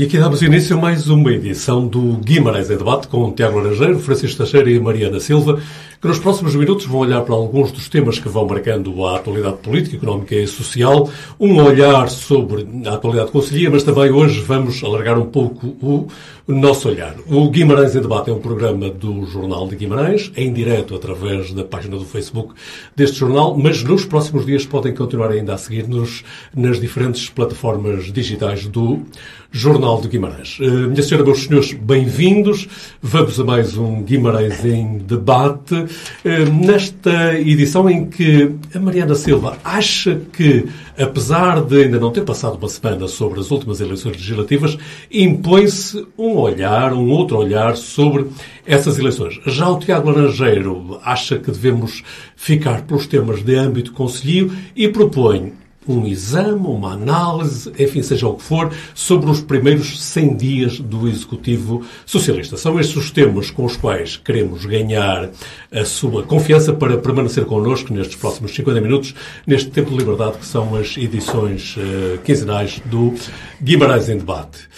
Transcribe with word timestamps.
E 0.00 0.04
aqui 0.04 0.16
damos 0.16 0.40
início 0.40 0.78
a 0.78 0.80
mais 0.80 1.10
uma 1.10 1.30
edição 1.30 1.86
do 1.86 2.16
Guimarães 2.24 2.70
em 2.70 2.76
Debate 2.78 3.06
com 3.06 3.30
Tiago 3.32 3.58
Laranjeiro, 3.58 3.98
Francisco 3.98 4.38
Teixeira 4.38 4.70
e 4.70 4.80
Mariana 4.80 5.20
Silva, 5.20 5.60
que 6.00 6.08
nos 6.08 6.18
próximos 6.18 6.56
minutos 6.56 6.86
vão 6.86 7.00
olhar 7.00 7.20
para 7.20 7.34
alguns 7.34 7.70
dos 7.70 7.86
temas 7.86 8.18
que 8.18 8.26
vão 8.26 8.46
marcando 8.46 9.04
a 9.04 9.16
atualidade 9.16 9.58
política, 9.58 9.96
económica 9.96 10.34
e 10.34 10.46
social, 10.46 11.10
um 11.38 11.62
olhar 11.62 12.08
sobre 12.08 12.66
a 12.86 12.94
atualidade 12.94 13.30
conselhia, 13.30 13.68
mas 13.68 13.82
também 13.82 14.10
hoje 14.10 14.40
vamos 14.40 14.82
alargar 14.82 15.18
um 15.18 15.26
pouco 15.26 15.66
o 15.82 16.08
nosso 16.48 16.88
olhar. 16.88 17.14
O 17.26 17.50
Guimarães 17.50 17.94
em 17.94 18.00
Debate 18.00 18.30
é 18.30 18.32
um 18.32 18.40
programa 18.40 18.88
do 18.88 19.26
Jornal 19.26 19.68
de 19.68 19.76
Guimarães, 19.76 20.32
em 20.34 20.50
direto 20.50 20.94
através 20.94 21.52
da 21.52 21.62
página 21.62 21.98
do 21.98 22.06
Facebook 22.06 22.54
deste 22.96 23.18
jornal, 23.18 23.54
mas 23.54 23.82
nos 23.84 24.06
próximos 24.06 24.46
dias 24.46 24.64
podem 24.64 24.94
continuar 24.94 25.30
ainda 25.30 25.52
a 25.52 25.58
seguir-nos 25.58 26.24
nas 26.56 26.80
diferentes 26.80 27.28
plataformas 27.28 28.10
digitais 28.10 28.66
do 28.66 29.04
Jornal 29.52 30.00
de 30.00 30.06
Guimarães. 30.06 30.58
Uh, 30.60 30.88
minha 30.88 31.02
senhora, 31.02 31.26
meus 31.26 31.44
senhores, 31.44 31.72
bem-vindos. 31.72 32.68
Vamos 33.02 33.38
a 33.40 33.44
mais 33.44 33.76
um 33.76 34.02
Guimarães 34.02 34.64
em 34.64 34.98
Debate. 34.98 35.74
Uh, 35.74 36.64
nesta 36.64 37.34
edição 37.36 37.90
em 37.90 38.06
que 38.06 38.54
a 38.72 38.78
Mariana 38.78 39.16
Silva 39.16 39.58
acha 39.64 40.20
que, 40.32 40.66
apesar 40.96 41.64
de 41.64 41.82
ainda 41.82 41.98
não 41.98 42.12
ter 42.12 42.22
passado 42.22 42.56
uma 42.58 42.68
semana 42.68 43.08
sobre 43.08 43.40
as 43.40 43.50
últimas 43.50 43.80
eleições 43.80 44.12
legislativas, 44.12 44.78
impõe-se 45.10 46.06
um 46.16 46.36
olhar, 46.36 46.92
um 46.92 47.10
outro 47.10 47.36
olhar 47.36 47.76
sobre 47.76 48.26
essas 48.64 49.00
eleições. 49.00 49.40
Já 49.46 49.68
o 49.68 49.80
Tiago 49.80 50.10
Laranjeiro 50.10 51.00
acha 51.04 51.38
que 51.38 51.50
devemos 51.50 52.04
ficar 52.36 52.82
pelos 52.82 53.08
temas 53.08 53.42
de 53.42 53.56
âmbito 53.56 53.92
conselhio 53.92 54.52
e 54.76 54.88
propõe 54.88 55.52
um 55.88 56.06
exame, 56.06 56.66
uma 56.66 56.92
análise, 56.92 57.72
enfim, 57.78 58.02
seja 58.02 58.28
o 58.28 58.34
que 58.34 58.42
for, 58.42 58.72
sobre 58.94 59.30
os 59.30 59.40
primeiros 59.40 60.02
100 60.02 60.36
dias 60.36 60.80
do 60.80 61.08
Executivo 61.08 61.84
Socialista. 62.04 62.56
São 62.56 62.78
estes 62.78 62.96
os 62.96 63.10
temas 63.10 63.50
com 63.50 63.64
os 63.64 63.76
quais 63.76 64.16
queremos 64.16 64.64
ganhar 64.64 65.30
a 65.72 65.84
sua 65.84 66.22
confiança 66.22 66.72
para 66.72 66.98
permanecer 66.98 67.44
connosco 67.44 67.92
nestes 67.92 68.16
próximos 68.16 68.54
50 68.54 68.80
minutos, 68.80 69.14
neste 69.46 69.70
tempo 69.70 69.90
de 69.90 69.96
liberdade 69.96 70.38
que 70.38 70.46
são 70.46 70.74
as 70.76 70.96
edições 70.96 71.76
uh, 71.76 72.18
quinzenais 72.24 72.80
do 72.84 73.14
Guimarães 73.62 74.08
em 74.08 74.18
Debate. 74.18 74.68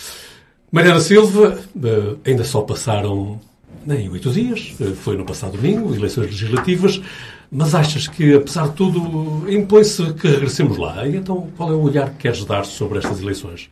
Mariana 0.70 1.00
Silva, 1.00 1.58
uh, 1.76 2.18
ainda 2.24 2.44
só 2.44 2.62
passaram 2.62 3.40
nem 3.84 4.08
oito 4.08 4.30
dias, 4.30 4.74
uh, 4.80 4.94
foi 4.94 5.16
no 5.16 5.24
passado 5.24 5.56
domingo, 5.56 5.94
eleições 5.94 6.26
legislativas. 6.26 7.00
Mas 7.54 7.74
achas 7.74 8.08
que, 8.08 8.34
apesar 8.34 8.68
de 8.68 8.74
tudo, 8.74 9.44
impõe-se 9.46 10.14
que 10.14 10.26
regressemos 10.26 10.78
lá? 10.78 11.06
E 11.06 11.16
então, 11.16 11.48
qual 11.54 11.70
é 11.70 11.74
o 11.74 11.82
olhar 11.82 12.08
que 12.08 12.16
queres 12.16 12.46
dar 12.46 12.64
sobre 12.64 12.98
estas 12.98 13.20
eleições? 13.20 13.68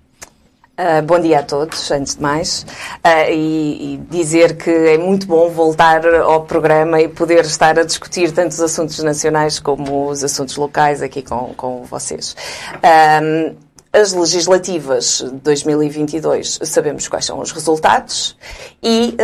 Uh, 0.79 1.03
bom 1.03 1.19
dia 1.19 1.41
a 1.41 1.43
todos, 1.43 1.91
antes 1.91 2.17
de 2.17 2.23
mais, 2.23 2.67
uh, 3.05 3.31
e, 3.31 3.95
e, 3.95 3.97
dizer 4.11 4.57
que 4.57 4.71
é 4.71 4.99
muito 4.99 5.27
bom 5.27 5.49
voltar 5.51 6.07
ao 6.07 6.45
programa 6.45 7.01
e 7.01 7.09
poder 7.09 7.45
estar 7.45 7.79
a 7.79 7.85
discutir 7.85 8.33
tanto 8.33 8.53
os 8.53 8.61
assuntos 8.61 8.99
nacionais 9.03 9.59
como 9.59 10.09
os 10.09 10.23
assuntos 10.25 10.57
locais 10.57 11.03
aqui 11.03 11.23
com, 11.23 11.55
com 11.55 11.85
vocês. 11.85 12.37
Uh, 12.77 13.57
as 13.93 14.13
legislativas 14.13 15.25
de 15.25 15.41
2022 15.41 16.61
sabemos 16.63 17.09
quais 17.09 17.25
são 17.25 17.41
os 17.41 17.51
resultados 17.51 18.37
e 18.83 19.17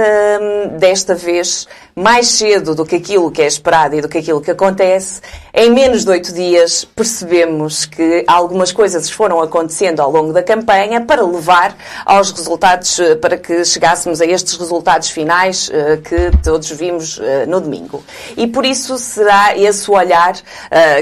desta 0.79 1.15
vez 1.15 1.69
mais 1.95 2.29
cedo 2.29 2.75
do 2.75 2.85
que 2.85 2.97
aquilo 2.97 3.31
que 3.31 3.41
é 3.41 3.47
esperado 3.47 3.97
e 3.97 4.03
do 4.03 4.09
que 4.09 4.19
aquilo 4.19 4.39
que 4.41 4.51
acontece, 4.51 5.23
em 5.53 5.71
menos 5.71 6.05
de 6.05 6.11
oito 6.11 6.31
dias 6.31 6.85
percebemos 6.85 7.87
que 7.87 8.23
algumas 8.27 8.71
coisas 8.71 9.09
foram 9.09 9.41
acontecendo 9.41 10.01
ao 10.01 10.11
longo 10.11 10.31
da 10.31 10.43
campanha 10.43 11.01
para 11.01 11.23
levar 11.23 11.75
aos 12.05 12.31
resultados, 12.33 12.99
eh, 12.99 13.15
para 13.15 13.39
que 13.39 13.65
chegássemos 13.65 14.21
a 14.21 14.27
estes 14.27 14.57
resultados 14.59 15.09
finais 15.09 15.71
eh, 15.73 15.97
que 15.97 16.37
todos 16.43 16.71
vimos 16.73 17.19
eh, 17.19 17.47
no 17.47 17.63
domingo. 17.63 18.05
E 18.37 18.47
por 18.47 18.67
isso 18.67 18.99
será 18.99 19.57
esse 19.57 19.91
olhar 19.91 20.37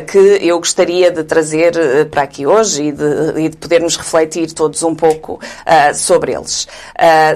que 0.07 0.39
eu 0.41 0.59
gostaria 0.59 1.11
de 1.11 1.25
trazer 1.25 2.09
para 2.11 2.23
aqui 2.23 2.47
hoje 2.47 2.85
e 2.85 2.93
de, 2.93 3.41
e 3.41 3.49
de 3.49 3.54
podermos 3.57 3.97
refletir 3.97 4.53
todos 4.53 4.83
um 4.83 4.95
pouco 4.95 5.41
sobre 5.95 6.33
eles. 6.33 6.67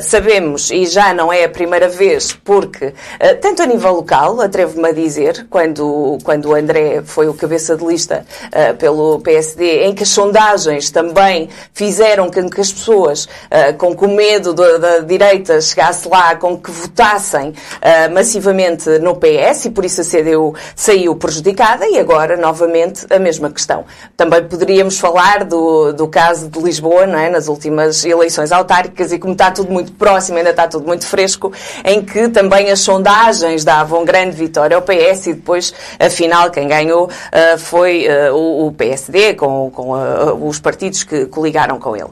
Sabemos, 0.03 0.71
e 0.71 0.87
já 0.87 1.13
não 1.15 1.33
é 1.33 1.45
a 1.45 1.49
primeira 1.49 1.89
vez, 1.89 2.33
porque 2.33 2.95
tanto 3.41 3.63
a 3.63 3.67
nível 3.67 3.93
local, 3.93 4.41
atrevo-me 4.41 4.89
a 4.89 4.93
dizer, 4.93 5.47
quando, 5.51 6.19
quando 6.23 6.47
o 6.47 6.55
André 6.55 7.03
foi 7.05 7.29
o 7.29 7.35
cabeça 7.35 7.77
de 7.77 7.85
lista 7.85 8.27
uh, 8.47 8.77
pelo 8.77 9.21
PSD, 9.21 9.85
em 9.85 9.95
que 9.95 10.03
as 10.03 10.09
sondagens 10.09 10.91
também 10.91 11.49
fizeram 11.73 12.31
com 12.31 12.49
que 12.49 12.61
as 12.61 12.73
pessoas, 12.73 13.25
uh, 13.25 13.77
com 13.77 13.97
que 13.97 14.05
o 14.05 14.09
medo 14.09 14.53
da, 14.53 14.79
da, 14.79 14.99
direita 14.99 15.61
chegasse 15.61 16.09
lá, 16.09 16.37
com 16.37 16.57
que 16.59 16.71
votassem 16.71 17.51
uh, 17.51 18.13
massivamente 18.13 18.99
no 18.99 19.17
PS 19.17 19.67
e 19.67 19.71
por 19.71 19.85
isso 19.85 20.01
a 20.01 20.05
CDU 20.05 20.55
saiu 20.75 21.15
prejudicada 21.17 21.87
e 21.89 21.99
agora, 21.99 22.37
novamente, 22.37 23.07
a 23.11 23.19
mesma 23.19 23.51
questão. 23.51 23.85
Também 24.17 24.45
poderíamos 24.45 24.99
falar 24.99 25.45
do, 25.45 25.93
do 25.93 26.08
caso 26.09 26.49
de 26.49 26.59
Lisboa, 26.59 27.07
não 27.07 27.19
é? 27.19 27.29
nas 27.31 27.49
últimas 27.49 28.05
eleições 28.05 28.53
autárquicas 28.53 29.13
e 29.13 29.19
como 29.19 29.33
está 29.33 29.51
tudo 29.51 29.71
muito 29.71 29.93
próximo, 29.93 30.39
ainda 30.39 30.51
está 30.51 30.67
tudo 30.67 30.87
muito 30.87 31.07
fresco, 31.07 31.53
em 31.85 32.03
que 32.03 32.29
também 32.29 32.71
as 32.71 32.81
sondagens 32.81 33.65
davam 33.65 34.05
grande 34.05 34.37
vitória 34.37 34.77
ao 34.77 34.83
PS 34.83 35.27
e 35.27 35.35
depois, 35.35 35.75
afinal, 35.99 36.51
quem 36.51 36.67
ganhou 36.69 37.07
uh, 37.07 37.59
foi 37.59 38.07
uh, 38.09 38.35
o, 38.35 38.67
o, 38.69 38.73
PSD, 38.73 39.35
com, 39.35 39.71
com 39.71 39.93
uh, 39.93 40.49
os 40.49 40.59
partidos 40.59 41.03
que 41.05 41.27
coligaram 41.27 41.79
com 41.79 41.97
ele. 41.97 42.09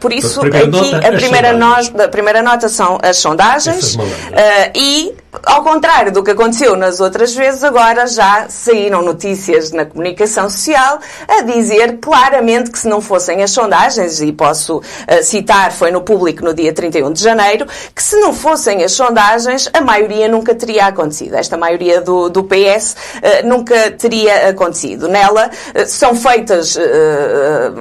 por 0.00 0.12
isso, 0.12 0.40
aqui, 0.40 1.06
a 1.06 1.12
primeira, 1.12 1.52
nota, 1.52 2.04
a 2.04 2.08
primeira 2.08 2.42
nota 2.42 2.68
são 2.68 2.98
as 3.02 3.16
sondagens 3.18 3.96
e 4.74 5.14
ao 5.44 5.62
contrário 5.62 6.12
do 6.12 6.22
que 6.22 6.30
aconteceu 6.30 6.76
nas 6.76 7.00
outras 7.00 7.34
vezes, 7.34 7.62
agora 7.64 8.06
já 8.06 8.46
saíram 8.48 9.02
notícias 9.02 9.72
na 9.72 9.84
comunicação 9.84 10.48
social 10.48 10.98
a 11.26 11.42
dizer 11.42 11.98
claramente 11.98 12.70
que 12.70 12.78
se 12.78 12.88
não 12.88 13.00
fossem 13.00 13.42
as 13.42 13.50
sondagens, 13.50 14.20
e 14.20 14.32
posso 14.32 14.78
uh, 14.78 14.82
citar, 15.22 15.72
foi 15.72 15.90
no 15.90 16.00
público 16.00 16.44
no 16.44 16.54
dia 16.54 16.72
31 16.72 17.12
de 17.12 17.22
janeiro, 17.22 17.66
que 17.94 18.02
se 18.02 18.16
não 18.16 18.32
fossem 18.32 18.84
as 18.84 18.92
sondagens, 18.92 19.68
a 19.72 19.80
maioria 19.80 20.28
nunca 20.28 20.54
teria 20.54 20.86
acontecido. 20.86 21.34
Esta 21.34 21.56
maioria 21.56 22.00
do, 22.00 22.28
do 22.28 22.44
PS 22.44 22.92
uh, 22.92 22.96
eh, 23.22 23.42
nunca 23.42 23.90
teria 23.90 24.48
acontecido. 24.48 25.08
Nela 25.08 25.50
uh, 25.50 25.86
são 25.86 26.14
feitas 26.14 26.78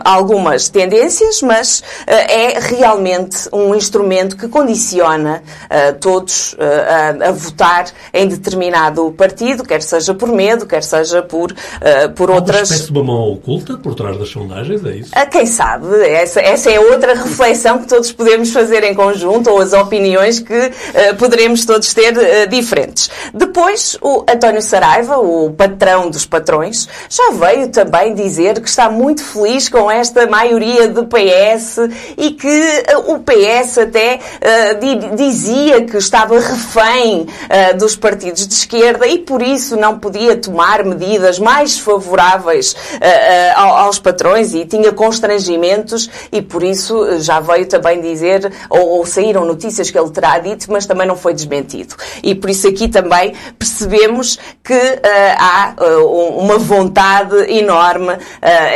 algumas 0.03 0.69
tendências, 0.69 1.41
mas 1.41 1.83
é 2.07 2.59
realmente 2.59 3.49
um 3.51 3.75
instrumento 3.75 4.37
que 4.37 4.47
condiciona 4.47 5.43
todos 5.99 6.55
a, 6.59 7.29
a 7.29 7.33
votar 7.45 7.85
em 8.13 8.27
determinado 8.27 9.11
partido, 9.11 9.63
quer 9.63 9.81
seja 9.81 10.13
por 10.13 10.29
medo, 10.29 10.65
quer 10.65 10.83
seja 10.83 11.21
por, 11.21 11.51
uh, 11.51 12.11
por 12.15 12.29
Há 12.29 12.35
outras. 12.35 12.69
Uma 12.69 12.75
espécie 12.75 12.91
de 12.91 12.99
uma 12.99 13.03
mão 13.03 13.33
oculta 13.33 13.77
por 13.77 13.95
trás 13.95 14.17
das 14.17 14.29
sondagens, 14.29 14.83
é 14.85 14.95
isso? 14.97 15.11
Uh, 15.11 15.29
quem 15.29 15.45
sabe? 15.45 15.87
Essa, 16.07 16.41
essa 16.41 16.71
é 16.71 16.79
outra 16.79 17.13
reflexão 17.13 17.79
que 17.79 17.87
todos 17.87 18.11
podemos 18.11 18.51
fazer 18.51 18.83
em 18.83 18.93
conjunto, 18.93 19.49
ou 19.49 19.61
as 19.61 19.73
opiniões 19.73 20.39
que 20.39 20.53
uh, 20.53 21.15
poderemos 21.17 21.65
todos 21.65 21.93
ter 21.93 22.13
uh, 22.17 22.47
diferentes. 22.49 23.09
Depois, 23.33 23.97
o 24.01 24.23
António 24.29 24.61
Saraiva, 24.61 25.17
o 25.17 25.51
patrão 25.51 26.09
dos 26.09 26.25
patrões, 26.25 26.87
já 27.09 27.31
veio 27.31 27.69
também 27.69 28.13
dizer 28.13 28.59
que 28.61 28.69
está 28.69 28.89
muito 28.89 29.23
feliz 29.23 29.69
com 29.69 29.89
esta 29.89 30.27
maioria 30.27 30.87
do 30.87 31.05
PS 31.05 31.77
e 32.17 32.31
que 32.31 32.83
o 33.07 33.19
PS 33.19 33.77
até 33.79 34.19
dizia 35.15 35.85
que 35.85 35.97
estava 35.97 36.39
refém 36.39 37.24
uh, 37.25 37.77
dos 37.77 37.95
partidos 37.95 38.47
de 38.47 38.53
esquerda 38.53 39.07
e 39.07 39.19
por 39.19 39.41
isso 39.41 39.75
não 39.75 39.99
podia 39.99 40.35
tomar 40.35 40.83
medidas 40.83 41.39
mais 41.39 41.77
favoráveis 41.77 42.73
uh, 42.73 43.57
uh, 43.57 43.73
aos 43.77 43.99
patrões 43.99 44.53
e 44.53 44.65
tinha 44.65 44.91
constrangimentos 44.91 46.09
e 46.31 46.41
por 46.41 46.63
isso 46.63 47.19
já 47.19 47.39
veio 47.39 47.65
também 47.65 48.01
dizer, 48.01 48.51
ou, 48.69 48.97
ou, 48.97 49.05
saíram 49.05 49.45
notícias 49.45 49.89
que 49.89 49.97
ele 49.97 50.09
terá 50.09 50.39
dito, 50.39 50.71
mas 50.71 50.85
também 50.85 51.07
não 51.07 51.15
foi 51.15 51.33
desmentido. 51.33 51.95
E 52.23 52.35
por 52.35 52.49
isso 52.49 52.67
aqui 52.67 52.87
também 52.87 53.33
percebemos 53.57 54.37
que 54.63 54.73
há 55.37 55.75
uma 56.35 56.57
vontade 56.57 57.35
enorme 57.51 58.17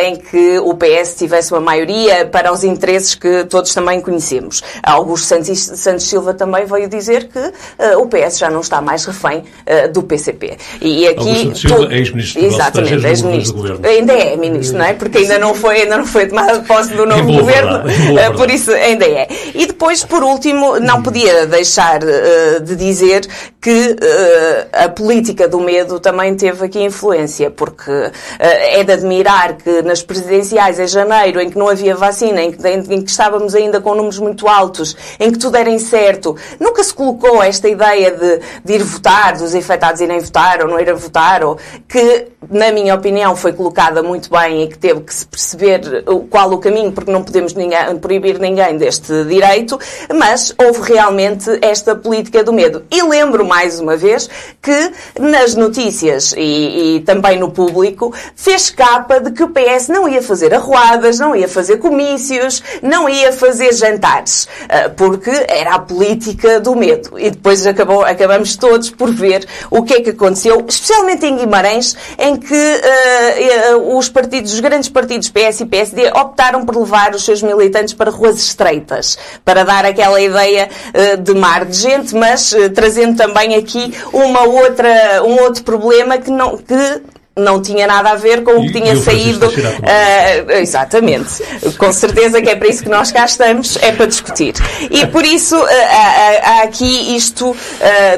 em 0.01 0.15
que 0.15 0.59
o 0.59 0.73
PS 0.75 1.15
tivesse 1.15 1.51
uma 1.51 1.59
maioria 1.59 2.25
para 2.25 2.51
os 2.51 2.63
interesses 2.63 3.15
que 3.15 3.43
todos 3.45 3.73
também 3.73 4.01
conhecemos. 4.01 4.63
Augusto 4.83 5.27
Santos, 5.27 5.59
Santos 5.59 6.05
Silva 6.05 6.33
também 6.33 6.65
veio 6.65 6.87
dizer 6.87 7.29
que 7.29 7.53
o 7.97 8.07
PS 8.07 8.38
já 8.39 8.49
não 8.49 8.61
está 8.61 8.81
mais 8.81 9.05
refém 9.05 9.39
uh, 9.39 9.91
do 9.91 10.03
PCP. 10.03 10.57
E 10.81 11.07
aqui. 11.07 11.51
Silva, 11.55 11.93
ex-ministro 11.93 12.45
Exatamente, 12.45 13.05
ex-ministro. 13.05 13.79
Ainda 13.83 14.13
é 14.13 14.35
ministro, 14.35 14.77
não 14.77 14.85
é? 14.85 14.93
Porque 14.93 15.19
ainda 15.19 15.37
não 15.37 15.53
foi, 15.53 15.81
ainda 15.81 15.97
não 15.97 16.05
foi 16.05 16.27
tomada 16.27 16.59
posse 16.61 16.93
do 16.93 17.05
novo 17.05 17.31
governo, 17.31 17.83
verdade, 17.83 18.37
por 18.37 18.49
isso 18.49 18.71
ainda 18.71 19.05
é. 19.05 19.27
E 19.53 19.65
depois, 19.65 20.03
por 20.03 20.23
último, 20.23 20.79
não 20.79 21.01
podia 21.01 21.45
deixar 21.45 22.01
uh, 22.03 22.61
de 22.61 22.75
dizer 22.75 23.27
que 23.61 23.91
uh, 23.91 24.85
a 24.85 24.89
política 24.89 25.47
do 25.47 25.59
medo 25.59 25.99
também 25.99 26.35
teve 26.35 26.65
aqui 26.65 26.81
influência, 26.81 27.51
porque 27.51 27.91
uh, 27.91 28.11
é 28.39 28.83
de 28.83 28.91
admirar 28.93 29.57
que 29.57 29.81
nas 29.81 30.01
presidenciais 30.01 30.79
em 30.79 30.87
janeiro, 30.87 31.41
em 31.41 31.49
que 31.49 31.57
não 31.57 31.67
havia 31.67 31.95
vacina, 31.95 32.41
em 32.41 32.51
que, 32.51 32.67
em, 32.67 32.79
em 32.79 33.01
que 33.01 33.09
estávamos 33.09 33.53
ainda 33.53 33.81
com 33.81 33.93
números 33.95 34.19
muito 34.19 34.47
altos, 34.47 34.95
em 35.19 35.31
que 35.31 35.37
tudo 35.37 35.57
era 35.57 35.69
incerto, 35.69 36.35
nunca 36.59 36.83
se 36.83 36.93
colocou 36.93 37.43
esta 37.43 37.67
ideia 37.67 38.11
de, 38.11 38.28
de 38.63 38.73
ir 38.73 38.83
votar, 38.83 39.37
dos 39.37 39.55
infectados 39.55 40.01
irem 40.01 40.19
votar 40.19 40.61
ou 40.61 40.67
não 40.67 40.79
ir 40.79 40.89
a 40.89 40.93
votar, 40.93 41.43
ou 41.43 41.57
que, 41.87 42.27
na 42.49 42.71
minha 42.71 42.95
opinião, 42.95 43.35
foi 43.35 43.53
colocada 43.53 44.03
muito 44.03 44.29
bem 44.29 44.63
e 44.63 44.67
que 44.67 44.77
teve 44.77 45.01
que 45.01 45.13
se 45.13 45.25
perceber 45.25 46.03
qual 46.29 46.51
o 46.51 46.57
caminho, 46.57 46.91
porque 46.91 47.11
não 47.11 47.23
podemos 47.23 47.53
ninguém, 47.53 47.97
proibir 47.97 48.39
ninguém 48.39 48.77
deste 48.77 49.23
direito, 49.25 49.79
mas 50.13 50.53
houve 50.57 50.93
realmente 50.93 51.49
esta 51.61 51.95
política 51.95 52.43
do 52.43 52.53
medo. 52.53 52.83
E 52.91 53.01
lembro 53.01 53.45
mais 53.45 53.79
uma 53.79 53.95
vez 53.95 54.29
que 54.61 54.91
nas 55.19 55.55
notícias 55.55 56.33
e, 56.37 56.95
e 56.95 56.99
também 57.01 57.39
no 57.39 57.51
público 57.51 58.13
fez 58.35 58.69
capa 58.69 59.19
de 59.19 59.31
que 59.31 59.43
o 59.43 59.49
PS 59.49 59.87
não 59.89 60.07
ia 60.07 60.21
fazer 60.21 60.53
arruadas, 60.53 61.19
não 61.19 61.35
ia 61.35 61.47
fazer 61.47 61.77
comícios, 61.77 62.63
não 62.81 63.09
ia 63.09 63.31
fazer 63.31 63.73
jantares, 63.73 64.47
ah, 64.69 64.89
porque 64.95 65.31
era 65.47 65.75
a 65.75 65.79
política 65.79 66.59
do 66.59 66.75
medo. 66.75 67.17
E 67.17 67.31
depois 67.31 67.65
acabou, 67.65 68.03
acabamos 68.19 68.57
todos 68.57 68.89
por 68.89 69.13
ver 69.13 69.47
o 69.71 69.81
que 69.83 69.93
é 69.93 70.01
que 70.01 70.09
aconteceu, 70.09 70.65
especialmente 70.67 71.25
em 71.25 71.37
Guimarães, 71.37 71.95
em 72.17 72.35
que 72.35 72.53
uh, 72.53 73.97
os 73.97 74.09
partidos, 74.09 74.53
os 74.53 74.59
grandes 74.59 74.89
partidos 74.89 75.29
PS 75.29 75.61
e 75.61 75.65
PSD 75.65 76.11
optaram 76.11 76.65
por 76.65 76.75
levar 76.75 77.15
os 77.15 77.23
seus 77.23 77.41
militantes 77.41 77.93
para 77.93 78.11
ruas 78.11 78.37
estreitas, 78.37 79.17
para 79.45 79.63
dar 79.63 79.85
aquela 79.85 80.19
ideia 80.19 80.69
uh, 80.93 81.17
de 81.17 81.33
mar 81.33 81.65
de 81.65 81.77
gente, 81.77 82.13
mas 82.13 82.51
uh, 82.51 82.69
trazendo 82.69 83.15
também 83.15 83.55
aqui 83.55 83.93
uma 84.11 84.43
outra, 84.43 85.23
um 85.23 85.41
outro 85.41 85.63
problema 85.63 86.17
que, 86.17 86.29
não, 86.29 86.57
que 86.57 87.01
não 87.39 87.61
tinha 87.61 87.87
nada 87.87 88.11
a 88.11 88.15
ver 88.15 88.43
com 88.43 88.51
o 88.51 88.61
que 88.61 88.73
tinha 88.73 88.95
saído. 88.95 89.47
Uh, 89.47 90.51
exatamente. 90.51 91.43
Com 91.77 91.91
certeza 91.91 92.41
que 92.41 92.49
é 92.49 92.55
para 92.55 92.67
isso 92.67 92.83
que 92.83 92.89
nós 92.89 93.11
cá 93.11 93.25
estamos, 93.25 93.77
é 93.81 93.91
para 93.91 94.05
discutir. 94.05 94.55
E 94.89 95.05
por 95.07 95.25
isso 95.25 95.55
uh, 95.57 95.67
há, 95.67 96.51
há, 96.51 96.63
aqui 96.63 97.15
isto, 97.15 97.51
uh, 97.51 97.55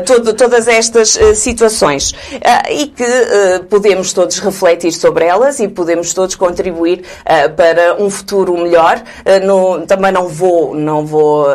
todo, 0.05 0.33
todas 0.33 0.67
estas 0.67 1.17
situações. 1.35 2.13
e 2.69 2.87
que 2.87 3.05
podemos 3.69 4.13
todos 4.13 4.39
refletir 4.39 4.91
sobre 4.91 5.25
elas 5.25 5.59
e 5.59 5.67
podemos 5.67 6.13
todos 6.13 6.35
contribuir 6.35 7.03
para 7.55 8.01
um 8.01 8.09
futuro 8.09 8.57
melhor. 8.57 9.01
No, 9.45 9.85
também 9.85 10.11
não 10.11 10.27
vou, 10.27 10.75
não 10.75 11.05
vou 11.05 11.47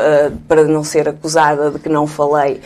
para 0.48 0.64
não 0.64 0.84
ser 0.84 1.08
acusada 1.08 1.70
de 1.70 1.78
que 1.78 1.88
não 1.88 2.06
falei 2.06 2.60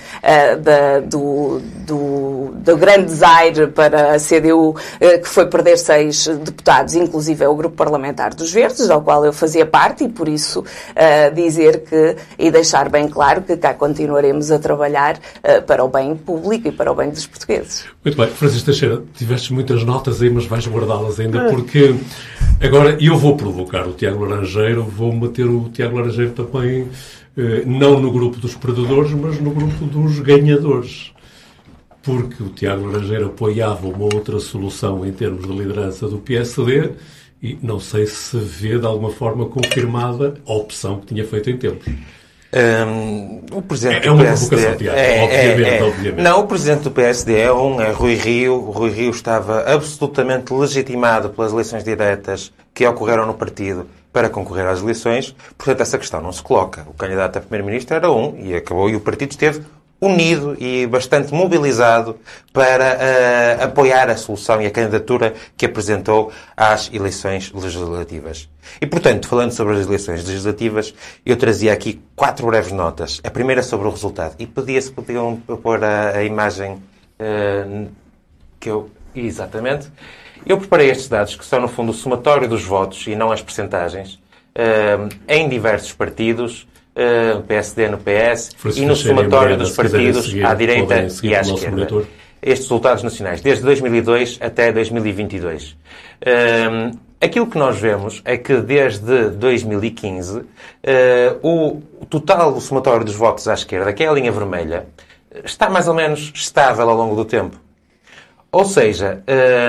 da, 0.62 1.00
do, 1.00 1.60
do, 1.86 2.50
do 2.54 2.76
grande 2.76 3.06
desaire 3.06 3.66
para 3.68 4.14
a 4.14 4.18
CDU 4.18 4.76
que 4.98 5.28
foi 5.28 5.46
perder 5.46 5.78
seis 5.78 6.26
deputados, 6.26 6.94
inclusive 6.94 7.44
é 7.44 7.48
o 7.48 7.54
grupo 7.54 7.76
parlamentar 7.76 8.34
dos 8.34 8.52
Verdes, 8.52 8.90
ao 8.90 9.02
qual 9.02 9.24
eu 9.24 9.32
fazia 9.32 9.66
parte, 9.66 10.04
e 10.04 10.08
por 10.08 10.28
isso 10.28 10.60
uh, 10.60 11.34
dizer 11.34 11.84
que, 11.84 12.16
e 12.38 12.50
deixar 12.50 12.88
bem 12.88 13.08
claro 13.08 13.42
que 13.42 13.56
cá 13.56 13.74
continuaremos 13.74 14.50
a 14.50 14.58
trabalhar 14.58 15.16
uh, 15.16 15.62
para 15.62 15.84
o 15.84 15.88
bem 15.88 16.14
público 16.16 16.68
e 16.68 16.72
para 16.72 16.90
o 16.90 16.94
bem 16.94 17.10
dos 17.10 17.26
portugueses. 17.26 17.84
Muito 18.04 18.16
bem, 18.16 18.28
Francisco 18.28 18.66
Teixeira, 18.66 19.02
tiveste 19.14 19.52
muitas 19.52 19.84
notas 19.84 20.22
aí, 20.22 20.30
mas 20.30 20.46
vais 20.46 20.66
guardá-las 20.66 21.20
ainda, 21.20 21.50
porque 21.50 21.94
agora 22.60 22.96
eu 23.00 23.16
vou 23.16 23.36
provocar 23.36 23.86
o 23.86 23.92
Tiago 23.92 24.24
Laranjeiro, 24.24 24.84
vou 24.84 25.12
meter 25.12 25.46
o 25.46 25.68
Tiago 25.68 25.96
Laranjeiro 25.96 26.32
também, 26.32 26.88
não 27.66 28.00
no 28.00 28.10
grupo 28.10 28.38
dos 28.38 28.54
perdedores, 28.54 29.12
mas 29.12 29.40
no 29.40 29.50
grupo 29.50 29.84
dos 29.84 30.18
ganhadores 30.20 31.12
porque 32.02 32.42
o 32.42 32.48
Tiago 32.48 32.86
Laranjeira 32.86 33.26
apoiava 33.26 33.86
uma 33.86 34.04
outra 34.04 34.38
solução 34.40 35.04
em 35.06 35.12
termos 35.12 35.46
de 35.46 35.52
liderança 35.52 36.08
do 36.08 36.18
PSD 36.18 36.90
e 37.42 37.58
não 37.62 37.80
sei 37.80 38.06
se 38.06 38.36
vê 38.36 38.78
de 38.78 38.86
alguma 38.86 39.10
forma 39.10 39.46
confirmada 39.46 40.34
a 40.46 40.52
opção 40.52 41.00
que 41.00 41.06
tinha 41.06 41.24
feito 41.24 41.50
em 41.50 41.56
tempos. 41.56 41.92
Um, 42.52 43.42
o 43.52 43.62
presidente 43.62 44.06
é, 44.06 44.08
é 44.08 44.10
uma 44.10 44.24
PSD, 44.24 44.48
provocação, 44.48 44.78
Tiago, 44.78 44.98
é, 44.98 45.22
obviamente, 45.22 45.68
é, 45.68 45.78
é. 45.78 45.82
obviamente. 45.84 46.22
Não, 46.22 46.40
o 46.40 46.46
presidente 46.48 46.82
do 46.82 46.90
PSD 46.90 47.38
é 47.38 47.52
um, 47.52 47.80
é 47.80 47.92
Rui 47.92 48.14
Rio. 48.14 48.54
O 48.54 48.70
Rui 48.70 48.90
Rio 48.90 49.10
estava 49.10 49.60
absolutamente 49.72 50.52
legitimado 50.52 51.30
pelas 51.30 51.52
eleições 51.52 51.84
diretas 51.84 52.52
que 52.74 52.84
ocorreram 52.86 53.24
no 53.24 53.34
partido 53.34 53.86
para 54.12 54.28
concorrer 54.28 54.66
às 54.66 54.80
eleições. 54.80 55.34
Portanto, 55.56 55.80
essa 55.80 55.96
questão 55.96 56.20
não 56.20 56.32
se 56.32 56.42
coloca. 56.42 56.84
O 56.88 56.94
candidato 56.94 57.36
a 57.36 57.40
primeiro-ministro 57.40 57.94
era 57.94 58.10
um 58.10 58.36
e 58.40 58.54
acabou, 58.54 58.90
e 58.90 58.96
o 58.96 59.00
partido 59.00 59.30
esteve 59.30 59.62
unido 60.00 60.56
e 60.58 60.86
bastante 60.86 61.34
mobilizado 61.34 62.18
para 62.52 62.96
uh, 62.96 63.64
apoiar 63.64 64.08
a 64.08 64.16
solução 64.16 64.62
e 64.62 64.66
a 64.66 64.70
candidatura 64.70 65.34
que 65.56 65.66
apresentou 65.66 66.32
às 66.56 66.90
eleições 66.92 67.52
legislativas. 67.52 68.48
E, 68.80 68.86
portanto, 68.86 69.28
falando 69.28 69.52
sobre 69.52 69.76
as 69.76 69.86
eleições 69.86 70.24
legislativas, 70.26 70.94
eu 71.24 71.36
trazia 71.36 71.72
aqui 71.72 72.00
quatro 72.16 72.46
breves 72.46 72.72
notas. 72.72 73.20
A 73.22 73.30
primeira 73.30 73.62
sobre 73.62 73.86
o 73.86 73.90
resultado. 73.90 74.34
E 74.38 74.46
pedia-se 74.46 74.90
podiam 74.90 75.36
pôr 75.36 75.84
a, 75.84 76.16
a 76.16 76.24
imagem 76.24 76.82
uh, 77.20 77.88
que 78.58 78.70
eu... 78.70 78.90
Exatamente. 79.14 79.90
Eu 80.46 80.56
preparei 80.56 80.88
estes 80.88 81.08
dados, 81.08 81.34
que 81.34 81.44
são, 81.44 81.60
no 81.60 81.68
fundo, 81.68 81.90
o 81.90 81.94
somatório 81.94 82.48
dos 82.48 82.64
votos 82.64 83.06
e 83.06 83.14
não 83.14 83.30
as 83.32 83.42
percentagens, 83.42 84.14
uh, 84.14 85.08
em 85.28 85.48
diversos 85.48 85.92
partidos, 85.92 86.66
uh, 86.96 87.42
PSD 87.42 87.88
no 87.88 87.98
PS 87.98 88.50
e 88.76 88.84
no 88.84 88.96
somatório 88.96 89.56
dos 89.56 89.70
partidos 89.72 90.26
seguir, 90.26 90.44
à 90.44 90.54
direita 90.54 91.06
e 91.22 91.34
à 91.34 91.40
esquerda. 91.40 91.76
Monitor. 91.76 92.06
Estes 92.42 92.66
resultados 92.68 93.02
nacionais, 93.02 93.42
desde 93.42 93.62
2002 93.64 94.38
até 94.40 94.72
2022. 94.72 95.72
Uh, 95.72 96.98
aquilo 97.20 97.46
que 97.46 97.58
nós 97.58 97.78
vemos 97.78 98.22
é 98.24 98.38
que 98.38 98.56
desde 98.56 99.28
2015 99.30 100.38
uh, 100.38 100.46
o 101.42 101.82
total 102.06 102.52
do 102.52 102.60
somatório 102.60 103.04
dos 103.04 103.14
votos 103.14 103.46
à 103.46 103.54
esquerda, 103.54 103.92
que 103.92 104.02
é 104.02 104.08
a 104.08 104.12
linha 104.12 104.32
vermelha, 104.32 104.86
está 105.44 105.68
mais 105.68 105.86
ou 105.86 105.94
menos 105.94 106.32
estável 106.34 106.88
ao 106.88 106.96
longo 106.96 107.14
do 107.14 107.24
tempo. 107.24 107.60
Ou 108.52 108.64
seja, 108.64 109.22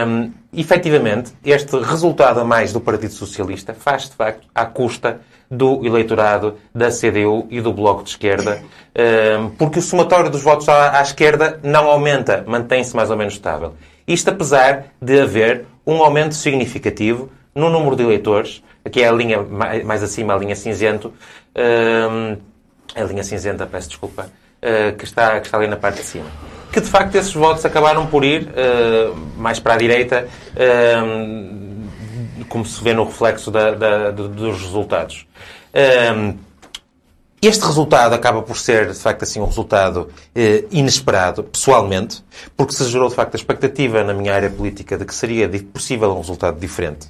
um, 0.08 0.32
efetivamente, 0.52 1.34
este 1.46 1.78
resultado 1.78 2.40
a 2.40 2.44
mais 2.44 2.74
do 2.74 2.82
Partido 2.82 3.14
Socialista 3.14 3.74
faz, 3.74 4.10
de 4.10 4.16
facto, 4.16 4.48
à 4.56 4.66
custa 4.66 5.22
do 5.52 5.86
eleitorado 5.86 6.56
da 6.74 6.90
CDU 6.90 7.46
e 7.50 7.60
do 7.60 7.74
Bloco 7.74 8.04
de 8.04 8.12
Esquerda, 8.12 8.64
hum, 8.96 9.52
porque 9.58 9.80
o 9.80 9.82
somatório 9.82 10.32
dos 10.32 10.42
votos 10.42 10.68
à 10.70 11.02
esquerda 11.02 11.60
não 11.62 11.90
aumenta, 11.90 12.44
mantém-se 12.48 12.96
mais 12.96 13.12
ou 13.12 13.18
menos 13.18 13.34
estável. 13.34 13.74
Isto 14.08 14.30
apesar 14.30 14.86
de 15.02 15.20
haver 15.20 15.66
um 15.86 16.02
aumento 16.02 16.36
significativo 16.36 17.30
no 17.54 17.70
número 17.70 17.98
de 17.98 18.04
eleitores, 18.04 18.64
aqui 18.84 19.04
é 19.04 19.10
a 19.10 19.12
linha 19.12 19.44
mais 19.44 20.02
acima, 20.02 20.34
a 20.34 20.38
linha 20.38 20.56
cinzento, 20.56 21.14
hum, 21.54 22.38
a 22.96 23.04
linha 23.04 23.24
cinzenta, 23.24 23.68
peço 23.68 23.90
desculpa, 23.90 24.32
hum, 24.64 24.98
que 24.98 25.04
está, 25.04 25.40
que 25.42 25.48
está 25.48 25.58
ali 25.58 25.68
na 25.68 25.78
parte 25.78 25.98
de 25.98 26.04
cima. 26.04 26.51
Que 26.72 26.80
de 26.80 26.88
facto 26.88 27.16
esses 27.16 27.34
votos 27.34 27.66
acabaram 27.66 28.06
por 28.08 28.24
ir 28.24 28.50
mais 29.38 29.60
para 29.60 29.74
a 29.74 29.78
direita, 29.78 30.28
como 32.48 32.66
se 32.66 32.84
vê 32.84 32.94
no 32.94 33.06
reflexo 33.06 33.52
da, 33.52 33.72
da, 33.72 34.12
dos 34.12 34.62
resultados. 34.62 35.26
Um, 35.74 36.38
este 37.42 37.66
resultado 37.66 38.14
acaba 38.14 38.44
por 38.44 38.56
ser, 38.56 38.90
de 38.90 39.00
facto, 39.00 39.24
assim, 39.24 39.42
um 39.42 39.46
resultado 39.46 40.10
inesperado, 40.70 41.44
pessoalmente, 41.44 42.24
porque 42.56 42.72
se 42.72 42.84
gerou, 42.84 43.10
de 43.10 43.16
facto, 43.16 43.34
a 43.34 43.38
expectativa 43.38 44.04
na 44.04 44.14
minha 44.14 44.32
área 44.32 44.48
política 44.48 44.96
de 44.96 45.06
que 45.06 45.16
seria 45.16 45.50
possível 45.74 46.12
um 46.12 46.20
resultado 46.20 46.60
diferente. 46.60 47.08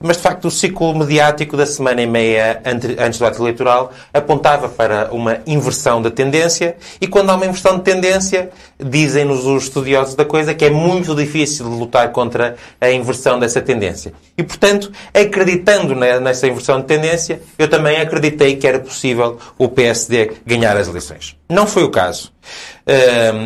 Mas, 0.00 0.16
de 0.16 0.24
facto, 0.24 0.46
o 0.46 0.50
ciclo 0.50 0.92
mediático 0.98 1.56
da 1.56 1.64
semana 1.64 2.02
e 2.02 2.08
meia 2.08 2.60
antes 2.98 3.20
do 3.20 3.24
ato 3.24 3.40
eleitoral 3.40 3.92
apontava 4.12 4.68
para 4.68 5.10
uma 5.12 5.38
inversão 5.46 6.02
da 6.02 6.10
tendência, 6.10 6.76
e 7.00 7.06
quando 7.06 7.30
há 7.30 7.36
uma 7.36 7.46
inversão 7.46 7.76
de 7.76 7.84
tendência, 7.84 8.50
dizem-nos 8.78 9.44
os 9.44 9.64
estudiosos 9.64 10.14
da 10.14 10.24
coisa 10.24 10.54
que 10.54 10.64
é 10.64 10.70
muito 10.70 11.14
difícil 11.14 11.66
lutar 11.66 12.12
contra 12.12 12.56
a 12.80 12.90
inversão 12.90 13.38
dessa 13.38 13.60
tendência. 13.60 14.12
E, 14.36 14.42
portanto, 14.42 14.92
acreditando 15.12 15.94
nessa 15.94 16.46
inversão 16.46 16.80
de 16.80 16.86
tendência, 16.86 17.40
eu 17.58 17.68
também 17.68 18.00
acreditei 18.00 18.56
que 18.56 18.66
era 18.66 18.78
possível 18.78 19.38
o 19.58 19.68
PSD 19.68 20.32
ganhar 20.46 20.76
as 20.76 20.88
eleições. 20.88 21.36
Não 21.48 21.66
foi 21.66 21.82
o 21.82 21.90
caso. 21.90 22.32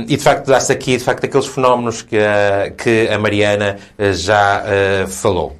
E 0.06 0.16
de 0.16 0.22
facto 0.22 0.46
dá-se 0.46 0.72
aqui 0.72 0.96
de 0.96 1.02
facto 1.02 1.24
aqueles 1.24 1.46
fenómenos 1.46 2.02
que 2.02 2.16
que 2.78 3.08
a 3.08 3.18
Mariana 3.18 3.76
uh, 3.98 4.12
já 4.12 4.62
uh, 4.62 5.08
falou. 5.08 5.56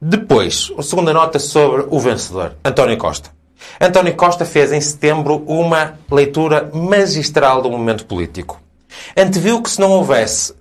Depois, 0.00 0.70
a 0.76 0.82
segunda 0.82 1.12
nota 1.12 1.38
sobre 1.38 1.86
o 1.88 1.98
vencedor, 1.98 2.56
António 2.64 2.98
Costa. 2.98 3.30
António 3.80 4.14
Costa 4.14 4.44
fez 4.44 4.70
em 4.72 4.80
setembro 4.80 5.42
uma 5.46 5.98
leitura 6.10 6.70
magistral 6.74 7.62
do 7.62 7.70
momento 7.70 8.04
político. 8.04 8.60
Anteviu 9.16 9.62
que 9.62 9.70
se 9.70 9.80
não 9.80 9.90
houvesse 9.90 10.52
uh, 10.52 10.56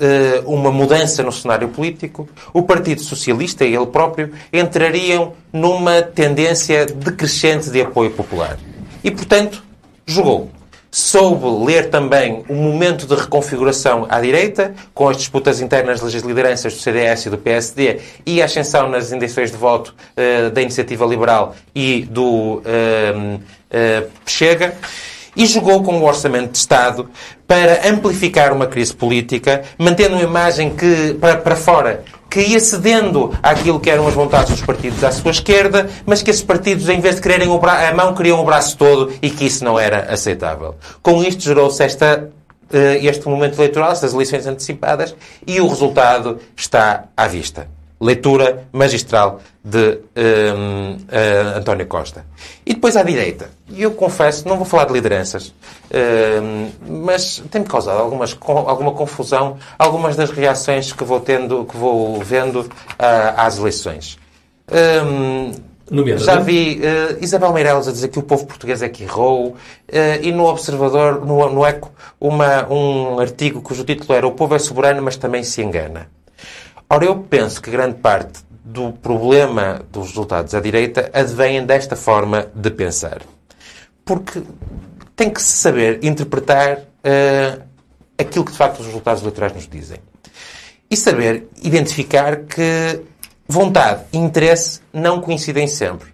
uma 0.46 0.72
mudança 0.72 1.24
no 1.24 1.32
cenário 1.32 1.70
político, 1.70 2.28
o 2.54 2.64
Partido 2.64 3.02
Socialista 3.02 3.66
e 3.66 3.76
ele 3.76 3.88
próprio 3.88 4.32
entrariam 4.52 5.34
numa 5.52 6.02
tendência 6.02 6.86
decrescente 6.86 7.70
de 7.70 7.82
apoio 7.82 8.12
popular. 8.12 8.58
E, 9.04 9.12
portanto, 9.12 9.64
jogou 10.06 10.50
soube 10.94 11.66
ler 11.66 11.90
também 11.90 12.46
o 12.48 12.54
momento 12.54 13.08
de 13.08 13.16
reconfiguração 13.16 14.06
à 14.08 14.22
direita, 14.22 14.76
com 14.94 15.10
as 15.10 15.18
disputas 15.18 15.60
internas 15.60 16.00
das 16.00 16.14
lideranças 16.14 16.76
do 16.76 16.80
CDS 16.80 17.26
e 17.26 17.30
do 17.32 17.38
PSD 17.40 18.00
e 18.24 18.40
a 18.44 18.46
ascensão 18.46 18.88
nas 18.88 19.12
intenções 19.12 19.50
de 19.50 19.58
voto 19.58 19.96
uh, 20.16 20.52
da 20.52 20.62
Iniciativa 20.62 21.04
Liberal 21.04 21.56
e 21.74 22.04
do 22.04 22.62
uh, 22.62 23.42
Chega 24.28 24.76
e 25.36 25.46
jogou 25.46 25.84
com 25.84 26.00
o 26.00 26.06
Orçamento 26.06 26.52
de 26.52 26.58
Estado 26.58 27.10
para 27.48 27.90
amplificar 27.90 28.54
uma 28.54 28.68
crise 28.68 28.94
política, 28.94 29.64
mantendo 29.78 30.16
uma 30.16 30.24
imagem 30.24 30.70
que, 30.76 31.16
para, 31.20 31.38
para 31.38 31.56
fora 31.56 32.04
que 32.30 32.42
ia 32.42 32.60
cedendo 32.60 33.32
àquilo 33.44 33.80
que 33.80 33.90
eram 33.92 34.08
as 34.08 34.14
vontades 34.16 34.50
dos 34.52 34.62
partidos 34.62 35.04
à 35.04 35.12
sua 35.12 35.30
esquerda, 35.30 35.88
mas 36.04 36.24
que 36.24 36.32
esses 36.32 36.42
partidos, 36.42 36.90
em 36.90 37.00
vez 37.00 37.16
de 37.16 37.22
quererem 37.22 37.48
a 37.48 37.94
mão, 37.94 38.16
queriam 38.16 38.42
o 38.42 38.44
braço 38.44 38.76
todo 38.76 39.14
e 39.22 39.30
que 39.30 39.46
isso 39.46 39.64
não 39.64 39.80
era 39.80 40.12
aceitável. 40.12 40.76
Com 41.04 41.24
isto 41.24 41.44
gerou-se 41.44 41.84
esta 41.84 42.32
eh, 42.72 43.06
este 43.06 43.28
momento 43.28 43.60
eleitoral, 43.60 43.92
estas 43.92 44.14
eleições 44.16 44.48
antecipadas, 44.48 45.16
e 45.46 45.62
o 45.62 45.68
resultado 45.68 46.40
está 46.58 47.04
à 47.16 47.28
vista 47.28 47.68
leitura 48.04 48.68
magistral 48.72 49.40
de 49.64 50.00
um, 50.16 50.94
uh, 50.94 50.98
eh, 51.10 51.54
António 51.56 51.88
Costa. 51.88 52.26
E 52.66 52.74
depois 52.74 52.98
à 52.98 53.04
direita. 53.04 53.50
E 53.70 53.82
eu 53.82 53.92
confesso, 53.92 54.48
não 54.48 54.58
vou 54.58 54.66
falar 54.66 54.86
de 54.86 54.94
lideranças, 54.94 55.48
uh, 55.48 56.72
mas 56.86 57.42
tem-me 57.50 57.68
causado 57.68 58.00
algumas, 58.00 58.38
alguma 58.68 58.92
confusão 58.92 59.58
algumas 59.80 60.16
das 60.16 60.32
reações 60.32 60.92
que 60.92 61.04
vou, 61.04 61.20
tendo, 61.20 61.66
que 61.66 61.78
vou 61.78 62.20
vendo 62.22 62.62
uh, 62.62 62.70
às 63.38 63.58
eleições. 63.58 64.18
Um, 64.72 65.52
já 66.18 66.40
vi 66.40 66.80
uh, 66.80 67.24
Isabel 67.24 67.52
Meireles 67.54 67.88
a 67.88 67.92
dizer 67.92 68.08
que 68.08 68.18
o 68.18 68.24
povo 68.24 68.46
português 68.46 68.82
é 68.82 68.90
que 68.90 69.04
errou 69.04 69.50
uh, 69.50 69.56
e 70.22 70.32
no 70.32 70.46
Observador, 70.46 71.26
no, 71.26 71.50
no 71.50 71.66
ECO, 71.66 71.92
uma, 72.20 72.68
um 72.72 73.20
artigo 73.20 73.62
cujo 73.62 73.84
título 73.84 74.14
era 74.14 74.26
O 74.26 74.32
povo 74.32 74.56
é 74.56 74.60
soberano, 74.60 75.02
mas 75.02 75.18
também 75.18 75.44
se 75.44 75.62
engana. 75.62 76.10
Ora, 76.94 77.06
eu 77.06 77.16
penso 77.16 77.60
que 77.60 77.72
grande 77.72 77.96
parte 77.96 78.44
do 78.64 78.94
problema 78.94 79.84
dos 79.92 80.10
resultados 80.10 80.54
à 80.54 80.60
direita 80.60 81.10
advém 81.12 81.66
desta 81.66 81.96
forma 81.96 82.52
de 82.54 82.70
pensar. 82.70 83.24
Porque 84.06 84.44
tem 85.16 85.32
que 85.32 85.42
se 85.42 85.58
saber 85.58 86.06
interpretar 86.06 86.78
uh, 86.78 87.64
aquilo 88.16 88.46
que 88.46 88.52
de 88.52 88.58
facto 88.60 88.82
os 88.82 88.86
resultados 88.86 89.24
eleitorais 89.24 89.56
nos 89.56 89.68
dizem. 89.68 89.98
E 90.88 90.96
saber 90.96 91.48
identificar 91.64 92.42
que 92.42 93.02
vontade 93.48 94.04
e 94.14 94.18
interesse 94.20 94.80
não 94.94 95.20
coincidem 95.20 95.66
sempre. 95.66 96.13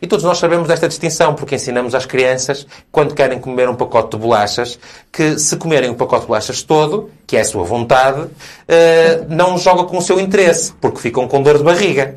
E 0.00 0.06
todos 0.06 0.24
nós 0.24 0.38
sabemos 0.38 0.68
desta 0.68 0.88
distinção, 0.88 1.34
porque 1.34 1.56
ensinamos 1.56 1.94
às 1.94 2.06
crianças, 2.06 2.66
quando 2.90 3.14
querem 3.14 3.38
comer 3.38 3.68
um 3.68 3.74
pacote 3.74 4.16
de 4.16 4.22
bolachas, 4.22 4.78
que 5.12 5.38
se 5.38 5.56
comerem 5.56 5.90
o 5.90 5.94
pacote 5.94 6.22
de 6.22 6.28
bolachas 6.28 6.62
todo, 6.62 7.10
que 7.26 7.36
é 7.36 7.40
a 7.40 7.44
sua 7.44 7.64
vontade, 7.64 8.26
eh, 8.68 9.24
não 9.28 9.58
joga 9.58 9.84
com 9.84 9.98
o 9.98 10.02
seu 10.02 10.20
interesse, 10.20 10.72
porque 10.80 11.00
ficam 11.00 11.26
com 11.26 11.42
dor 11.42 11.58
de 11.58 11.64
barriga. 11.64 12.16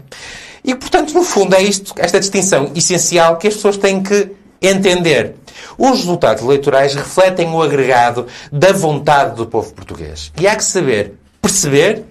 E, 0.63 0.75
portanto, 0.75 1.13
no 1.13 1.23
fundo, 1.23 1.55
é 1.55 1.61
isto, 1.61 1.93
esta 1.97 2.19
distinção 2.19 2.71
essencial 2.75 3.37
que 3.37 3.47
as 3.47 3.55
pessoas 3.55 3.77
têm 3.77 4.03
que 4.03 4.29
entender. 4.61 5.35
Os 5.77 5.99
resultados 5.99 6.43
eleitorais 6.43 6.93
refletem 6.93 7.49
o 7.49 7.61
agregado 7.61 8.27
da 8.51 8.71
vontade 8.71 9.35
do 9.35 9.47
povo 9.47 9.73
português. 9.73 10.31
E 10.39 10.47
há 10.47 10.55
que 10.55 10.63
saber 10.63 11.15
perceber 11.41 12.05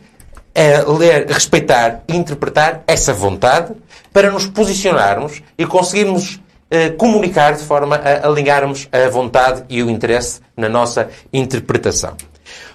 é 0.53 0.83
ler, 0.83 1.29
respeitar 1.29 2.03
e 2.09 2.17
interpretar 2.17 2.83
essa 2.87 3.13
vontade 3.13 3.73
para 4.13 4.31
nos 4.31 4.47
posicionarmos 4.47 5.43
e 5.57 5.67
conseguirmos 5.67 6.41
eh, 6.71 6.91
comunicar 6.91 7.55
de 7.55 7.65
forma 7.65 7.97
a 7.97 8.27
alinharmos 8.27 8.89
a 8.93 9.09
vontade 9.09 9.65
e 9.69 9.83
o 9.83 9.91
interesse 9.91 10.41
na 10.57 10.69
nossa 10.69 11.09
interpretação. 11.33 12.17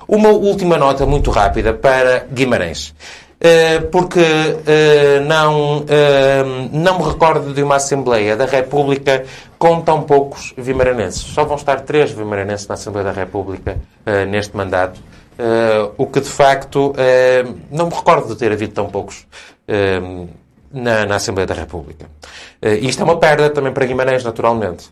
Uma 0.08 0.30
última 0.30 0.78
nota 0.78 1.06
muito 1.06 1.32
rápida 1.32 1.74
para 1.74 2.26
Guimarães. 2.32 2.94
Eh, 3.40 3.80
porque 3.92 4.22
eh, 4.66 5.20
não, 5.20 5.86
eh, 5.88 6.44
não 6.72 6.98
me 6.98 7.06
recordo 7.06 7.54
de 7.54 7.62
uma 7.62 7.76
Assembleia 7.76 8.36
da 8.36 8.46
República 8.46 9.26
com 9.60 9.82
tão 9.82 10.02
poucos 10.02 10.54
vimaranenses. 10.58 11.22
Só 11.22 11.44
vão 11.44 11.56
estar 11.56 11.82
três 11.82 12.12
vimaranenses 12.12 12.68
na 12.68 12.76
Assembleia 12.76 13.06
da 13.06 13.12
República 13.12 13.78
neste 14.28 14.56
mandato. 14.56 15.00
O 15.98 16.06
que 16.06 16.22
de 16.22 16.30
facto 16.30 16.94
não 17.72 17.88
me 17.88 17.94
recordo 17.94 18.30
de 18.30 18.36
ter 18.36 18.52
havido 18.52 18.74
tão 18.74 18.88
poucos 18.88 19.26
na, 20.76 21.06
na, 21.06 21.16
Assembleia 21.16 21.48
da 21.48 21.54
República. 21.54 22.08
e 22.62 22.88
isto 22.88 23.02
é 23.02 23.04
uma 23.04 23.18
perda 23.18 23.50
também 23.50 23.72
para 23.72 23.86
Guimarães, 23.86 24.24
naturalmente. 24.24 24.92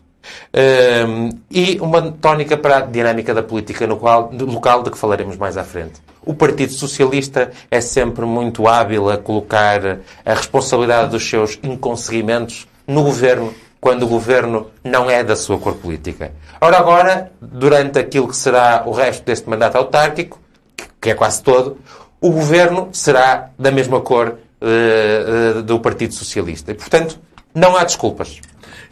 e 1.50 1.78
uma 1.80 2.10
tónica 2.12 2.56
para 2.56 2.78
a 2.78 2.80
dinâmica 2.80 3.34
da 3.34 3.42
política 3.42 3.86
no 3.86 3.96
qual, 3.96 4.30
local 4.32 4.82
de 4.82 4.90
que 4.90 4.98
falaremos 4.98 5.36
mais 5.36 5.56
à 5.56 5.64
frente. 5.64 6.00
O 6.26 6.34
Partido 6.34 6.72
Socialista 6.72 7.50
é 7.70 7.80
sempre 7.80 8.24
muito 8.24 8.66
hábil 8.66 9.10
a 9.10 9.18
colocar 9.18 9.98
a 10.24 10.34
responsabilidade 10.34 11.10
dos 11.10 11.28
seus 11.28 11.58
inconseguimentos 11.62 12.66
no 12.86 13.02
governo 13.02 13.52
quando 13.84 14.04
o 14.04 14.08
governo 14.08 14.70
não 14.82 15.10
é 15.10 15.22
da 15.22 15.36
sua 15.36 15.58
cor 15.58 15.74
política. 15.74 16.32
Ora, 16.58 16.78
agora, 16.78 17.30
durante 17.38 17.98
aquilo 17.98 18.26
que 18.26 18.36
será 18.36 18.82
o 18.86 18.92
resto 18.92 19.22
deste 19.26 19.46
mandato 19.46 19.76
autárquico, 19.76 20.40
que 20.98 21.10
é 21.10 21.14
quase 21.14 21.42
todo, 21.42 21.76
o 22.18 22.30
governo 22.30 22.88
será 22.92 23.50
da 23.58 23.70
mesma 23.70 24.00
cor 24.00 24.38
uh, 24.64 25.58
uh, 25.58 25.62
do 25.62 25.78
Partido 25.78 26.14
Socialista. 26.14 26.72
E, 26.72 26.74
portanto, 26.74 27.18
não 27.54 27.76
há 27.76 27.84
desculpas. 27.84 28.40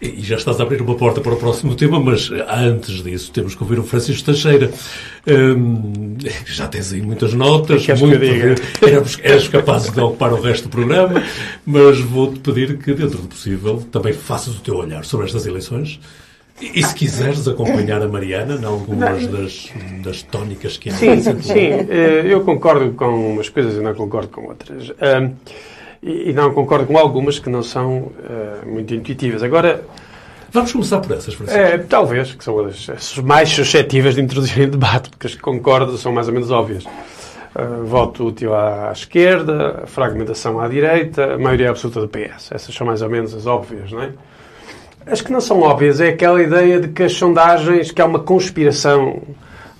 E 0.00 0.20
já 0.20 0.34
estás 0.34 0.58
a 0.58 0.64
abrir 0.64 0.82
uma 0.82 0.96
porta 0.96 1.20
para 1.20 1.32
o 1.32 1.36
próximo 1.36 1.76
tema, 1.76 2.00
mas 2.00 2.28
antes 2.48 3.04
disso 3.04 3.30
temos 3.30 3.54
que 3.54 3.62
ouvir 3.62 3.78
o 3.78 3.84
Francisco 3.84 4.24
Teixeira. 4.24 4.68
Hum, 5.28 6.16
já 6.44 6.66
tens 6.66 6.92
aí 6.92 7.00
muitas 7.00 7.34
notas. 7.34 7.86
Que 7.86 7.94
muito, 7.94 8.18
que 8.18 8.84
eras, 8.84 9.18
eras 9.22 9.46
capaz 9.46 9.90
de 9.90 10.00
ocupar 10.00 10.32
o 10.32 10.40
resto 10.40 10.64
do 10.64 10.70
programa, 10.70 11.22
mas 11.64 12.00
vou-te 12.00 12.40
pedir 12.40 12.78
que, 12.78 12.94
dentro 12.94 13.18
do 13.18 13.28
possível, 13.28 13.80
também 13.92 14.12
faças 14.12 14.56
o 14.56 14.60
teu 14.60 14.74
olhar 14.74 15.04
sobre 15.04 15.26
estas 15.26 15.46
eleições. 15.46 16.00
E 16.62 16.82
se 16.82 16.94
quiseres 16.94 17.46
acompanhar 17.48 18.00
a 18.00 18.08
Mariana 18.08 18.54
em 18.54 18.64
algumas 18.64 19.26
das, 19.26 19.70
das 20.02 20.22
tónicas 20.22 20.76
que 20.76 20.92
Sim, 20.92 21.20
sim. 21.20 21.54
Eh, 21.56 22.22
eu 22.26 22.42
concordo 22.44 22.92
com 22.92 23.32
umas 23.32 23.48
coisas 23.48 23.74
e 23.74 23.80
não 23.80 23.94
concordo 23.94 24.28
com 24.28 24.46
outras. 24.46 24.92
E, 26.02 26.32
não 26.32 26.52
concordo 26.52 26.86
com 26.86 26.98
algumas 26.98 27.38
que 27.38 27.48
não 27.48 27.62
são 27.62 27.98
uh, 27.98 28.66
muito 28.66 28.94
intuitivas. 28.94 29.42
Agora. 29.42 29.84
Vamos 30.50 30.70
começar 30.70 31.00
por 31.00 31.16
essas, 31.16 31.32
Francisco. 31.32 31.58
É, 31.58 31.78
talvez, 31.78 32.34
que 32.34 32.44
são 32.44 32.58
as 32.60 33.16
mais 33.18 33.48
suscetíveis 33.48 34.16
de 34.16 34.20
introduzir 34.20 34.64
em 34.64 34.68
debate, 34.68 35.08
porque 35.08 35.26
as 35.26 35.34
que 35.34 35.40
concordo 35.40 35.96
são 35.96 36.12
mais 36.12 36.28
ou 36.28 36.34
menos 36.34 36.50
óbvias. 36.50 36.84
Uh, 36.84 37.84
voto 37.84 38.26
útil 38.26 38.54
à, 38.54 38.90
à 38.90 38.92
esquerda, 38.92 39.84
fragmentação 39.86 40.60
à 40.60 40.68
direita, 40.68 41.38
maioria 41.38 41.70
absoluta 41.70 42.00
do 42.00 42.08
PS. 42.08 42.52
Essas 42.52 42.74
são 42.74 42.86
mais 42.86 43.00
ou 43.00 43.08
menos 43.08 43.32
as 43.34 43.46
óbvias, 43.46 43.90
não 43.92 44.02
é? 44.02 44.10
As 45.06 45.20
que 45.20 45.32
não 45.32 45.40
são 45.40 45.60
óbvias 45.60 46.00
é 46.00 46.08
aquela 46.08 46.40
ideia 46.40 46.80
de 46.80 46.88
que 46.88 47.02
as 47.02 47.12
sondagens, 47.14 47.90
que 47.90 48.00
há 48.00 48.06
uma 48.06 48.20
conspiração 48.20 49.20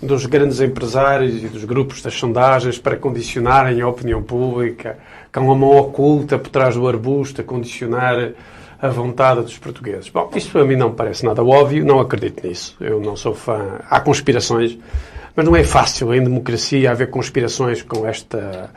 dos 0.03 0.27
grandes 0.27 0.61
empresários 0.61 1.43
e 1.43 1.47
dos 1.47 1.65
grupos 1.65 2.03
das 2.03 2.15
sondagens 2.15 2.77
para 2.77 2.97
condicionarem 2.97 3.81
a 3.81 3.89
opinião 3.89 4.21
pública 4.21 4.99
que 5.33 5.39
há 5.39 5.43
uma 5.43 5.55
mão 5.55 5.77
oculta 5.77 6.39
por 6.39 6.51
trás 6.51 6.75
do 6.75 6.89
arbusto 6.89 7.41
a 7.41 7.45
condicionar 7.45 8.33
a 8.81 8.89
vontade 8.89 9.43
dos 9.43 9.57
portugueses. 9.57 10.09
Bom, 10.09 10.29
isto 10.35 10.59
a 10.59 10.65
mim 10.65 10.75
não 10.75 10.93
parece 10.93 11.25
nada 11.25 11.43
óbvio, 11.43 11.85
não 11.85 12.01
acredito 12.01 12.45
nisso. 12.47 12.77
Eu 12.81 13.01
não 13.01 13.15
sou 13.15 13.33
fã. 13.33 13.79
Há 13.89 14.01
conspirações, 14.01 14.77
mas 15.37 15.47
não 15.47 15.55
é 15.55 15.63
fácil 15.63 16.13
em 16.13 16.23
democracia 16.23 16.91
haver 16.91 17.09
conspirações 17.09 17.81
com 17.81 18.05
esta. 18.05 18.71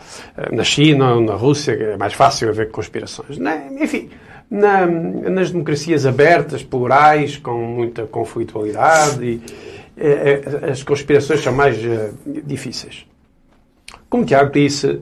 Na 0.52 0.64
China 0.64 1.16
ou 1.16 1.22
na 1.22 1.34
Rússia, 1.34 1.72
é 1.72 1.98
mais 1.98 2.14
fácil 2.14 2.50
haver 2.50 2.70
conspirações. 2.70 3.40
Enfim, 3.82 4.12
na, 4.50 4.86
nas 4.86 5.52
democracias 5.52 6.06
abertas, 6.06 6.64
plurais, 6.64 7.38
com 7.38 7.54
muita 7.54 8.06
conflitualidade, 8.06 9.24
e, 9.24 9.42
é, 9.98 10.42
é, 10.68 10.72
as 10.72 10.84
conspirações 10.84 11.42
são 11.42 11.54
mais 11.54 11.78
uh, 11.78 12.14
difíceis. 12.44 13.06
Como 14.10 14.26
Tiago 14.26 14.52
disse, 14.52 15.02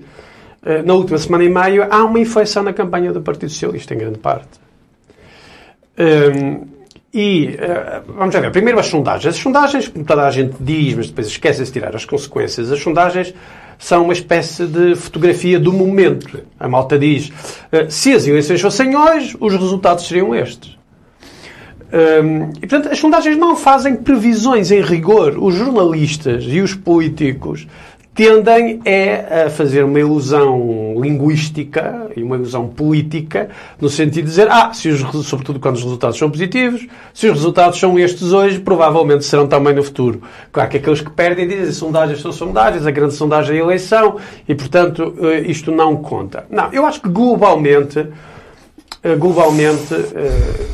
eh, 0.63 0.81
na 0.81 0.93
última 0.93 1.17
semana 1.17 1.43
e 1.43 1.49
meia, 1.49 1.87
há 1.89 2.03
uma 2.03 2.19
inflexão 2.19 2.63
na 2.63 2.73
campanha 2.73 3.11
do 3.11 3.21
Partido 3.21 3.49
Socialista, 3.49 3.93
em 3.93 3.97
grande 3.97 4.17
parte. 4.17 4.59
Ehm, 5.97 6.61
e, 7.13 7.57
vamos 8.07 8.33
ver, 8.33 8.51
primeiro 8.51 8.79
as 8.79 8.87
sondagens. 8.87 9.35
As 9.35 9.41
sondagens, 9.41 9.87
como 9.87 10.03
toda 10.03 10.25
a 10.25 10.31
gente 10.31 10.55
diz, 10.59 10.95
mas 10.95 11.07
depois 11.07 11.27
esquece 11.27 11.63
de 11.63 11.71
tirar 11.71 11.95
as 11.95 12.05
consequências, 12.05 12.71
as 12.71 12.79
sondagens 12.79 13.35
são 13.77 14.03
uma 14.03 14.13
espécie 14.13 14.65
de 14.65 14.95
fotografia 14.95 15.59
do 15.59 15.73
momento. 15.73 16.39
A 16.59 16.67
malta 16.67 16.97
diz, 16.97 17.29
uh, 17.29 17.89
se 17.89 18.13
as 18.13 18.27
eleições 18.27 18.61
fossem 18.61 18.95
hoje, 18.95 19.35
os 19.39 19.53
resultados 19.53 20.07
seriam 20.07 20.33
estes. 20.33 20.77
Um, 21.93 22.49
e, 22.57 22.61
portanto, 22.61 22.91
as 22.91 22.97
sondagens 22.97 23.37
não 23.37 23.55
fazem 23.55 23.95
previsões 23.95 24.71
em 24.71 24.81
rigor. 24.81 25.37
Os 25.37 25.53
jornalistas 25.53 26.43
e 26.47 26.59
os 26.59 26.73
políticos 26.73 27.67
tendem 28.13 28.79
é 28.85 29.45
a 29.45 29.49
fazer 29.49 29.83
uma 29.83 29.99
ilusão 29.99 30.95
linguística 30.99 32.11
e 32.15 32.21
uma 32.21 32.35
ilusão 32.35 32.67
política, 32.67 33.49
no 33.81 33.89
sentido 33.89 34.25
de 34.25 34.29
dizer, 34.29 34.47
ah, 34.49 34.71
se 34.71 34.89
os, 34.89 35.01
sobretudo 35.25 35.59
quando 35.59 35.75
os 35.75 35.83
resultados 35.83 36.17
são 36.17 36.29
positivos, 36.29 36.85
se 37.13 37.27
os 37.27 37.33
resultados 37.33 37.79
são 37.79 37.97
estes 37.97 38.31
hoje, 38.31 38.59
provavelmente 38.59 39.25
serão 39.25 39.47
também 39.47 39.73
no 39.73 39.83
futuro. 39.83 40.21
Claro 40.51 40.69
que 40.69 40.77
aqueles 40.77 41.01
que 41.01 41.09
perdem 41.09 41.47
dizem, 41.47 41.71
sondagens 41.71 42.21
são 42.21 42.31
sondagens, 42.31 42.85
a 42.85 42.91
grande 42.91 43.15
sondagem 43.15 43.57
é 43.57 43.61
a 43.61 43.63
eleição, 43.63 44.17
e 44.47 44.53
portanto 44.53 45.15
eh, 45.19 45.41
isto 45.41 45.71
não 45.71 45.97
conta. 45.97 46.45
Não, 46.49 46.71
eu 46.71 46.85
acho 46.85 47.01
que 47.01 47.09
globalmente, 47.09 48.07
eh, 49.01 49.15
globalmente, 49.15 49.93
eh, 49.93 50.67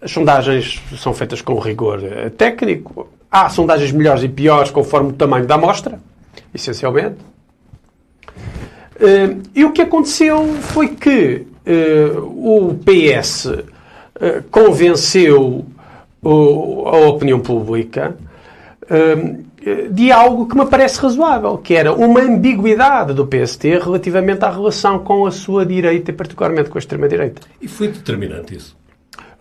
as 0.00 0.10
sondagens 0.12 0.80
são 0.96 1.12
feitas 1.12 1.42
com 1.42 1.58
rigor 1.58 2.00
técnico. 2.36 3.08
Há 3.30 3.48
sondagens 3.48 3.92
melhores 3.92 4.22
e 4.22 4.28
piores 4.28 4.70
conforme 4.70 5.10
o 5.10 5.12
tamanho 5.12 5.46
da 5.46 5.54
amostra 5.54 5.98
essencialmente. 6.54 7.16
Uh, 8.96 9.42
e 9.54 9.64
o 9.64 9.72
que 9.72 9.82
aconteceu 9.82 10.46
foi 10.60 10.88
que 10.88 11.46
uh, 11.66 12.20
o 12.20 12.78
PS 12.84 13.46
eh, 14.20 14.42
convenceu 14.50 15.64
a 16.24 16.96
opinião 17.08 17.40
pública 17.40 18.16
de 19.90 20.12
algo 20.12 20.46
que 20.46 20.56
me 20.56 20.66
parece 20.66 21.00
razoável, 21.00 21.56
que 21.58 21.74
era 21.74 21.92
uma 21.92 22.20
ambiguidade 22.20 23.14
do 23.14 23.26
PST 23.26 23.78
relativamente 23.78 24.44
à 24.44 24.50
relação 24.50 25.00
com 25.00 25.26
a 25.26 25.30
sua 25.32 25.64
direita 25.64 26.10
e 26.10 26.14
particularmente 26.14 26.68
com 26.68 26.78
a 26.78 26.80
extrema-direita. 26.80 27.42
E 27.60 27.66
foi 27.66 27.88
determinante 27.88 28.54
isso? 28.54 28.76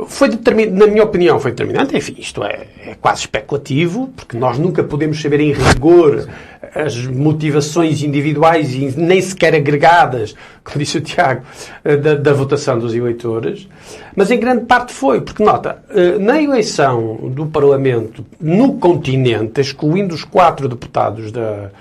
Foi 0.07 0.29
na 0.29 0.87
minha 0.87 1.03
opinião, 1.03 1.39
foi 1.39 1.51
determinante. 1.51 1.95
Enfim, 1.95 2.15
isto 2.17 2.43
é, 2.43 2.67
é, 2.85 2.95
quase 2.99 3.21
especulativo, 3.21 4.11
porque 4.15 4.37
nós 4.37 4.57
nunca 4.57 4.83
podemos 4.83 5.21
saber 5.21 5.39
em 5.39 5.53
rigor 5.53 6.27
as 6.73 7.05
motivações 7.05 8.01
individuais 8.01 8.73
e 8.73 8.93
nem 8.97 9.21
sequer 9.21 9.53
agregadas, 9.55 10.35
como 10.63 10.79
disse 10.79 10.97
o 10.97 11.01
Tiago, 11.01 11.43
eh, 11.83 11.97
da, 11.97 12.15
da 12.15 12.33
votação 12.33 12.79
dos 12.79 12.95
eleitores. 12.95 13.67
Mas 14.15 14.31
em 14.31 14.39
grande 14.39 14.65
parte 14.65 14.93
foi, 14.93 15.21
porque 15.21 15.43
nota, 15.43 15.83
eh, 15.89 16.17
na 16.17 16.41
eleição 16.41 17.29
do 17.29 17.45
Parlamento 17.47 18.25
no 18.39 18.73
continente, 18.73 19.59
excluindo 19.59 20.15
os 20.15 20.23
quatro 20.23 20.69
deputados 20.69 21.31
da, 21.31 21.71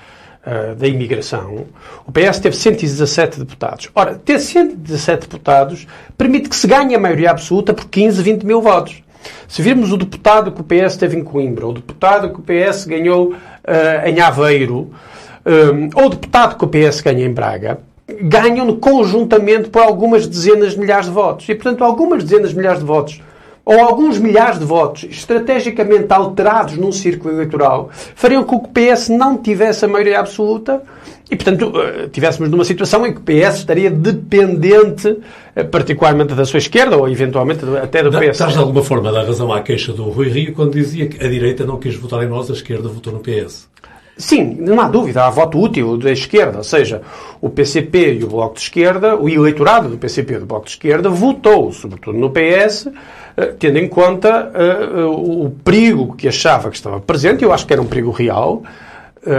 uh, 0.46 0.74
da 0.74 0.86
imigração, 0.86 1.66
o 2.06 2.12
PS 2.12 2.38
teve 2.38 2.56
117 2.56 3.40
deputados. 3.40 3.88
Ora, 3.94 4.14
ter 4.14 4.38
117 4.38 5.22
deputados 5.22 5.86
permite 6.16 6.48
que 6.48 6.56
se 6.56 6.66
ganhe 6.66 6.94
a 6.94 6.98
maioria 6.98 7.30
absoluta 7.30 7.72
por 7.74 7.86
15, 7.88 8.22
20 8.22 8.44
mil 8.44 8.60
votos. 8.60 9.02
Se 9.46 9.60
virmos 9.60 9.92
o 9.92 9.96
deputado 9.96 10.50
que 10.52 10.60
o 10.60 10.64
PS 10.64 10.96
teve 10.96 11.18
em 11.18 11.24
Coimbra, 11.24 11.66
o 11.66 11.72
deputado 11.74 12.30
que 12.32 12.40
o 12.40 12.42
PS 12.42 12.86
ganhou 12.86 13.32
uh, 13.32 14.06
em 14.06 14.20
Aveiro, 14.20 14.90
um, 15.44 15.90
ou 15.94 16.06
o 16.06 16.10
deputado 16.10 16.56
que 16.56 16.64
o 16.64 16.68
PS 16.68 17.00
ganha 17.00 17.24
em 17.24 17.32
Braga, 17.32 17.80
ganham 18.22 18.74
conjuntamente 18.76 19.68
por 19.68 19.82
algumas 19.82 20.26
dezenas 20.26 20.72
de 20.72 20.80
milhares 20.80 21.06
de 21.06 21.12
votos. 21.12 21.48
E, 21.48 21.54
portanto, 21.54 21.84
algumas 21.84 22.24
dezenas 22.24 22.50
de 22.50 22.56
milhares 22.56 22.80
de 22.80 22.86
votos 22.86 23.20
ou 23.64 23.78
alguns 23.78 24.18
milhares 24.18 24.58
de 24.58 24.64
votos 24.64 25.04
estrategicamente 25.04 26.12
alterados 26.12 26.76
num 26.76 26.92
círculo 26.92 27.34
eleitoral 27.34 27.90
fariam 27.92 28.42
com 28.44 28.60
que 28.60 28.68
o 28.68 28.72
PS 28.72 29.08
não 29.08 29.36
tivesse 29.36 29.84
a 29.84 29.88
maioria 29.88 30.20
absoluta 30.20 30.82
e, 31.30 31.36
portanto, 31.36 31.72
eh, 31.80 32.08
tivéssemos 32.12 32.50
numa 32.50 32.64
situação 32.64 33.06
em 33.06 33.14
que 33.14 33.20
o 33.20 33.22
PS 33.22 33.58
estaria 33.58 33.88
dependente, 33.88 35.18
eh, 35.54 35.62
particularmente 35.62 36.34
da 36.34 36.44
sua 36.44 36.58
esquerda 36.58 36.96
ou 36.96 37.08
eventualmente 37.08 37.64
até 37.80 38.02
do 38.02 38.10
PS. 38.10 38.30
Estás 38.30 38.54
de 38.54 38.58
alguma 38.58 38.82
forma 38.82 39.10
a 39.10 39.12
dar 39.12 39.24
razão 39.24 39.52
à 39.52 39.60
queixa 39.60 39.92
do 39.92 40.10
Rui 40.10 40.28
Rio 40.28 40.52
quando 40.52 40.72
dizia 40.72 41.06
que 41.06 41.24
a 41.24 41.28
direita 41.28 41.64
não 41.64 41.78
quis 41.78 41.94
votar 41.94 42.24
em 42.24 42.28
nós, 42.28 42.50
a 42.50 42.52
esquerda 42.52 42.88
votou 42.88 43.12
no 43.12 43.20
PS. 43.20 43.68
Sim, 44.20 44.54
não 44.60 44.78
há 44.78 44.86
dúvida, 44.86 45.24
há 45.24 45.30
voto 45.30 45.58
útil 45.58 45.96
da 45.96 46.12
esquerda, 46.12 46.58
ou 46.58 46.64
seja, 46.64 47.00
o 47.40 47.48
PCP 47.48 48.18
e 48.20 48.24
o 48.24 48.28
Bloco 48.28 48.54
de 48.54 48.60
Esquerda, 48.60 49.16
o 49.16 49.26
eleitorado 49.28 49.88
do 49.88 49.96
PCP 49.96 50.34
e 50.34 50.38
do 50.40 50.46
Bloco 50.46 50.66
de 50.66 50.72
Esquerda 50.72 51.08
votou, 51.08 51.72
sobretudo 51.72 52.18
no 52.18 52.30
PS, 52.30 52.88
eh, 53.34 53.54
tendo 53.58 53.78
em 53.78 53.88
conta 53.88 54.52
uh, 54.52 55.46
o 55.46 55.50
perigo 55.64 56.14
que 56.16 56.28
achava 56.28 56.68
que 56.68 56.76
estava 56.76 57.00
presente, 57.00 57.42
eu 57.42 57.50
acho 57.50 57.66
que 57.66 57.72
era 57.72 57.80
um 57.80 57.86
perigo 57.86 58.10
real, 58.10 58.62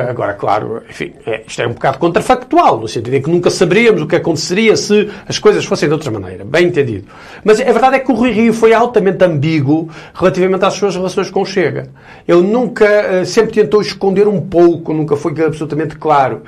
agora, 0.10 0.34
claro, 0.34 0.84
enfim, 0.88 1.14
é, 1.26 1.44
isto 1.48 1.62
é 1.62 1.68
um 1.68 1.74
bocado 1.74 1.98
contrafactual, 1.98 2.80
no 2.80 2.88
sentido 2.88 3.16
em 3.16 3.22
que 3.22 3.30
nunca 3.30 3.50
saberíamos 3.50 4.02
o 4.02 4.08
que 4.08 4.16
aconteceria 4.16 4.76
se 4.76 5.10
as 5.28 5.40
coisas 5.40 5.66
fossem 5.66 5.90
de 5.90 5.94
outra 5.94 6.12
maneira. 6.12 6.46
Bem 6.46 6.68
entendido. 6.68 7.08
Mas 7.44 7.60
a 7.60 7.64
verdade 7.64 7.96
é 7.96 8.00
que 8.00 8.12
o 8.12 8.16
Rui 8.16 8.32
Rio 8.32 8.54
foi 8.54 8.74
altamente 8.74 9.24
ambíguo 9.24 9.90
relativamente 10.14 10.64
às 10.66 10.74
suas 10.76 10.96
relações 10.96 11.32
com 11.32 11.42
o 11.42 11.46
Chega. 11.46 11.90
Ele 12.28 12.42
nunca, 12.42 12.86
uh, 12.86 13.26
sempre 13.26 13.54
tentou 13.54 13.82
esconder 13.82 14.28
um 14.28 14.40
pouco, 14.40 14.94
nunca 14.94 15.16
foi 15.16 15.34
absolutamente 15.44 15.96
claro. 15.96 16.44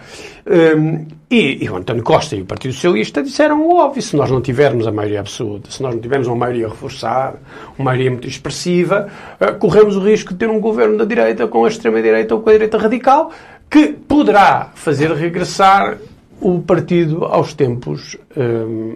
Um, 0.46 1.06
e, 1.32 1.64
e, 1.64 1.70
o 1.70 1.78
António 1.78 2.04
Costa 2.04 2.36
e 2.36 2.42
o 2.42 2.46
Partido 2.46 2.74
Socialista 2.74 3.24
disseram 3.24 3.62
o 3.62 3.78
óbvio, 3.78 4.02
se 4.02 4.16
nós 4.16 4.30
não 4.30 4.42
tivermos 4.42 4.86
a 4.86 4.92
maioria 4.92 5.22
absoluta, 5.22 5.72
se 5.72 5.82
nós 5.82 5.96
não 5.96 6.02
tivermos 6.02 6.28
uma 6.28 6.36
maioria 6.36 6.68
reforçada, 6.68 7.40
uma 7.78 7.86
maioria 7.86 8.12
muito 8.12 8.28
expressiva, 8.28 9.08
uh, 9.40 9.58
corremos 9.58 9.96
o 9.96 10.02
risco 10.02 10.34
de 10.34 10.40
ter 10.40 10.50
um 10.50 10.60
governo 10.60 10.98
da 10.98 11.06
direita 11.06 11.48
com 11.48 11.64
a 11.64 11.70
extrema-direita 11.70 12.36
ou 12.36 12.42
com 12.42 12.50
a 12.50 12.54
direita 12.54 12.78
radical, 12.78 13.32
que 13.70 13.88
poderá 13.88 14.70
fazer 14.76 15.12
regressar 15.14 15.98
o 16.42 16.60
partido 16.60 17.24
aos 17.24 17.54
tempos 17.54 18.18
um, 18.36 18.96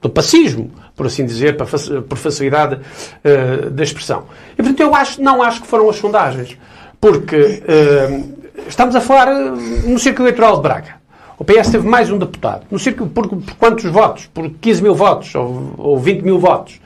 do 0.00 0.08
pacismo, 0.08 0.70
por 0.96 1.06
assim 1.06 1.26
dizer, 1.26 1.56
por 1.56 2.16
facilidade 2.16 2.76
uh, 2.76 3.70
da 3.70 3.82
expressão. 3.82 4.24
E, 4.54 4.56
portanto, 4.56 4.80
eu 4.80 4.94
acho, 4.94 5.22
não 5.22 5.42
acho 5.42 5.60
que 5.60 5.66
foram 5.66 5.88
as 5.90 5.96
sondagens, 5.96 6.56
porque 7.00 7.36
uh, 7.36 8.37
estamos 8.68 8.94
a 8.94 9.00
falar 9.00 9.28
uh, 9.28 9.56
no 9.88 9.98
Círculo 9.98 10.28
Eleitoral 10.28 10.56
de 10.56 10.62
Braga. 10.62 10.94
O 11.38 11.44
PS 11.44 11.70
teve 11.70 11.86
mais 11.86 12.10
um 12.10 12.18
deputado. 12.18 12.66
No 12.70 12.78
círculo, 12.78 13.08
por, 13.08 13.28
por 13.28 13.54
quantos 13.56 13.84
votos? 13.84 14.26
Por 14.26 14.50
15 14.50 14.82
mil 14.82 14.94
votos 14.94 15.34
ou, 15.34 15.72
ou 15.78 15.98
20 15.98 16.22
mil 16.22 16.38
votos? 16.38 16.80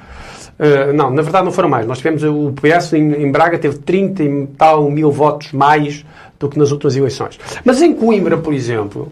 Uh, 0.58 0.92
não, 0.92 1.10
na 1.10 1.22
verdade 1.22 1.44
não 1.44 1.52
foram 1.52 1.68
mais. 1.68 1.86
Nós 1.86 1.98
tivemos, 1.98 2.22
o 2.22 2.52
PS 2.52 2.92
em, 2.92 3.12
em, 3.14 3.32
Braga 3.32 3.58
teve 3.58 3.78
30 3.78 4.22
e 4.22 4.46
tal 4.58 4.90
mil 4.90 5.10
votos 5.10 5.52
mais 5.52 6.04
do 6.38 6.48
que 6.48 6.58
nas 6.58 6.70
últimas 6.70 6.96
eleições. 6.96 7.40
Mas 7.64 7.80
em 7.80 7.94
Coimbra, 7.94 8.36
por 8.36 8.52
exemplo, 8.52 9.10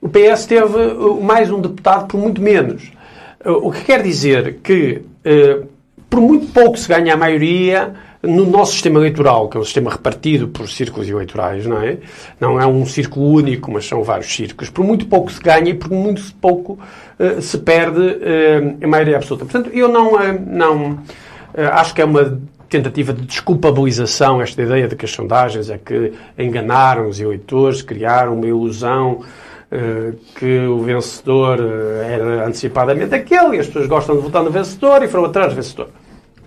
o 0.00 0.08
PS 0.08 0.46
teve 0.46 0.94
mais 1.22 1.50
um 1.50 1.60
deputado 1.60 2.08
por 2.08 2.18
muito 2.18 2.42
menos. 2.42 2.90
Uh, 3.44 3.68
o 3.68 3.72
que 3.72 3.84
quer 3.84 4.02
dizer 4.02 4.58
que, 4.64 5.02
uh, 5.24 5.66
por 6.10 6.20
muito 6.20 6.52
pouco 6.52 6.76
se 6.76 6.88
ganha 6.88 7.14
a 7.14 7.16
maioria, 7.16 7.94
no 8.22 8.46
nosso 8.46 8.72
sistema 8.72 9.00
eleitoral, 9.00 9.48
que 9.48 9.56
é 9.56 9.60
um 9.60 9.64
sistema 9.64 9.90
repartido 9.90 10.46
por 10.46 10.68
círculos 10.68 11.08
eleitorais, 11.08 11.66
não 11.66 11.82
é? 11.82 11.98
Não 12.38 12.60
é 12.60 12.66
um 12.66 12.86
círculo 12.86 13.26
único, 13.26 13.70
mas 13.70 13.86
são 13.86 14.02
vários 14.04 14.32
círculos. 14.32 14.70
Por 14.70 14.84
muito 14.84 15.06
pouco 15.06 15.30
se 15.30 15.40
ganha 15.40 15.70
e 15.70 15.74
por 15.74 15.90
muito 15.90 16.22
pouco 16.40 16.78
uh, 17.18 17.42
se 17.42 17.58
perde 17.58 18.00
uh, 18.00 18.78
a 18.80 18.86
maioria 18.86 19.16
absoluta. 19.16 19.44
Portanto, 19.44 19.70
eu 19.74 19.88
não, 19.88 20.14
uh, 20.14 20.40
não 20.46 21.00
acho 21.54 21.94
que 21.94 22.00
é 22.00 22.04
uma 22.04 22.40
tentativa 22.68 23.12
de 23.12 23.22
desculpabilização 23.22 24.40
esta 24.40 24.62
ideia 24.62 24.88
de 24.88 24.96
que 24.96 25.04
as 25.04 25.10
sondagens 25.10 25.68
é 25.68 25.76
que 25.76 26.14
enganaram 26.38 27.08
os 27.08 27.20
eleitores, 27.20 27.82
criaram 27.82 28.34
uma 28.34 28.46
ilusão 28.46 29.22
que 30.36 30.58
o 30.66 30.78
vencedor 30.80 31.58
era 32.06 32.46
antecipadamente 32.46 33.14
aquele 33.14 33.56
e 33.56 33.60
as 33.60 33.66
pessoas 33.66 33.86
gostam 33.86 34.16
de 34.16 34.22
votar 34.22 34.42
no 34.42 34.50
vencedor 34.50 35.02
e 35.02 35.08
foram 35.08 35.26
atrás 35.26 35.52
do 35.52 35.56
vencedor 35.56 35.88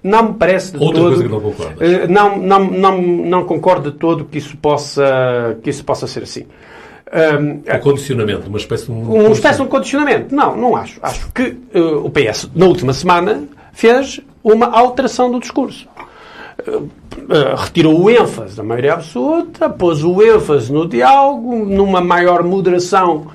não 0.06 0.28
me 0.28 0.34
parece 0.36 0.72
de 0.72 0.78
Outra 0.78 1.02
todo. 1.02 1.08
Coisa 1.08 1.24
que 1.24 1.30
não, 1.30 1.42
concordas. 1.42 1.82
Eh, 1.82 2.08
não, 2.08 2.38
não, 2.38 2.60
não, 2.64 3.02
não 3.02 3.44
concordo 3.44 3.92
de 3.92 3.98
todo 3.98 4.24
que 4.24 4.38
isso 4.38 4.56
possa, 4.58 5.58
que 5.64 5.70
isso 5.72 5.84
possa 5.84 6.06
ser 6.06 6.22
assim. 6.22 6.46
Um, 7.12 7.76
o 7.76 7.80
condicionamento, 7.80 8.48
uma 8.48 8.60
espécie 8.60 8.86
de 8.86 8.92
um. 8.92 9.02
Uma 9.02 9.32
espécie 9.32 9.58
de 9.58 9.64
um 9.64 9.68
condicionamento. 9.68 10.36
Não, 10.36 10.56
não 10.56 10.76
acho. 10.76 11.00
Acho 11.02 11.32
que 11.32 11.58
uh, 11.74 12.06
o 12.06 12.10
PS, 12.12 12.52
na 12.54 12.68
última 12.68 12.94
semana, 12.94 13.46
fez 13.74 14.22
uma 14.44 14.68
alteração 14.68 15.32
do 15.32 15.40
discurso. 15.40 15.88
Uh, 16.68 16.78
uh, 16.78 17.56
retirou 17.58 18.00
o 18.00 18.08
ênfase 18.08 18.56
da 18.56 18.64
maioria 18.64 18.94
absoluta, 18.94 19.68
pôs 19.72 20.04
o 20.04 20.22
ênfase 20.22 20.72
no 20.72 20.88
diálogo, 20.88 21.66
numa 21.66 22.00
maior 22.00 22.44
moderação 22.44 23.26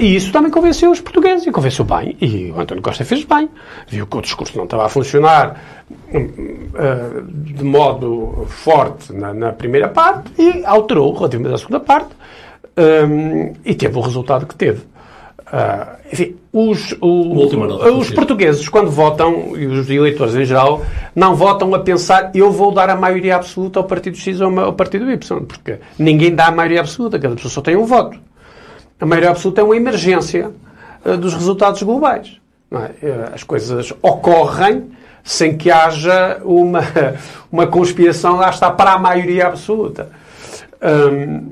e 0.00 0.16
isso 0.16 0.32
também 0.32 0.50
convenceu 0.50 0.90
os 0.90 1.00
portugueses 1.00 1.46
e 1.46 1.52
convenceu 1.52 1.84
bem. 1.84 2.16
E 2.20 2.50
o 2.50 2.60
António 2.60 2.82
Costa 2.82 3.04
fez 3.04 3.24
bem. 3.24 3.48
Viu 3.86 4.06
que 4.06 4.16
o 4.16 4.20
discurso 4.20 4.56
não 4.56 4.64
estava 4.64 4.86
a 4.86 4.88
funcionar 4.88 5.62
uh, 6.12 7.22
de 7.30 7.64
modo 7.64 8.44
forte 8.48 9.12
na, 9.12 9.32
na, 9.32 9.52
primeira 9.52 9.88
parte 9.88 10.30
e 10.36 10.64
alterou 10.64 11.12
relativamente 11.14 11.54
à 11.54 11.58
segunda 11.58 11.80
parte 11.80 12.10
um, 12.76 12.82
ehm, 12.82 13.52
e 13.64 13.74
teve 13.74 13.96
o 13.96 14.00
resultado 14.00 14.46
que 14.46 14.54
teve. 14.56 14.80
Uh, 15.48 15.96
enfim, 16.12 16.36
os, 16.52 16.94
o, 17.00 17.46
os 17.98 18.10
portugueses, 18.10 18.68
quando 18.68 18.90
votam, 18.90 19.56
e 19.56 19.66
os 19.66 19.88
eleitores 19.88 20.34
em 20.34 20.44
geral, 20.44 20.82
não 21.14 21.34
votam 21.34 21.74
a 21.74 21.78
pensar 21.78 22.30
eu 22.34 22.50
vou 22.50 22.72
dar 22.72 22.90
a 22.90 22.96
maioria 22.96 23.36
absoluta 23.36 23.78
ao 23.78 23.84
partido 23.84 24.16
X 24.16 24.40
ou 24.40 24.60
ao 24.60 24.72
partido 24.72 25.10
Y, 25.10 25.44
porque 25.44 25.78
ninguém 25.98 26.34
dá 26.34 26.48
a 26.48 26.50
maioria 26.50 26.80
absoluta, 26.80 27.18
cada 27.18 27.34
pessoa 27.34 27.50
só 27.50 27.60
tem 27.60 27.76
um 27.76 27.84
voto. 27.84 28.18
A 29.00 29.06
maioria 29.06 29.30
absoluta 29.30 29.60
é 29.60 29.64
uma 29.64 29.76
emergência 29.76 30.50
uh, 31.04 31.16
dos 31.16 31.34
resultados 31.34 31.82
globais. 31.82 32.40
É? 32.70 32.76
Uh, 32.76 33.34
as 33.34 33.42
coisas 33.42 33.92
ocorrem 34.02 34.90
sem 35.24 35.56
que 35.56 35.70
haja 35.70 36.40
uma, 36.44 36.80
uma 37.50 37.66
conspiração, 37.66 38.36
lá 38.36 38.50
está, 38.50 38.70
para 38.70 38.92
a 38.92 38.98
maioria 38.98 39.48
absoluta. 39.48 40.10
Hum, 40.80 41.50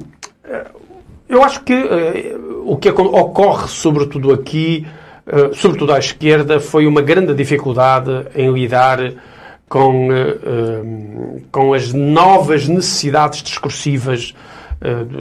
eu 1.28 1.42
acho 1.42 1.62
que 1.62 1.74
o 2.64 2.76
que 2.76 2.88
ocorre, 2.88 3.66
sobretudo 3.66 4.32
aqui, 4.32 4.86
sobretudo 5.52 5.92
à 5.92 5.98
esquerda, 5.98 6.60
foi 6.60 6.86
uma 6.86 7.02
grande 7.02 7.34
dificuldade 7.34 8.28
em 8.34 8.50
lidar 8.52 9.00
com, 9.68 10.08
uh, 10.08 11.42
com 11.50 11.74
as 11.74 11.92
novas 11.92 12.68
necessidades 12.68 13.42
discursivs 13.42 14.34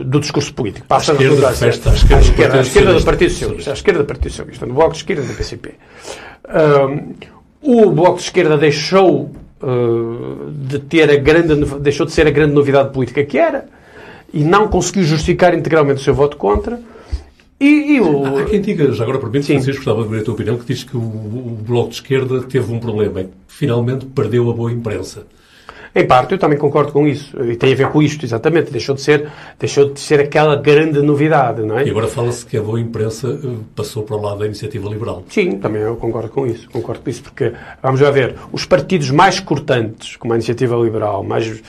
do 0.06 0.20
discurso 0.20 0.54
político. 0.54 0.88
Passa 0.88 1.12
à 1.12 1.15
esquerda, 1.15 1.48
à 1.48 1.52
esquerda, 1.52 1.89
à 1.89 2.20
esquerda, 2.20 2.58
à 2.58 2.62
esquerda 2.62 2.94
do 2.94 3.04
Partido 3.04 3.30
Socialista, 3.32 3.72
à 3.72 3.74
esquerda 3.74 4.00
do 4.00 4.06
Partido 4.06 4.30
Socialista, 4.30 4.65
no 4.65 4.74
Bloco 4.74 4.91
de 4.91 4.98
Esquerda 4.98 5.24
do 5.24 5.34
PCP. 5.34 5.76
o 7.62 7.89
Bloco 7.91 8.18
de 8.18 8.24
Esquerda 8.24 8.58
deixou 8.58 9.32
de 10.68 10.80
ter 10.80 11.10
a 11.10 11.15
grande, 11.15 11.56
deixou 11.80 12.06
de 12.06 12.12
ser 12.12 12.28
a 12.28 12.32
grande 12.32 12.54
novidade 12.54 12.91
política 12.91 13.24
que 13.24 13.38
era 13.38 13.65
e 14.34 14.44
não 14.44 14.68
conseguiu 14.68 15.04
justificar 15.04 15.54
integralmente 15.54 16.02
o 16.02 16.04
seu 16.04 16.13
voto 16.13 16.38
contra. 16.38 16.80
E, 17.60 17.96
e 17.96 18.02
o... 18.02 18.38
Há 18.38 18.44
quem 18.44 18.60
diga, 18.60 18.91
já 18.91 19.04
agora 19.04 19.18
permite, 19.18 19.48
Francisco, 19.48 19.86
gostava 19.86 20.04
de 20.04 20.10
ver 20.10 20.22
a 20.22 20.24
tua 20.26 20.34
opinião, 20.34 20.58
que 20.58 20.65
diz 20.65 20.84
que 20.84 20.98
o, 20.98 21.00
o 21.00 21.58
Bloco 21.65 21.89
de 21.89 21.96
Esquerda 21.96 22.41
teve 22.44 22.72
um 22.72 22.80
problema, 22.80 23.22
é 23.22 23.24
que 23.24 23.30
finalmente 23.48 24.06
perdeu 24.08 24.50
a 24.50 24.54
boa 24.54 24.72
imprensa. 24.72 25.26
Em 25.98 26.06
parte, 26.06 26.34
eu 26.34 26.38
também 26.38 26.58
concordo 26.58 26.92
com 26.92 27.08
isso. 27.08 27.42
E 27.42 27.56
tem 27.56 27.72
a 27.72 27.76
ver 27.76 27.88
com 27.88 28.04
isto, 28.04 28.26
exatamente. 28.26 28.70
Deixou 28.70 28.94
de 28.94 29.02
ser, 29.02 29.30
deixou 29.58 29.94
de 29.94 30.00
ser 30.02 30.20
aquela 30.20 30.58
grande 30.58 31.02
novidade, 31.02 31.62
não 31.62 31.80
é? 31.80 31.88
E 31.88 31.90
agora 31.90 32.06
fala-se 32.06 32.46
que 32.46 32.58
a 32.58 32.62
boa 32.62 32.78
imprensa 32.78 33.40
eh, 33.42 33.48
passou 33.74 34.04
para 34.04 34.18
o 34.18 34.22
lado 34.22 34.40
da 34.40 34.46
iniciativa 34.46 34.90
liberal. 34.90 35.24
Sim, 35.30 35.52
também 35.58 35.82
eu 35.82 35.96
concordo 35.96 36.28
com 36.28 36.46
isso. 36.46 36.70
Concordo 36.70 37.02
com 37.02 37.10
isso, 37.10 37.24
porque, 37.24 37.54
vamos 37.82 38.02
já 38.02 38.12
ver, 38.12 38.36
os 38.52 38.66
partidos 38.66 39.10
mais 39.10 39.40
cortantes, 39.40 40.18
como 40.18 40.34
a 40.34 40.36
iniciativa 40.36 40.76
liberal, 40.76 41.24
mais, 41.24 41.48
uh, 41.48 41.62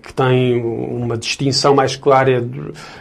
que 0.00 0.14
têm 0.14 0.62
uma 0.62 1.16
distinção 1.16 1.74
mais 1.74 1.96
clara 1.96 2.46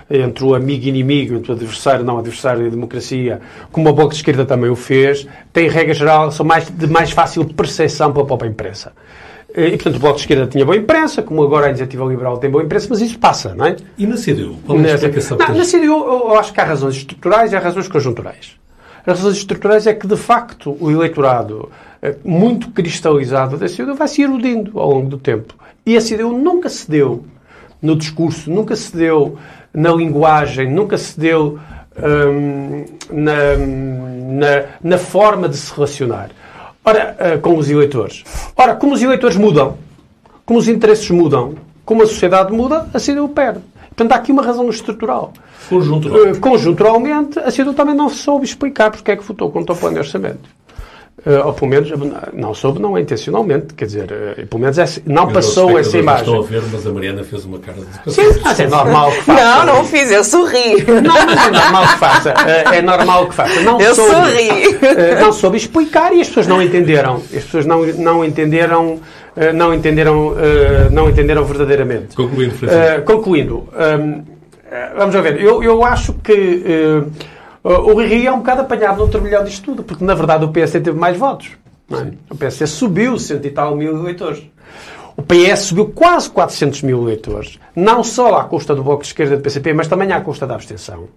entre 0.10 0.44
o 0.44 0.56
amigo 0.56 0.86
e 0.86 0.90
inimigo, 0.90 1.36
entre 1.36 1.52
o 1.52 1.54
adversário 1.54 2.04
não 2.04 2.18
adversário 2.18 2.64
e 2.64 2.68
a 2.68 2.72
democracia, 2.72 3.40
como 3.72 3.88
a 3.88 3.92
Bloco 3.92 4.10
de 4.10 4.16
Esquerda 4.16 4.44
também 4.44 4.72
o 4.72 4.76
fez, 4.76 5.28
têm, 5.54 5.70
regra 5.70 5.94
geral, 5.94 6.32
são 6.32 6.44
mais, 6.44 6.68
de 6.72 6.88
mais 6.88 7.12
fácil 7.12 7.46
percepção 7.46 8.12
para 8.12 8.24
a 8.24 8.26
própria 8.26 8.50
imprensa. 8.50 8.94
E, 9.56 9.72
portanto, 9.72 9.96
o 9.96 10.00
Bloco 10.00 10.16
de 10.16 10.22
Esquerda 10.22 10.48
tinha 10.48 10.66
boa 10.66 10.76
imprensa, 10.76 11.22
como 11.22 11.42
agora 11.42 11.68
a 11.68 11.70
Iniciativa 11.70 12.04
Liberal 12.04 12.38
tem 12.38 12.50
boa 12.50 12.64
imprensa, 12.64 12.88
mas 12.90 13.00
isso 13.00 13.18
passa, 13.18 13.56
não 13.56 13.66
é? 13.66 13.78
E 13.98 14.06
na 14.06 14.16
CDU? 14.16 14.58
Qual 14.66 14.78
é 14.80 14.92
a 14.92 14.96
explicação? 14.96 15.38
Não, 15.38 15.56
na 15.56 15.64
CDU 15.64 16.06
eu 16.06 16.38
acho 16.38 16.52
que 16.52 16.60
há 16.60 16.66
razões 16.66 16.96
estruturais 16.96 17.54
e 17.54 17.56
há 17.56 17.60
razões 17.60 17.88
conjunturais. 17.88 18.58
As 19.06 19.20
razões 19.20 19.38
estruturais 19.38 19.88
é 19.88 19.94
que, 19.94 20.06
de 20.06 20.18
facto, 20.18 20.76
o 20.80 20.92
eleitorado 20.92 21.72
eh, 22.02 22.16
muito 22.26 22.72
cristalizado 22.72 23.56
da 23.56 23.68
CDU 23.68 23.96
vai 23.96 24.08
se 24.10 24.24
erudindo 24.24 24.78
ao 24.78 24.90
longo 24.90 25.08
do 25.08 25.18
tempo. 25.18 25.54
E 25.86 25.96
a 25.96 26.02
CDU 26.02 26.34
nunca 26.34 26.68
se 26.68 26.90
deu 26.92 27.24
no 27.82 27.96
discurso, 27.96 28.52
nunca 28.52 28.76
se 28.76 28.96
deu 28.96 29.38
na 29.74 29.92
linguagem, 29.92 30.70
nunca 30.70 30.98
se 30.98 31.18
deu 31.18 31.60
hum, 31.98 32.86
na, 33.12 33.58
na, 33.58 34.64
na 34.84 34.98
forma 34.98 35.48
de 35.48 35.56
se 35.56 35.74
relacionar. 35.74 36.32
Ora, 36.86 37.18
uh, 37.36 37.42
com 37.42 37.58
os 37.58 37.70
eleitores. 37.70 38.24
Ora, 38.56 38.76
como 38.76 38.94
os 38.94 39.02
eleitores 39.02 39.36
mudam, 39.36 39.78
como 40.46 40.60
os 40.60 40.68
interesses 40.68 41.10
mudam, 41.10 41.56
como 41.84 42.04
a 42.04 42.06
sociedade 42.06 42.54
muda, 42.54 42.88
a 42.94 43.00
CDU 43.00 43.28
perde. 43.30 43.62
Portanto, 43.88 44.12
há 44.12 44.16
aqui 44.16 44.32
uma 44.32 44.44
razão 44.44 44.70
estrutural. 44.70 45.34
Conjuntural. 45.68 46.32
Uh, 46.32 46.40
conjunturalmente, 46.40 47.40
a 47.40 47.52
CDU 47.52 47.74
também 47.74 47.96
não 47.96 48.10
soube 48.10 48.46
explicar 48.46 48.92
porque 48.92 49.12
é 49.12 49.16
que 49.16 49.24
votou 49.24 49.50
contra 49.52 49.74
o 49.74 49.78
plano 49.78 49.96
de 49.96 50.02
orçamento. 50.02 50.50
Uh, 51.26 51.48
ou 51.48 51.54
pelo 51.54 51.72
menos, 51.72 51.92
não 52.34 52.54
soube, 52.54 52.80
não 52.80 52.96
é 52.96 53.02
intencionalmente, 53.02 53.74
quer 53.74 53.86
dizer, 53.86 54.04
uh, 54.04 54.46
pelo 54.46 54.62
menos 54.62 54.78
é, 54.78 54.86
não 55.08 55.28
passou 55.28 55.80
essa 55.80 55.98
imagem. 55.98 56.28
Não 56.28 56.42
estou 56.42 56.58
a 56.58 56.62
ver, 56.62 56.70
mas 56.72 56.86
a 56.86 56.92
Mariana 56.92 57.24
fez 57.24 57.46
uma 57.46 57.58
cara 57.58 57.80
de 57.80 58.14
Sim, 58.14 58.22
mas 58.44 58.60
é 58.60 58.68
normal 58.68 59.12
que 59.12 59.22
faça. 59.24 59.44
Não, 59.44 59.66
não 59.66 59.86
fiz, 59.86 60.12
eu 60.12 60.24
sorri. 60.24 60.86
Não, 60.86 61.26
mas 61.26 61.48
é 61.48 61.52
normal 61.52 61.88
que 61.88 61.98
faça. 61.98 62.30
Uh, 62.30 62.74
é 62.76 62.82
normal 62.84 63.28
que 63.28 63.34
faça. 63.34 63.60
Não 63.62 63.82
eu 63.82 63.96
soube, 63.96 64.12
sorri. 64.12 65.16
não 65.20 65.34
soube 65.34 65.58
explicar 65.58 66.14
e 66.14 66.22
as 66.22 66.28
pessoas 66.28 66.46
não 66.46 66.62
entenderam. 66.62 67.16
As 67.16 67.44
pessoas 67.44 67.66
não, 67.66 67.84
não 67.84 68.24
entenderam. 68.24 69.00
não 69.56 69.74
entenderam, 69.74 70.36
não 70.92 71.10
entenderam 71.10 71.44
verdadeiramente. 71.44 72.16
Concluindo, 72.16 72.54
Francisco. 72.54 73.02
concluindo, 73.04 73.68
um, 73.74 74.24
vamos 74.96 75.16
ver. 75.16 75.42
Eu, 75.42 75.64
eu 75.64 75.84
acho 75.84 76.14
que 76.14 76.64
o 77.70 77.94
Rui 77.94 78.28
é 78.28 78.32
um 78.32 78.38
bocado 78.38 78.62
apanhado 78.62 79.00
no 79.04 79.10
turbilhão 79.10 79.44
disto 79.44 79.64
tudo, 79.66 79.84
porque 79.84 80.04
na 80.04 80.14
verdade 80.14 80.46
o 80.46 80.50
PSD 80.50 80.82
teve 80.82 81.00
mais 81.00 81.18
votos. 81.18 81.52
É? 81.92 82.14
O 82.30 82.36
PSD 82.36 82.68
subiu 82.68 83.18
cento 83.18 83.46
e 83.46 83.50
tal 83.50 83.76
mil 83.76 83.98
eleitores. 83.98 84.44
O 85.18 85.24
PS 85.24 85.62
subiu 85.62 85.88
quase 85.88 86.30
400 86.30 86.82
mil 86.82 87.02
eleitores, 87.04 87.58
não 87.76 88.04
só 88.04 88.36
à 88.36 88.44
custa 88.44 88.76
do 88.76 88.84
Bloco 88.84 89.02
de 89.02 89.08
Esquerda 89.08 89.38
do 89.38 89.42
PCP, 89.42 89.74
mas 89.74 89.88
também 89.88 90.12
à 90.12 90.20
custa 90.20 90.46
da 90.46 90.56
abstenção. 90.56 91.08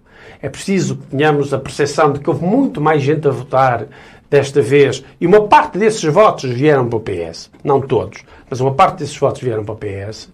É 0.41 0.49
preciso 0.49 0.97
que 0.97 1.07
tenhamos 1.09 1.53
a 1.53 1.59
percepção 1.59 2.13
de 2.13 2.21
que 2.21 2.31
houve 2.31 2.45
muito 2.45 2.81
mais 2.81 3.03
gente 3.03 3.27
a 3.27 3.31
votar 3.33 3.87
desta 4.31 4.63
vez, 4.63 5.05
e 5.21 5.27
uma 5.27 5.49
parte 5.49 5.79
desses 5.79 6.05
votos 6.05 6.49
vieram 6.49 6.87
para 6.89 6.97
o 6.97 7.01
PS. 7.01 7.51
Não 7.65 7.81
todos, 7.81 8.23
mas 8.49 8.61
uma 8.61 8.73
parte 8.73 8.99
desses 8.99 9.17
votos 9.17 9.43
vieram 9.43 9.65
para 9.65 9.75
o 9.75 9.79
PS, 9.79 10.29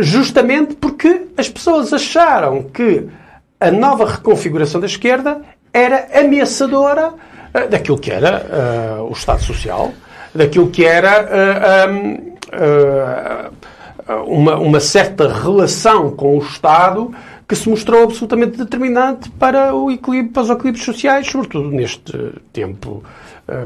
justamente 0.00 0.74
porque 0.74 1.26
as 1.36 1.48
pessoas 1.48 1.92
acharam 1.92 2.64
que 2.64 3.08
a 3.60 3.70
nova 3.70 4.06
reconfiguração 4.06 4.80
da 4.80 4.86
esquerda 4.86 5.42
era 5.72 6.08
ameaçadora 6.18 7.08
uh, 7.08 7.68
daquilo 7.68 7.98
que 7.98 8.10
era 8.10 8.98
uh, 8.98 9.04
o 9.04 9.12
Estado 9.12 9.42
Social, 9.42 9.92
daquilo 10.34 10.70
que 10.70 10.84
era 10.84 11.28
uh, 12.50 13.52
uma, 14.26 14.56
uma 14.56 14.80
certa 14.80 15.28
relação 15.28 16.10
com 16.10 16.38
o 16.38 16.42
Estado 16.42 17.14
que 17.46 17.54
se 17.54 17.68
mostrou 17.68 18.04
absolutamente 18.04 18.56
determinante 18.56 19.28
para, 19.30 19.74
o 19.74 19.90
equilíbrio, 19.90 20.32
para 20.32 20.42
os 20.42 20.50
equilíbrios 20.50 20.84
sociais, 20.84 21.26
sobretudo 21.26 21.68
neste 21.70 22.12
tempo 22.52 23.02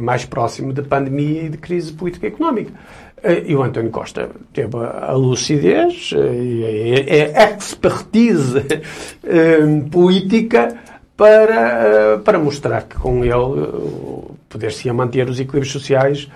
mais 0.01 0.25
próximo 0.25 0.73
da 0.73 0.83
pandemia 0.83 1.43
e 1.43 1.49
de 1.51 1.59
crise 1.59 1.93
política 1.93 2.27
e 2.27 2.31
económica. 2.31 2.73
E 3.47 3.57
o 3.57 3.63
António 3.63 3.91
Costa 3.91 4.29
teve 4.53 4.77
a 4.77 5.13
lucidez 5.13 6.11
e 6.13 7.33
a 7.35 7.51
expertise 7.53 8.63
política 9.91 10.77
para, 11.17 12.19
para 12.23 12.39
mostrar 12.39 12.83
que 12.83 12.97
com 12.97 13.25
ele 13.25 14.35
poder-se 14.49 14.91
manter 14.93 15.29
os 15.29 15.41
equilíbrios 15.41 15.73
sociais 15.73 16.29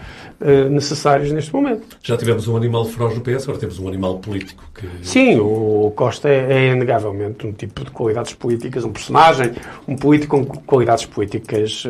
necessários 0.71 1.33
neste 1.33 1.53
momento. 1.53 1.99
Já 2.03 2.17
tivemos 2.17 2.47
um 2.47 2.57
animal 2.57 2.85
feroz 2.85 3.15
no 3.15 3.21
PS, 3.21 3.43
agora 3.43 3.59
temos 3.59 3.79
um 3.79 3.89
animal 3.89 4.19
político. 4.19 4.65
Que... 4.75 4.89
Sim, 5.03 5.39
o 5.41 5.93
Costa 5.97 6.29
é, 6.29 6.69
é 6.69 6.73
inegavelmente 6.73 7.47
um 7.47 7.53
tipo 7.53 7.85
de 7.85 7.91
qualidades 7.91 8.35
políticas, 8.35 8.85
um 8.85 8.93
personagem, 8.93 9.53
um 9.87 9.97
político 9.97 10.45
com 10.45 10.61
qualidades 10.63 11.07
políticas 11.07 11.85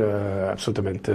absolutamente 0.50 1.12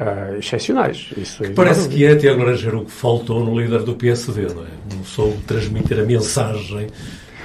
uh, 0.00 0.36
excepcionais. 0.38 1.08
Isso 1.16 1.42
Parece 1.54 1.88
que 1.88 2.04
é, 2.04 2.16
Tiago 2.16 2.40
Laranjeiro, 2.40 2.80
o 2.80 2.84
que 2.84 2.90
faltou 2.90 3.44
no 3.44 3.58
líder 3.60 3.82
do 3.82 3.94
PSD, 3.94 4.42
não 4.54 4.64
é? 4.64 4.94
Não 4.94 5.04
soube 5.04 5.36
transmitir 5.46 5.98
a 5.98 6.04
mensagem. 6.04 6.88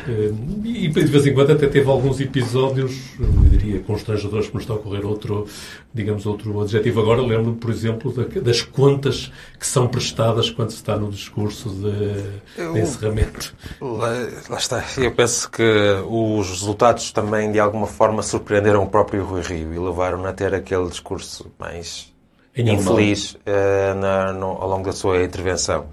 Uh, 0.08 0.62
e 0.64 0.88
de 0.88 1.06
vez 1.06 1.26
em 1.26 1.34
quando 1.34 1.52
até 1.52 1.68
teve 1.68 1.90
alguns 1.90 2.22
episódios, 2.22 2.96
eu 3.20 3.28
diria, 3.50 3.80
constrangedores, 3.80 4.48
que 4.48 4.54
nos 4.54 4.64
está 4.64 4.74
a 4.74 4.78
ocorrer 4.78 5.04
outro, 5.04 5.48
digamos, 5.92 6.28
outro 6.28 6.62
adjetivo. 6.62 7.02
Agora 7.02 7.22
lembro 7.22 7.54
por 7.56 7.72
exemplo, 7.72 8.14
das 8.14 8.62
contas 8.62 9.32
que 9.60 9.66
são 9.66 9.88
prestadas 9.88 10.50
quando 10.52 10.70
se 10.70 10.78
está 10.78 10.96
no 10.96 11.10
discurso 11.10 11.70
de, 11.70 12.72
de 12.72 12.80
encerramento. 12.80 13.56
Lá, 13.82 14.12
lá, 14.48 14.58
está. 14.58 14.84
Eu 14.98 15.12
penso 15.12 15.50
que 15.50 15.64
os 16.08 16.50
resultados 16.50 17.12
também, 17.12 17.52
de 17.52 17.60
alguma 17.60 17.88
forma, 17.88 18.22
surpreenderam 18.22 18.84
o 18.84 18.88
próprio 18.88 19.26
Rui 19.26 19.42
Rio 19.42 19.74
e 19.74 19.80
levaram-no 19.80 20.28
a 20.28 20.34
ter 20.34 20.54
aquele 20.54 20.88
discurso 20.88 21.52
mais 21.58 22.15
infeliz 22.58 23.34
uh, 23.34 23.96
na, 24.00 24.34
no, 24.34 24.46
ao 24.46 24.70
longo 24.70 24.86
da 24.86 24.94
sua 24.94 25.24
intervenção. 25.24 25.88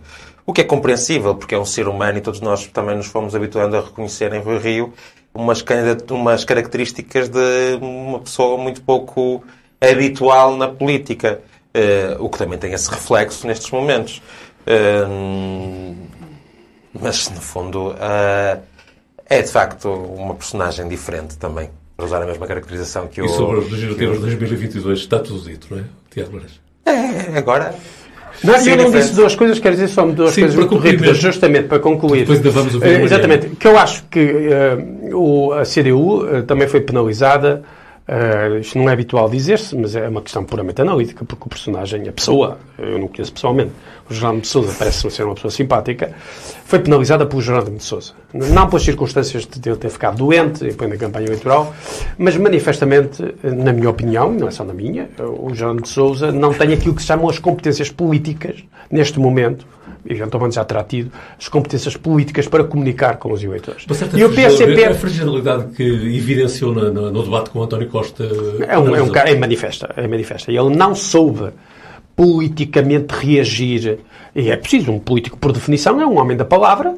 O 0.44 0.53
que 0.53 0.61
é 0.61 0.64
compreensível, 0.64 1.35
porque 1.35 1.55
é 1.55 1.59
um 1.59 1.64
ser 1.64 1.88
humano 1.88 2.18
e 2.18 2.20
todos 2.20 2.40
nós 2.40 2.66
também 2.66 2.96
nos 2.96 3.07
fomos 3.07 3.35
habituando 3.35 3.77
a 3.77 3.81
reconhecer 3.81 4.33
em 4.33 4.40
Rui 4.40 4.59
Rio 4.59 4.92
umas, 5.35 5.64
umas 6.11 6.44
características 6.44 7.29
de 7.29 7.79
uma 7.81 8.20
pessoa 8.20 8.59
muito 8.59 8.83
pouco 8.83 9.42
habitual 9.81 10.57
na 10.57 10.68
política, 10.68 11.40
uh, 11.75 12.22
o 12.22 12.29
que 12.29 12.38
também 12.38 12.59
tem 12.59 12.72
esse 12.72 12.90
reflexo 12.90 13.46
nestes 13.46 13.70
momentos. 13.70 14.22
Uh, 14.66 15.96
mas, 16.92 17.31
no 17.31 17.40
fundo, 17.40 17.94
é 19.27 19.40
de 19.42 19.51
facto 19.51 19.88
uma 19.88 20.35
personagem 20.35 20.87
diferente 20.87 21.38
também, 21.38 21.70
para 21.96 22.05
usar 22.05 22.22
a 22.22 22.27
mesma 22.27 22.46
caracterização 22.46 23.09
que 23.09 23.22
o... 23.22 23.25
E 23.25 23.29
sobre 23.31 23.61
os 23.61 23.70
legislativos 23.70 24.16
de 24.16 24.20
2022 24.20 24.98
está 24.98 25.18
tudo 25.18 25.40
dito, 25.40 25.68
não 25.70 25.81
é? 25.81 25.85
Tiago 26.12 26.33
Lourenço. 26.33 26.61
É, 26.85 27.38
agora. 27.38 27.75
Não, 28.42 28.55
eu 28.57 28.77
não 28.77 28.90
disse 28.90 29.14
duas 29.14 29.37
coisas, 29.37 29.59
quero 29.59 29.75
dizer 29.75 29.88
só 29.88 30.05
duas 30.05 30.35
Sim, 30.35 30.42
coisas 30.42 30.59
muito 30.59 30.77
rápidas, 30.77 31.16
justamente 31.18 31.68
para 31.68 31.79
concluir. 31.79 32.20
Depois 32.20 32.38
ainda 32.38 32.51
vamos 32.51 32.75
ouvir 32.75 33.01
uh, 33.01 33.05
Exatamente. 33.05 33.46
Que 33.51 33.68
eu 33.68 33.79
acho 33.79 34.05
que 34.11 34.20
uh, 34.20 35.16
o, 35.16 35.53
a 35.53 35.62
CDU 35.62 36.22
uh, 36.22 36.37
eh, 36.37 36.42
também 36.42 36.66
foi 36.66 36.81
penalizada 36.81 37.62
Uh, 38.12 38.59
isto 38.59 38.77
não 38.77 38.90
é 38.90 38.92
habitual 38.92 39.27
dizer-se, 39.31 39.75
mas 39.75 39.96
é 39.96 40.07
uma 40.07 40.20
questão 40.20 40.44
puramente 40.44 40.83
analítica, 40.83 41.25
porque 41.25 41.44
o 41.46 41.48
personagem, 41.48 42.07
a 42.07 42.12
pessoa, 42.12 42.59
eu 42.79 42.98
não 42.98 43.09
conheço 43.09 43.33
pessoalmente, 43.33 43.70
o 44.11 44.12
Jerónimo 44.12 44.42
de 44.42 44.48
Sousa 44.48 44.75
parece-me 44.79 45.11
ser 45.11 45.25
uma 45.25 45.35
pessoa 45.35 45.51
simpática, 45.51 46.12
foi 46.66 46.79
penalizada 46.81 47.25
por 47.25 47.40
Jerónimo 47.40 47.79
de 47.79 47.85
Sousa. 47.85 48.12
Não 48.35 48.66
pelas 48.66 48.83
circunstâncias 48.83 49.46
de 49.46 49.66
ele 49.66 49.79
ter 49.79 49.88
ficado 49.88 50.18
doente, 50.18 50.62
depois 50.62 50.90
da 50.90 50.98
campanha 50.98 51.25
eleitoral, 51.25 51.75
mas 52.18 52.37
manifestamente, 52.37 53.35
na 53.42 53.72
minha 53.72 53.88
opinião, 53.88 54.35
e 54.35 54.37
não 54.37 54.48
é 54.48 54.51
só 54.51 54.62
na 54.62 54.75
minha, 54.75 55.09
o 55.18 55.55
Jerónimo 55.55 55.81
de 55.81 55.88
Sousa 55.88 56.31
não 56.31 56.53
tem 56.53 56.75
aquilo 56.75 56.94
que 56.94 57.01
se 57.01 57.09
chamam 57.09 57.31
as 57.31 57.38
competências 57.38 57.90
políticas, 57.90 58.62
neste 58.90 59.18
momento, 59.18 59.64
eventualmente 60.06 60.56
já 60.56 60.64
terá 60.64 60.82
tido 60.84 61.10
as 61.38 61.48
competências 61.48 61.96
políticas 61.96 62.48
para 62.48 62.64
comunicar 62.64 63.16
com 63.16 63.32
os 63.32 63.42
eleitores. 63.42 63.86
E 64.14 64.24
o 64.24 64.30
PSP... 64.30 64.84
A 64.84 64.94
fragilidade 64.94 65.66
que 65.74 65.82
evidenciou 65.82 66.74
no, 66.74 67.10
no, 67.10 67.22
debate 67.22 67.50
com 67.50 67.62
António 67.62 67.88
Costa... 67.88 68.24
É 68.66 68.78
um, 68.78 68.94
é 68.94 69.02
um 69.02 69.08
cara, 69.10 69.30
é 69.30 69.36
manifesta, 69.36 69.92
é 69.96 70.06
manifesta. 70.06 70.50
Ele 70.50 70.74
não 70.74 70.94
soube 70.94 71.50
politicamente 72.16 73.14
reagir, 73.14 73.98
e 74.34 74.50
é 74.50 74.56
preciso, 74.56 74.92
um 74.92 74.98
político 74.98 75.38
por 75.38 75.52
definição 75.52 76.00
é 76.00 76.06
um 76.06 76.18
homem 76.18 76.36
da 76.36 76.44
palavra, 76.44 76.94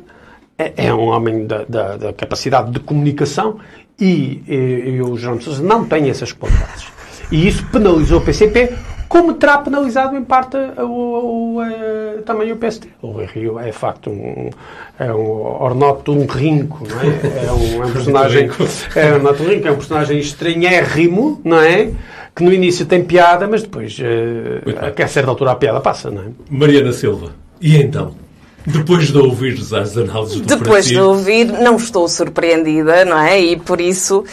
é, 0.59 0.87
é 0.87 0.95
um 0.95 1.07
homem 1.09 1.47
da, 1.47 1.65
da, 1.65 1.97
da, 1.97 2.13
capacidade 2.13 2.71
de 2.71 2.81
comunicação 2.81 3.59
e, 3.99 4.43
e, 4.47 4.91
e 4.97 5.03
o 5.03 5.17
João 5.17 5.37
de 5.37 5.45
Sousa 5.45 5.63
não 5.63 5.85
tem 5.85 6.09
essas 6.09 6.33
qualidades. 6.33 6.87
E 7.31 7.49
isso 7.49 7.65
penalizou 7.73 8.19
o 8.19 8.25
PCP 8.25 8.73
como 9.15 9.35
terá 9.35 9.59
penalizado 9.59 10.17
em 10.17 10.25
parte 10.25 10.57
o, 10.57 10.83
o, 10.83 11.55
o, 11.55 11.63
eh, 11.63 12.19
também 12.27 12.51
o 12.51 12.57
PST. 12.57 12.89
O 13.01 13.13
Rio 13.25 13.61
é, 13.61 13.67
de 13.67 13.73
facto, 13.73 14.11
um, 14.11 14.51
é 14.99 15.15
um 15.15 15.63
ornoto 15.63 16.11
um 16.11 16.27
rinco, 16.27 16.85
não 16.85 17.01
é? 17.01 17.47
É 17.47 17.53
um, 17.53 17.83
é 17.85 17.87
um 17.87 17.93
personagem, 17.93 18.51
é 18.97 19.13
um 19.13 19.15
ornoto 19.15 19.45
é 19.45 19.71
um 19.71 19.77
personagem 19.77 20.19
estranhérrimo, 20.19 21.41
não 21.45 21.61
é? 21.61 21.93
Que 22.35 22.43
no 22.43 22.53
início 22.53 22.87
tem 22.87 23.05
piada, 23.05 23.47
mas 23.47 23.63
depois, 23.63 23.97
uh, 24.01 25.01
a 25.01 25.07
certa 25.07 25.31
altura, 25.31 25.53
a 25.53 25.55
piada 25.55 25.81
passa, 25.81 26.11
não 26.11 26.23
é? 26.23 26.27
Mariana 26.51 26.91
Silva, 26.91 27.31
e 27.61 27.77
então? 27.77 28.24
Depois 28.67 29.09
de 29.09 29.19
ouvir 29.19 29.59
as 29.61 29.97
análises 29.97 30.41
do 30.41 30.47
Depois 30.47 30.87
de 30.87 30.99
ouvir, 30.99 31.47
não 31.47 31.77
estou 31.77 32.09
surpreendida, 32.09 33.05
não 33.05 33.19
é? 33.19 33.39
E 33.39 33.57
por 33.57 33.81
isso 33.81 34.21
uh, 34.21 34.25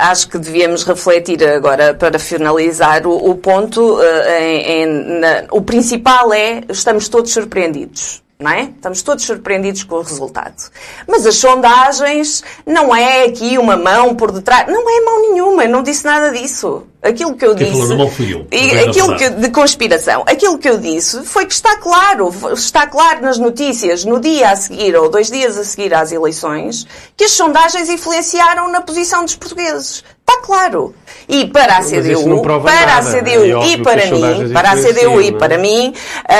acho 0.00 0.28
que 0.28 0.38
devíamos 0.38 0.84
refletir 0.84 1.42
agora, 1.44 1.94
para 1.94 2.18
finalizar 2.18 3.06
o, 3.06 3.30
o 3.30 3.36
ponto, 3.36 3.80
uh, 3.80 4.02
em, 4.40 4.82
em, 4.82 5.20
na, 5.20 5.44
o 5.52 5.62
principal 5.62 6.32
é, 6.32 6.62
estamos 6.68 7.08
todos 7.08 7.32
surpreendidos. 7.32 8.22
Não 8.40 8.50
é? 8.50 8.62
Estamos 8.74 9.02
todos 9.02 9.24
surpreendidos 9.26 9.84
com 9.84 9.96
o 9.96 10.02
resultado. 10.02 10.70
Mas 11.06 11.26
as 11.26 11.36
sondagens 11.36 12.42
não 12.64 12.96
é 12.96 13.24
aqui 13.24 13.58
uma 13.58 13.76
mão 13.76 14.14
por 14.14 14.32
detrás. 14.32 14.66
Não 14.66 14.80
é 14.80 15.04
mão 15.04 15.30
nenhuma, 15.30 15.66
não 15.66 15.82
disse 15.82 16.06
nada 16.06 16.30
disso. 16.30 16.86
Aquilo 17.02 17.34
que 17.34 17.44
eu 17.44 17.54
Quem 17.54 17.70
disse. 17.70 17.94
Não 17.94 18.10
fui 18.10 18.34
eu. 18.34 18.46
E 18.50 18.78
aquilo 18.78 19.14
que, 19.16 19.28
de 19.28 19.50
conspiração. 19.50 20.22
Aquilo 20.26 20.58
que 20.58 20.68
eu 20.68 20.78
disse 20.78 21.22
foi 21.24 21.44
que 21.44 21.52
está 21.52 21.76
claro, 21.76 22.30
está 22.54 22.86
claro 22.86 23.20
nas 23.20 23.36
notícias, 23.36 24.06
no 24.06 24.18
dia 24.18 24.50
a 24.50 24.56
seguir 24.56 24.96
ou 24.96 25.10
dois 25.10 25.30
dias 25.30 25.58
a 25.58 25.64
seguir 25.64 25.92
às 25.92 26.10
eleições, 26.10 26.86
que 27.16 27.24
as 27.24 27.32
sondagens 27.32 27.90
influenciaram 27.90 28.70
na 28.70 28.80
posição 28.80 29.22
dos 29.22 29.36
portugueses. 29.36 30.02
Está 30.20 30.40
claro. 30.42 30.94
E 31.28 31.46
para 31.46 31.76
a 31.76 31.80
CDU, 31.80 32.42
para 32.62 32.96
a 32.96 33.02
CDU 33.02 33.62
é 33.62 33.68
e 33.68 33.82
para 33.82 34.06
mim, 34.06 34.52
para 34.52 34.70
a 34.72 34.76
CDU 34.76 35.20
e 35.20 35.32
para 35.32 35.58
mim, 35.58 35.94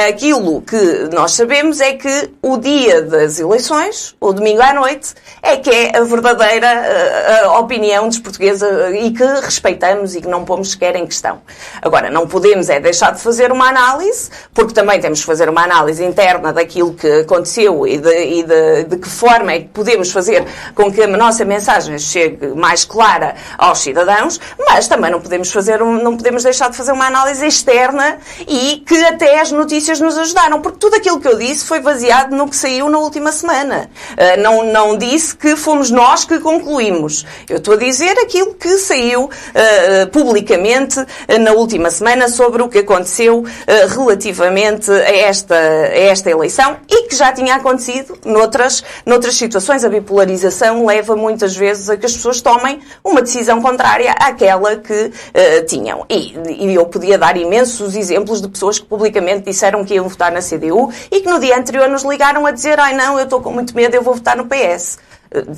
aquilo 0.09 0.63
que 0.63 1.09
nós 1.13 1.33
sabemos 1.33 1.81
é 1.81 1.93
que 1.93 2.31
o 2.43 2.57
dia 2.57 3.03
das 3.03 3.39
eleições, 3.39 4.17
o 4.21 4.33
domingo 4.33 4.63
à 4.63 4.75
noite, 4.75 5.15
é 5.43 5.57
que 5.57 5.71
é 5.71 5.97
a 5.97 6.03
verdadeira 6.03 6.69
a, 6.69 7.47
a 7.47 7.59
opinião 7.61 8.09
dos 8.09 8.19
portugueses 8.19 8.63
e 9.01 9.11
que 9.13 9.25
respeitamos 9.25 10.15
e 10.17 10.21
que 10.21 10.29
não 10.29 10.45
pomos 10.45 10.73
sequer 10.73 10.97
em 10.97 11.07
questão. 11.07 11.41
Agora, 11.81 12.11
não 12.11 12.27
podemos 12.27 12.69
é 12.69 12.81
deixar 12.81 13.13
de 13.13 13.21
fazer 13.21 13.53
uma 13.53 13.69
análise, 13.69 14.31
porque 14.53 14.75
também 14.75 15.01
temos 15.01 15.21
que 15.21 15.27
fazer 15.27 15.49
uma 15.49 15.63
análise 15.63 16.05
interna 16.05 16.53
daquilo 16.53 16.95
que 16.95 17.21
aconteceu 17.21 17.87
e 17.87 17.99
de, 17.99 18.25
e 18.25 18.43
de, 18.43 18.85
de 18.85 18.97
que 18.97 19.09
forma 19.09 19.53
é 19.53 19.61
que 19.61 19.69
podemos 19.69 20.11
fazer 20.11 20.45
com 20.75 20.91
que 20.93 21.03
a 21.03 21.07
nossa 21.07 21.45
mensagem 21.45 21.99
chegue 21.99 22.49
mais 22.49 22.85
clara 22.85 23.37
aos 23.57 23.80
cidadãos, 23.83 24.41
mas 24.59 24.89
também 24.89 25.11
não 25.11 25.21
podemos 25.21 25.51
fazer 25.51 25.83
um, 25.83 26.03
não 26.03 26.17
podemos 26.17 26.43
deixar 26.43 26.71
de 26.71 26.77
fazer 26.77 26.93
uma 26.93 27.07
análise 27.07 27.47
externa 27.47 28.19
e 28.47 28.83
que 28.87 28.97
até 29.05 29.41
as 29.41 29.51
notícias 29.51 30.01
nos 30.01 30.17
ajudaram, 30.17 30.61
porque 30.61 30.79
tudo 30.79 30.97
aquilo 30.97 31.21
que 31.21 31.29
eu 31.29 31.39
disse 31.39 31.65
foi 31.65 31.81
baseado 31.81 32.35
no 32.35 32.49
que 32.49 32.57
saiu 32.57 32.89
na 32.89 32.99
última 32.99 33.33
semana. 33.33 33.91
Uh, 34.13 34.41
não, 34.41 34.65
não 34.65 34.99
disse 34.99 35.35
que 35.35 35.57
fomos 35.57 35.91
nós 35.91 36.25
que 36.25 36.39
concluímos. 36.39 37.25
Eu 37.49 37.59
estou 37.59 37.75
a 37.75 37.77
dizer 37.77 38.19
aquilo 38.19 38.55
que 38.55 38.79
saiu 38.79 39.25
uh, 39.25 40.11
publicamente 40.13 41.01
uh, 41.01 41.07
na 41.41 41.53
última 41.53 41.91
semana 41.91 42.29
sobre 42.29 42.63
o 42.63 42.69
que 42.69 42.79
aconteceu 42.79 43.45
relativamente 43.89 44.91
a 44.91 45.17
esta, 45.17 45.55
a 45.55 45.99
esta 45.99 46.31
eleição 46.31 46.77
e 46.89 47.09
que 47.09 47.15
já 47.15 47.33
tinha 47.33 47.55
acontecido 47.55 48.19
noutras, 48.25 48.83
noutras 49.05 49.37
situações. 49.37 49.85
A 49.85 49.89
bipolarização 49.89 50.85
leva 50.87 51.17
muitas 51.17 51.57
vezes 51.57 51.89
a 51.89 51.97
que 51.97 52.07
as 52.07 52.13
pessoas 52.13 52.41
tomem 52.41 52.81
uma 53.05 53.23
decisão 53.23 53.60
contrária 53.61 54.13
àquela 54.13 54.77
que 54.77 54.93
uh, 54.93 55.67
tinham. 55.67 56.05
E, 56.09 56.35
e, 56.49 56.75
eu 56.75 56.87
podia 56.87 57.19
dar 57.19 57.37
imensos 57.37 57.95
exemplos 57.95 58.41
de 58.41 58.49
pessoas 58.49 58.79
que 58.79 58.87
publicamente 58.87 59.45
disseram 59.45 59.85
que 59.85 59.95
iam 59.95 60.09
votar 60.09 60.33
na 60.33 60.41
CDU 60.41 60.93
e 61.11 61.21
que 61.21 61.29
no 61.29 61.39
dia 61.39 61.57
anterior 61.57 61.89
nos 61.89 62.03
ligaram 62.03 62.47
a 62.47 62.51
dizer 62.51 62.79
ai 62.79 62.95
não, 62.95 63.19
eu 63.19 63.25
estou 63.25 63.41
com 63.41 63.53
muito 63.53 63.75
medo, 63.75 63.95
eu 63.95 64.03
vou 64.03 64.15
votar 64.15 64.37
no 64.37 64.47
PS. 64.47 64.99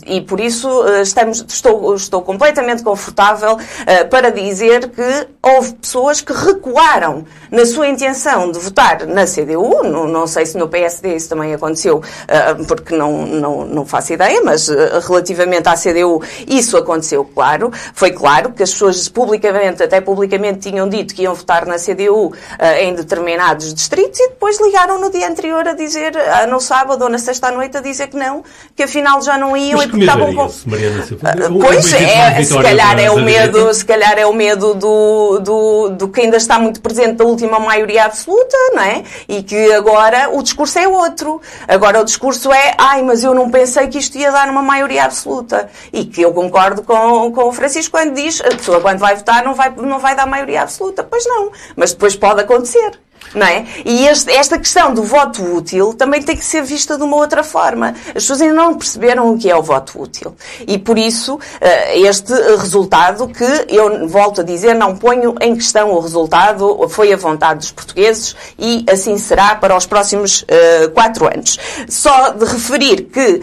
E 0.07 0.21
por 0.21 0.39
isso 0.39 0.69
eh, 0.87 1.01
estamos, 1.01 1.45
estou, 1.49 1.95
estou 1.95 2.21
completamente 2.21 2.83
confortável 2.83 3.55
uh, 3.55 4.09
para 4.11 4.31
dizer 4.31 4.91
que 4.91 5.27
houve 5.41 5.73
pessoas 5.75 6.21
que 6.21 6.33
recuaram 6.33 7.25
na 7.51 7.65
sua 7.65 7.89
intenção 7.89 8.53
de 8.53 8.59
votar 8.59 9.07
na 9.07 9.25
CDU. 9.25 9.83
Não, 9.83 10.07
não 10.07 10.27
sei 10.27 10.45
se 10.45 10.59
no 10.59 10.69
PSD 10.69 11.17
isso 11.17 11.31
também 11.31 11.55
aconteceu, 11.55 11.99
uh, 11.99 12.65
porque 12.67 12.95
não, 12.95 13.25
não, 13.27 13.65
não 13.65 13.87
faço 13.87 14.13
ideia, 14.13 14.43
mas 14.45 14.69
relativamente 14.69 15.67
à 15.67 15.75
CDU 15.75 16.23
isso 16.47 16.77
aconteceu, 16.77 17.25
claro. 17.25 17.73
Foi 17.95 18.11
claro 18.11 18.53
que 18.53 18.63
as 18.63 18.73
pessoas 18.73 19.09
publicamente, 19.09 19.83
até 19.83 20.03
publicamente, 20.03 20.71
tinham 20.71 20.87
dito 20.87 21.15
que 21.15 21.23
iam 21.23 21.35
votar 21.35 21.65
na 21.65 21.77
CDU 21.77 22.33
em 22.79 22.95
determinados 22.95 23.73
distritos 23.73 24.21
e 24.21 24.29
depois 24.29 24.61
ligaram 24.61 25.01
no 25.01 25.11
dia 25.11 25.29
anterior 25.29 25.67
a 25.67 25.73
dizer, 25.73 26.13
no 26.49 26.61
sábado 26.61 27.03
ou 27.03 27.09
na 27.09 27.19
sexta 27.19 27.49
à 27.49 27.51
noite, 27.51 27.77
a 27.77 27.81
dizer 27.81 28.09
que 28.09 28.17
não, 28.17 28.45
que 28.77 28.83
afinal 28.83 29.21
já 29.23 29.39
não 29.39 29.57
iam 29.68 29.79
Mas 29.79 29.87
e 29.87 29.90
porque 29.90 30.05
estavam 30.05 30.35
com. 30.35 30.51
Mariana, 30.66 31.03
se... 31.03 31.16
Pois 31.16 31.92
é, 31.92 32.42
se 32.42 32.55
calhar 32.55 32.98
é 32.98 33.11
o 33.11 33.20
medo, 33.20 33.75
se 33.75 33.85
calhar 33.85 34.18
é 34.18 34.27
o 34.27 34.33
medo 34.33 34.75
do, 34.75 35.38
do, 35.40 35.88
do 35.90 36.09
que 36.09 36.20
ainda 36.20 36.37
está 36.37 36.59
muito 36.59 36.81
presente 36.81 37.14
da 37.14 37.25
última 37.25 37.59
maioria 37.59 38.05
absoluta, 38.05 38.57
não 38.75 38.83
é? 38.83 39.03
E 39.29 39.42
que 39.42 39.72
agora 39.72 40.31
o 40.33 40.42
discurso 40.42 40.79
é 40.79 40.88
outro. 40.88 41.40
Agora 41.66 42.01
o 42.01 42.05
discurso 42.05 42.53
é, 42.53 42.75
ai, 42.79 43.03
mas 43.03 43.25
eu 43.25 43.35
não 43.35 43.51
pensei 43.51 43.88
que 43.88 43.98
isto 43.98 44.16
ia 44.18 44.31
dar 44.31 44.48
uma 44.48 44.62
maioria 44.62 45.05
absoluta. 45.05 45.68
E 45.92 46.05
que 46.05 46.22
eu 46.22 46.33
concordo 46.33 46.83
com, 46.83 47.33
com 47.33 47.44
o 47.44 47.53
Francisco 47.53 47.92
quando 47.92 48.14
diz, 48.14 48.40
a 48.40 48.48
pessoa 48.48 48.81
quando 48.81 48.98
vai 48.98 49.16
votar 49.16 49.44
não 49.44 49.55
vai, 49.55 49.70
não 49.77 49.98
vai 49.98 50.14
dar 50.14 50.27
maioria 50.27 50.62
absoluta. 50.62 51.03
Pois 51.03 51.27
não. 51.27 51.51
Mas 51.77 51.92
depois 51.92 52.16
pode 52.16 52.40
acontecer 52.40 52.92
não 53.35 53.47
é? 53.47 53.64
E 53.85 54.07
este, 54.07 54.31
esta 54.31 54.59
questão 54.59 54.92
do 54.92 55.03
voto 55.03 55.42
útil 55.42 55.95
também 55.95 56.23
tem 56.23 56.37
que 56.37 56.45
ser 56.45 56.62
vista 56.62 56.97
de 56.97 57.03
uma 57.03 57.16
outra 57.16 57.42
forma. 57.42 57.95
As 58.09 58.14
pessoas 58.14 58.42
ainda 58.42 58.55
não 58.55 58.75
perceberam 58.75 59.33
o 59.33 59.38
que 59.38 59.51
é 59.51 59.57
o 59.57 59.62
voto 59.62 60.01
útil. 60.01 60.35
E 60.66 60.79
por 60.79 60.99
isso, 60.99 61.38
eh, 61.61 62.01
este 62.01 62.33
resultado 62.57 63.29
que, 63.29 63.45
eu 63.68 64.09
volto 64.09 64.40
a 64.40 64.45
dizer, 64.45 64.75
não 64.75 64.97
ponho 64.97 65.35
em 65.40 65.55
questão 65.55 65.90
o 65.92 66.01
resultado, 66.01 66.88
foi 66.88 67.12
a 67.12 67.16
vontade 67.16 67.61
dos 67.61 67.71
portugueses 67.71 68.37
e 68.59 68.85
assim 68.90 69.16
será 69.18 69.55
para 69.55 69.77
os 69.77 69.87
próximos 69.87 70.42
uh, 70.42 70.90
quatro 70.90 71.27
anos. 71.27 71.59
Só 71.88 72.31
de 72.31 72.45
referir 72.45 73.05
que 73.05 73.21
uh, 73.21 73.42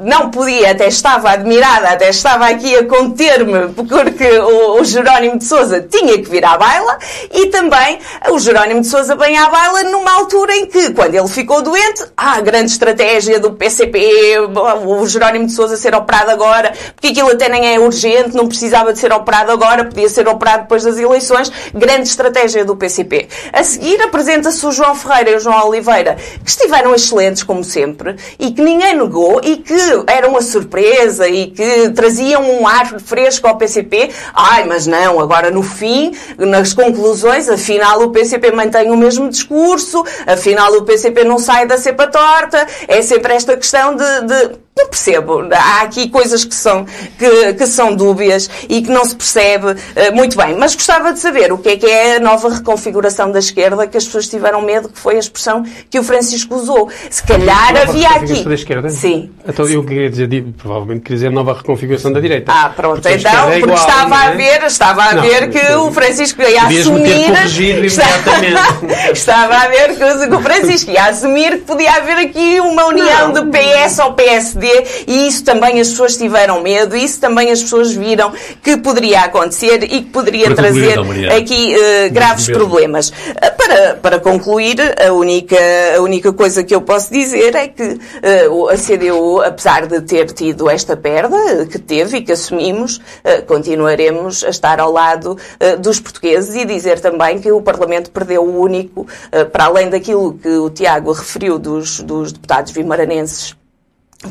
não 0.00 0.30
podia, 0.30 0.70
até 0.70 0.88
estava 0.88 1.30
admirada, 1.30 1.88
até 1.88 2.08
estava 2.08 2.46
aqui 2.46 2.76
a 2.76 2.86
conter-me, 2.86 3.68
porque 3.72 4.38
o, 4.38 4.80
o 4.80 4.84
Jerónimo 4.84 5.38
de 5.38 5.44
Souza 5.44 5.80
tinha 5.80 6.14
que 6.14 6.28
vir 6.28 6.44
à 6.44 6.56
baila 6.56 6.98
e 7.32 7.46
também 7.46 7.98
o 8.30 8.38
Jerónimo 8.38 8.80
de 8.80 8.86
Sousa 8.92 9.16
bem 9.16 9.38
à 9.38 9.48
baila 9.48 9.84
numa 9.84 10.12
altura 10.12 10.54
em 10.54 10.66
que, 10.66 10.92
quando 10.92 11.14
ele 11.14 11.26
ficou 11.26 11.62
doente, 11.62 12.04
ah, 12.14 12.38
grande 12.42 12.72
estratégia 12.72 13.40
do 13.40 13.52
PCP, 13.52 14.36
o 14.84 15.06
Jerónimo 15.06 15.46
de 15.46 15.52
Sousa 15.52 15.78
ser 15.78 15.94
operado 15.94 16.30
agora, 16.30 16.74
porque 16.94 17.06
aquilo 17.06 17.30
até 17.30 17.48
nem 17.48 17.74
é 17.74 17.80
urgente, 17.80 18.36
não 18.36 18.46
precisava 18.46 18.92
de 18.92 18.98
ser 18.98 19.10
operado 19.10 19.50
agora, 19.50 19.86
podia 19.86 20.10
ser 20.10 20.28
operado 20.28 20.64
depois 20.64 20.84
das 20.84 20.98
eleições, 20.98 21.50
grande 21.72 22.06
estratégia 22.06 22.66
do 22.66 22.76
PCP. 22.76 23.28
A 23.50 23.64
seguir 23.64 23.98
apresenta-se 24.02 24.66
o 24.66 24.70
João 24.70 24.94
Ferreira 24.94 25.30
e 25.30 25.36
o 25.36 25.40
João 25.40 25.68
Oliveira, 25.68 26.18
que 26.44 26.50
estiveram 26.50 26.94
excelentes, 26.94 27.42
como 27.42 27.64
sempre, 27.64 28.16
e 28.38 28.50
que 28.50 28.60
ninguém 28.60 28.94
negou, 28.94 29.40
e 29.42 29.56
que 29.56 29.74
eram 30.06 30.32
uma 30.32 30.42
surpresa, 30.42 31.26
e 31.28 31.46
que 31.46 31.88
traziam 31.92 32.42
um 32.42 32.68
ar 32.68 33.00
fresco 33.00 33.48
ao 33.48 33.56
PCP. 33.56 34.10
Ai, 34.34 34.64
mas 34.66 34.86
não, 34.86 35.18
agora 35.18 35.50
no 35.50 35.62
fim, 35.62 36.12
nas 36.36 36.74
conclusões, 36.74 37.48
afinal 37.48 38.02
o 38.02 38.10
PCP 38.10 38.52
mantém 38.52 38.81
mantém 38.82 38.90
o 38.90 38.96
mesmo 38.96 39.28
discurso, 39.28 40.04
afinal 40.26 40.72
o 40.74 40.82
PCP 40.82 41.24
não 41.24 41.38
sai 41.38 41.66
da 41.66 41.78
cepa 41.78 42.06
torta, 42.06 42.66
é 42.88 43.00
sempre 43.02 43.34
esta 43.34 43.56
questão 43.56 43.94
de, 43.94 44.20
de 44.22 44.58
não 44.76 44.88
percebo. 44.88 45.42
Há 45.52 45.82
aqui 45.82 46.08
coisas 46.08 46.44
que 46.44 46.54
são, 46.54 46.86
que, 47.18 47.52
que 47.54 47.66
são 47.66 47.94
dúbias 47.94 48.48
e 48.68 48.80
que 48.80 48.90
não 48.90 49.04
se 49.04 49.14
percebe 49.14 49.72
uh, 49.72 50.14
muito 50.14 50.36
bem. 50.36 50.56
Mas 50.56 50.74
gostava 50.74 51.12
de 51.12 51.18
saber 51.18 51.52
o 51.52 51.58
que 51.58 51.70
é 51.70 51.76
que 51.76 51.86
é 51.86 52.16
a 52.16 52.20
nova 52.20 52.48
reconfiguração 52.48 53.30
da 53.30 53.38
esquerda 53.38 53.86
que 53.86 53.96
as 53.96 54.04
pessoas 54.04 54.28
tiveram 54.28 54.62
medo, 54.62 54.88
que 54.88 54.98
foi 54.98 55.16
a 55.16 55.18
expressão 55.18 55.64
que 55.90 55.98
o 55.98 56.02
Francisco 56.02 56.54
usou. 56.54 56.90
Se 57.10 57.22
calhar 57.22 57.76
havia 57.76 58.08
aqui. 58.10 58.42
Da 58.42 58.54
esquerda? 58.54 58.88
Sim. 58.88 59.30
Então 59.46 59.68
eu 59.68 59.84
queria 59.84 60.08
dizer, 60.08 60.28
provavelmente 60.56 61.02
queria 61.02 61.16
dizer 61.16 61.30
nova 61.30 61.54
reconfiguração 61.54 62.12
da 62.12 62.20
direita. 62.20 62.52
Ah, 62.52 62.72
pronto. 62.74 63.02
Porque 63.02 63.16
então, 63.16 63.50
é 63.50 63.58
igual, 63.58 63.76
porque 63.76 63.90
estava 63.90 64.16
a 64.16 64.26
é? 64.26 64.36
ver, 64.36 64.62
estava 64.64 65.02
a 65.02 65.14
não, 65.14 65.22
ver 65.22 65.50
que 65.50 65.68
não, 65.68 65.88
o 65.88 65.92
Francisco 65.92 66.40
ia 66.42 66.62
assumir. 66.62 67.12
Estava 69.12 69.56
a 69.56 69.68
ver 69.68 69.96
que 69.96 70.34
o 70.34 70.40
Francisco 70.40 70.90
ia 70.90 71.04
assumir 71.04 71.58
que 71.58 71.64
podia 71.64 71.94
haver 71.94 72.18
aqui 72.18 72.60
uma 72.60 72.86
união 72.86 73.32
de 73.32 73.42
PS 73.42 73.98
ao 73.98 74.14
PSD 74.14 74.61
e 75.06 75.28
isso 75.28 75.44
também 75.44 75.80
as 75.80 75.88
pessoas 75.88 76.16
tiveram 76.16 76.62
medo, 76.62 76.96
isso 76.96 77.20
também 77.20 77.50
as 77.50 77.62
pessoas 77.62 77.92
viram 77.92 78.32
que 78.62 78.76
poderia 78.76 79.20
acontecer 79.20 79.82
e 79.84 80.02
que 80.02 80.10
poderia 80.10 80.46
para 80.46 80.56
trazer 80.56 80.96
concluir, 80.96 81.32
aqui 81.32 81.74
uh, 81.74 82.12
graves 82.12 82.46
problemas. 82.46 83.08
Uh, 83.08 83.12
para, 83.56 83.94
para 83.94 84.20
concluir, 84.20 84.76
a 85.04 85.12
única, 85.12 85.56
a 85.96 86.00
única 86.00 86.32
coisa 86.32 86.62
que 86.62 86.74
eu 86.74 86.80
posso 86.80 87.12
dizer 87.12 87.54
é 87.54 87.68
que 87.68 87.82
uh, 87.82 88.68
a 88.68 88.76
CDU, 88.76 89.40
apesar 89.42 89.86
de 89.86 90.00
ter 90.02 90.32
tido 90.32 90.68
esta 90.68 90.96
perda 90.96 91.66
que 91.66 91.78
teve 91.78 92.18
e 92.18 92.22
que 92.22 92.32
assumimos, 92.32 93.00
continuaremos 93.46 94.44
a 94.44 94.48
estar 94.48 94.80
ao 94.80 94.92
lado 94.92 95.36
dos 95.80 96.00
portugueses 96.00 96.54
e 96.54 96.64
dizer 96.64 97.00
também 97.00 97.38
que 97.38 97.50
o 97.50 97.62
Parlamento 97.62 98.10
perdeu 98.10 98.42
o 98.44 98.60
único, 98.60 99.06
para 99.52 99.64
além 99.64 99.88
daquilo 99.88 100.34
que 100.34 100.48
o 100.48 100.70
Tiago 100.70 101.12
referiu 101.12 101.58
dos, 101.58 102.00
dos 102.00 102.32
deputados 102.32 102.72
vimaranenses 102.72 103.54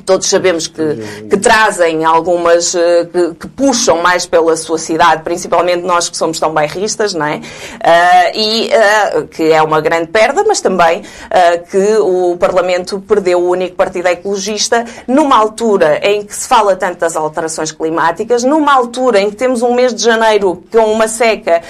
Todos 0.05 0.29
sabemos 0.29 0.67
que, 0.67 0.95
que 1.29 1.37
trazem 1.37 2.05
algumas, 2.05 2.73
eh, 2.73 3.09
que, 3.11 3.33
que, 3.35 3.47
puxam 3.49 4.01
mais 4.01 4.25
pela 4.25 4.55
sua 4.55 4.77
cidade, 4.77 5.21
principalmente 5.21 5.81
nós 5.83 6.07
que 6.07 6.15
somos 6.15 6.39
tão 6.39 6.53
bairristas, 6.53 7.13
não 7.13 7.25
é? 7.25 7.35
Uh, 7.35 7.41
e 8.33 8.69
uh, 8.69 9.27
que 9.27 9.51
é 9.51 9.61
uma 9.61 9.81
grande 9.81 10.07
perda, 10.07 10.45
mas 10.47 10.61
também 10.61 11.01
uh, 11.01 11.69
que 11.69 11.97
o 11.97 12.37
Parlamento 12.37 13.01
perdeu 13.01 13.39
o 13.41 13.49
único 13.49 13.75
partido 13.75 14.07
ecologista 14.07 14.85
numa 15.05 15.35
altura 15.37 15.99
em 16.01 16.23
que 16.23 16.33
se 16.33 16.47
fala 16.47 16.73
tanto 16.77 16.99
das 16.99 17.17
alterações 17.17 17.73
climáticas, 17.73 18.45
numa 18.45 18.73
altura 18.73 19.19
em 19.19 19.29
que 19.29 19.35
temos 19.35 19.61
um 19.61 19.73
mês 19.73 19.93
de 19.93 20.01
janeiro 20.01 20.63
com 20.71 20.91
uma 20.91 21.07
seca 21.07 21.61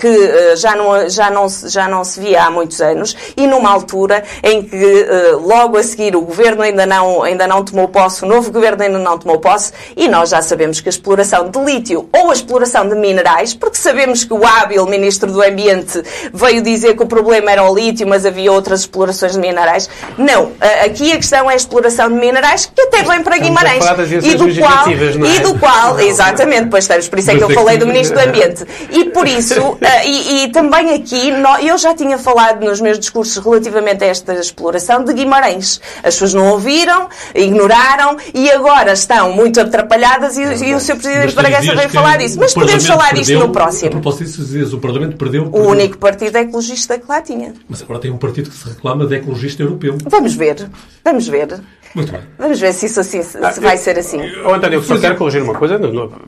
que 0.00 0.56
já, 0.56 0.74
não, 0.74 1.08
já, 1.08 1.30
não, 1.30 1.46
já 1.48 1.88
não 1.88 2.04
se 2.04 2.20
via 2.20 2.44
há 2.44 2.50
muitos 2.50 2.80
anos 2.80 3.14
e 3.36 3.46
numa 3.46 3.70
altura 3.70 4.24
em 4.42 4.62
que 4.62 5.06
logo 5.42 5.76
a 5.76 5.82
seguir 5.82 6.16
o 6.16 6.22
governo 6.22 6.62
ainda 6.62 6.86
não, 6.86 7.22
ainda 7.22 7.46
não 7.46 7.64
tomou 7.66 7.88
posse, 7.88 8.24
o 8.24 8.26
novo 8.26 8.50
governo 8.50 8.82
ainda 8.82 8.98
não 8.98 9.18
tomou 9.18 9.38
posse, 9.38 9.72
e 9.96 10.08
nós 10.08 10.30
já 10.30 10.40
sabemos 10.40 10.80
que 10.80 10.88
a 10.88 10.90
exploração 10.90 11.50
de 11.50 11.58
lítio 11.58 12.08
ou 12.12 12.30
a 12.30 12.32
exploração 12.32 12.88
de 12.88 12.94
minerais, 12.94 13.54
porque 13.54 13.76
sabemos 13.76 14.24
que 14.24 14.32
o 14.32 14.46
hábil 14.46 14.86
Ministro 14.86 15.30
do 15.30 15.42
Ambiente 15.42 16.02
veio 16.32 16.62
dizer 16.62 16.96
que 16.96 17.02
o 17.02 17.06
problema 17.06 17.50
era 17.50 17.62
o 17.68 17.74
lítio, 17.74 18.06
mas 18.06 18.24
havia 18.24 18.50
outras 18.50 18.80
explorações 18.80 19.32
de 19.32 19.38
minerais. 19.38 19.88
Não. 20.16 20.52
Aqui 20.84 21.12
a 21.12 21.16
questão 21.16 21.50
é 21.50 21.54
a 21.54 21.56
exploração 21.56 22.08
de 22.08 22.14
minerais, 22.14 22.70
que 22.74 22.82
até 22.82 23.02
vem 23.02 23.22
para 23.22 23.38
Guimarães. 23.38 23.84
E 24.32 24.36
do 24.36 24.60
qual, 24.60 24.88
é? 24.88 25.36
e 25.36 25.40
do 25.40 25.58
qual, 25.58 26.00
exatamente, 26.00 26.68
pois 26.68 26.84
estamos, 26.84 27.08
por 27.08 27.18
isso 27.18 27.30
é 27.30 27.36
que 27.36 27.42
eu 27.42 27.50
falei 27.50 27.78
do 27.78 27.86
Ministro 27.86 28.18
do 28.18 28.28
Ambiente. 28.28 28.64
E 28.90 29.04
por 29.06 29.26
isso, 29.26 29.78
e, 30.04 30.44
e 30.44 30.48
também 30.48 30.94
aqui, 30.94 31.32
eu 31.66 31.76
já 31.78 31.94
tinha 31.94 32.18
falado 32.18 32.64
nos 32.64 32.80
meus 32.80 32.98
discursos 32.98 33.36
relativamente 33.42 34.04
a 34.04 34.06
esta 34.06 34.34
exploração 34.34 35.04
de 35.04 35.12
Guimarães. 35.12 35.80
As 35.98 36.14
pessoas 36.14 36.34
não 36.34 36.50
ouviram, 36.52 37.08
ignoraram 37.56 38.16
e 38.34 38.50
agora 38.50 38.92
estão 38.92 39.32
muito 39.32 39.60
atrapalhadas 39.60 40.36
e, 40.36 40.42
e 40.42 40.74
o 40.74 40.80
Sr. 40.80 40.96
Presidente 40.96 41.34
Bragança 41.34 41.74
veio 41.74 41.88
falar 41.88 42.18
disso. 42.18 42.38
Mas 42.38 42.54
podemos 42.54 42.86
falar 42.86 43.06
perdeu, 43.06 43.24
disto 43.24 43.38
no 43.38 43.52
próximo. 43.52 43.88
A 43.88 43.92
propósito 43.92 44.24
disso, 44.24 44.42
dizias, 44.42 44.72
o 44.72 44.78
Parlamento 44.78 45.16
perdeu, 45.16 45.44
perdeu. 45.44 45.62
O 45.62 45.70
único 45.70 45.98
partido 45.98 46.36
ecologista 46.36 46.98
que 46.98 47.06
lá 47.08 47.20
tinha. 47.20 47.54
Mas 47.68 47.82
agora 47.82 47.98
tem 47.98 48.10
um 48.10 48.18
partido 48.18 48.50
que 48.50 48.56
se 48.56 48.68
reclama 48.68 49.06
de 49.06 49.16
ecologista 49.16 49.62
europeu. 49.62 49.96
Vamos 50.04 50.34
ver. 50.34 50.68
Vamos 51.04 51.26
ver. 51.26 51.60
Muito 51.96 52.12
bem. 52.12 52.20
Vamos 52.38 52.60
ver 52.60 52.74
se 52.74 52.84
isso 52.84 53.00
assim, 53.00 53.22
se 53.22 53.38
ah, 53.38 53.54
vai 53.58 53.72
eu, 53.72 53.78
ser 53.78 53.98
assim. 53.98 54.20
Oh, 54.44 54.52
António, 54.52 54.80
eu 54.80 54.82
só 54.82 54.98
quero 54.98 55.16
corrigir 55.16 55.42
uma 55.42 55.54
coisa, 55.54 55.80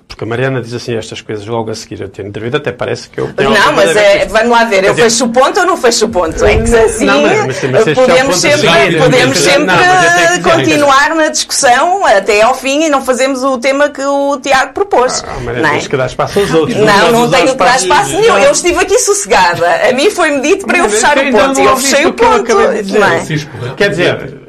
porque 0.08 0.24
a 0.24 0.26
Mariana 0.26 0.62
diz 0.62 0.72
assim 0.72 0.96
estas 0.96 1.20
coisas 1.20 1.44
logo 1.44 1.70
a 1.70 1.74
seguir 1.74 2.02
a 2.02 2.08
ter 2.08 2.24
entrevista, 2.24 2.56
até 2.56 2.72
parece 2.72 3.10
que 3.10 3.20
eu 3.20 3.30
tenho 3.34 3.50
Não, 3.50 3.72
mas 3.74 3.94
é, 3.94 4.24
vamos 4.24 4.48
lá 4.48 4.64
ver, 4.64 4.84
eu 4.84 4.92
dizer, 4.94 5.02
fecho 5.02 5.26
o 5.26 5.28
ponto 5.28 5.60
ou 5.60 5.66
não 5.66 5.76
fecho 5.76 6.06
o 6.06 6.08
ponto? 6.08 6.42
É 6.42 6.56
que 6.56 6.74
assim 6.74 7.04
não, 7.04 7.20
mas, 7.20 7.62
mas, 7.62 7.70
mas 7.70 7.94
podemos 7.94 8.36
sempre, 8.36 8.60
seguir, 8.60 8.98
podemos 8.98 9.38
sempre 9.38 9.66
não, 9.66 10.50
continuar 10.50 11.14
na 11.14 11.28
discussão 11.28 12.06
até 12.06 12.40
ao 12.40 12.54
fim 12.54 12.84
e 12.84 12.88
não 12.88 13.04
fazemos 13.04 13.44
o 13.44 13.58
tema 13.58 13.90
que 13.90 14.02
o 14.02 14.40
Tiago 14.40 14.72
propôs. 14.72 15.22
Ah, 15.22 15.34
Mariana, 15.40 15.60
não 15.60 15.68
é? 15.68 15.72
tens 15.72 15.86
que 15.86 15.96
dar 15.98 16.06
espaço 16.06 16.38
aos 16.38 16.54
outros. 16.54 16.78
Não, 16.78 17.12
não, 17.12 17.30
tenho 17.30 17.48
que 17.48 17.56
dar 17.56 17.76
espaço 17.76 18.12
nenhum. 18.12 18.38
Eu 18.38 18.52
estive 18.52 18.78
aqui 18.78 18.98
sossegada. 19.00 19.66
A 19.86 19.92
mim 19.92 20.10
foi-me 20.10 20.40
dito 20.40 20.66
para 20.66 20.78
eu 20.78 20.88
fechar 20.88 21.18
o 21.18 21.30
ponto 21.30 21.60
e 21.60 21.64
eu 21.64 21.76
fechei 21.76 22.06
o 22.06 22.14
ponto. 22.14 22.44
Quer 23.76 23.90
dizer 23.90 24.47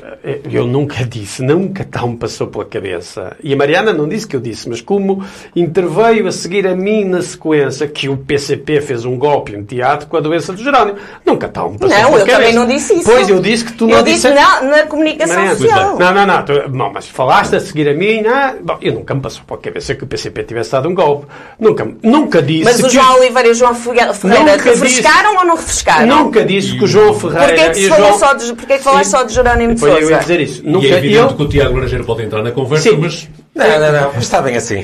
eu 0.52 0.68
nunca 0.68 1.04
disse, 1.04 1.42
nunca 1.42 1.84
tal 1.84 2.10
me 2.10 2.18
passou 2.18 2.48
pela 2.48 2.66
cabeça. 2.66 3.36
E 3.44 3.54
a 3.54 3.58
Mariana 3.58 3.94
não 3.94 4.08
disse 4.08 4.28
que 4.28 4.36
eu 4.36 4.40
disse, 4.40 4.70
mas 4.70 4.82
como 4.82 5.24
interveio 5.56 6.28
a 6.28 6.32
seguir 6.32 6.68
a 6.68 6.76
mim 6.76 7.06
na 7.06 7.22
sequência 7.22 7.88
que 7.88 8.10
o 8.10 8.18
PCP 8.18 8.82
fez 8.82 9.06
um 9.06 9.18
golpe, 9.18 9.56
um 9.56 9.64
teatro 9.64 10.08
com 10.08 10.18
a 10.18 10.20
doença 10.20 10.54
do 10.54 10.64
Jerónimo. 10.64 10.98
Nunca 11.26 11.48
tal 11.48 11.72
me 11.72 11.78
passou 11.78 11.98
não, 11.98 12.12
pela 12.12 12.20
cabeça. 12.20 12.38
Não, 12.38 12.46
eu 12.46 12.52
também 12.52 12.54
não 12.54 12.68
disse 12.68 12.94
isso. 12.94 13.06
Pois, 13.06 13.30
eu 13.30 13.40
disse 13.40 13.66
que 13.66 13.74
tu 13.74 13.88
não 13.88 13.98
eu 13.98 14.04
disse... 14.04 14.28
Eu 14.28 14.34
disse 14.34 14.44
na, 14.44 14.62
na 14.62 14.84
comunicação 14.84 15.36
Mariana, 15.36 15.58
social. 15.58 16.00
Não, 16.00 16.14
não, 16.14 16.26
não, 16.26 16.46
tu, 16.46 16.54
não. 16.70 16.94
Mas 16.94 17.08
falaste 17.08 17.56
a 17.56 17.60
seguir 17.60 17.88
a 17.90 17.94
mim, 17.94 18.26
ah, 18.28 18.56
bom, 18.62 18.78
eu 18.82 18.94
nunca 18.94 19.14
me 19.16 19.22
passou 19.22 19.44
pela 19.46 19.60
cabeça 19.60 19.96
que 19.96 20.04
o 20.04 20.08
PCP 20.08 20.44
tivesse 20.44 20.72
dado 20.72 20.90
um 20.90 20.94
golpe. 20.94 21.28
Nunca, 21.60 21.88
nunca 22.04 22.42
disse 22.42 22.64
Mas 22.66 22.84
o 22.84 22.90
João 22.90 23.18
Oliveira 23.18 23.48
e 23.48 23.52
o 23.52 23.56
João 23.56 23.74
Ferreira 23.76 24.58
refrescaram 24.58 25.32
disse, 25.32 25.38
ou 25.38 25.46
não 25.46 25.56
refrescaram? 25.56 26.08
Nunca 26.08 26.46
disse 26.46 26.78
que 26.78 26.84
o 26.84 26.88
João 26.88 27.14
Ferreira... 27.14 27.48
Porquê 27.48 27.62
é 27.62 27.70
que, 27.70 27.76
se 27.76 27.88
João... 27.88 28.20
só 28.20 28.34
de, 28.34 28.54
porquê 28.54 28.78
que 28.78 28.84
falaste 28.84 29.10
só 29.10 29.24
de 29.24 29.34
Jerónimo 29.34 29.74
de 29.74 29.80
Sousa? 29.80 30.19
Eu 30.28 30.36
ia 30.36 30.38
dizer 30.38 30.40
isso. 30.42 30.62
Nunca, 30.66 30.88
e 30.88 30.92
é 30.92 30.98
evidente 30.98 31.32
eu... 31.32 31.36
que 31.36 31.44
o 31.44 31.48
Tiago 31.48 31.76
Laranjeiro 31.76 32.04
pode 32.06 32.24
entrar 32.24 32.44
na 32.44 32.52
conversa, 32.52 32.90
Sim. 32.90 32.98
mas 32.98 33.30
não, 33.56 33.80
não, 33.80 33.92
não. 33.92 34.20
Está 34.20 34.42
bem 34.42 34.56
assim. 34.56 34.84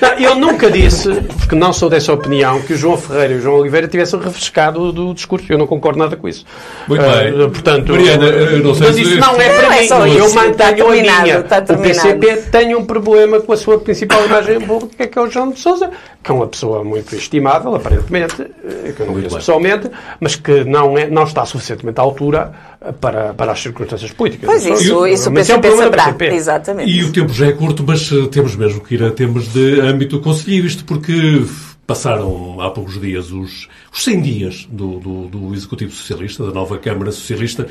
Não, 0.00 0.12
eu 0.18 0.34
nunca 0.34 0.70
disse, 0.70 1.08
porque 1.38 1.54
não 1.54 1.72
sou 1.72 1.88
dessa 1.88 2.12
opinião, 2.12 2.60
que 2.60 2.74
o 2.74 2.76
João 2.76 2.98
Ferreira 2.98 3.34
e 3.34 3.36
o 3.36 3.40
João 3.40 3.58
Oliveira 3.58 3.86
tivessem 3.86 4.20
refrescado 4.20 4.92
do 4.92 5.14
discurso. 5.14 5.46
Eu 5.48 5.56
não 5.56 5.66
concordo 5.66 5.98
nada 5.98 6.16
com 6.16 6.28
isso. 6.28 6.44
Muito 6.88 7.02
bem. 7.02 7.32
Uh, 7.32 7.50
portanto, 7.50 7.92
Mariana, 7.92 8.26
eu 8.26 8.62
não 8.62 8.74
sei 8.74 8.88
mas 8.88 8.98
isso 8.98 9.16
não 9.16 9.40
é 9.40 9.48
para 9.48 9.98
não 9.98 10.04
mim. 10.04 10.16
É 10.16 10.20
eu 10.20 10.34
mantenho 10.34 10.88
a 10.88 10.94
linha. 10.94 11.44
O 11.70 11.78
PCP 11.78 12.36
tem 12.50 12.74
um 12.74 12.84
problema 12.84 13.40
com 13.40 13.52
a 13.52 13.56
sua 13.56 13.78
principal 13.78 14.24
imagem 14.24 14.60
pública, 14.60 15.06
que 15.06 15.18
é 15.18 15.22
o 15.22 15.30
João 15.30 15.50
de 15.50 15.60
Sousa, 15.60 15.90
que 16.22 16.30
é 16.30 16.34
uma 16.34 16.46
pessoa 16.46 16.84
muito 16.84 17.14
estimável, 17.14 17.74
aparentemente, 17.74 18.42
eh, 18.42 18.92
que 18.94 19.00
eu 19.00 19.06
não 19.06 19.14
conheço 19.14 19.36
pessoalmente, 19.36 19.90
mas 20.20 20.34
que 20.34 20.64
não, 20.64 20.98
é, 20.98 21.06
não 21.06 21.22
está 21.22 21.46
suficientemente 21.46 22.00
à 22.00 22.02
altura 22.02 22.52
para, 23.00 23.34
para 23.34 23.52
as 23.52 23.60
circunstâncias 23.60 24.10
políticas. 24.12 24.46
Pois 24.46 24.64
isso, 24.64 25.06
isso 25.06 25.30
o 25.30 25.34
PCP 25.34 25.68
é 25.68 25.72
um 25.72 25.76
saberá. 25.76 26.04
PCP. 26.12 26.34
Exatamente. 26.34 26.90
E 26.90 27.04
o 27.04 27.12
tempo 27.12 27.32
já 27.32 27.46
é 27.46 27.52
curto, 27.52 27.84
mas 27.86 28.10
eh, 28.10 28.26
temos 28.30 28.56
mesmo 28.56 28.80
que 28.80 28.94
ir 28.94 29.02
a 29.04 29.10
temas 29.10 29.48
de 29.52 29.80
âmbito 29.80 30.20
conselheiro, 30.20 30.66
isto 30.66 30.84
porque 30.84 31.44
passaram 31.86 32.60
há 32.60 32.70
poucos 32.70 33.00
dias 33.00 33.30
os, 33.32 33.68
os 33.92 34.04
100 34.04 34.22
dias 34.22 34.68
do, 34.70 34.98
do, 34.98 35.28
do, 35.28 35.54
Executivo 35.54 35.92
Socialista, 35.92 36.44
da 36.44 36.52
nova 36.52 36.78
Câmara 36.78 37.12
Socialista. 37.12 37.68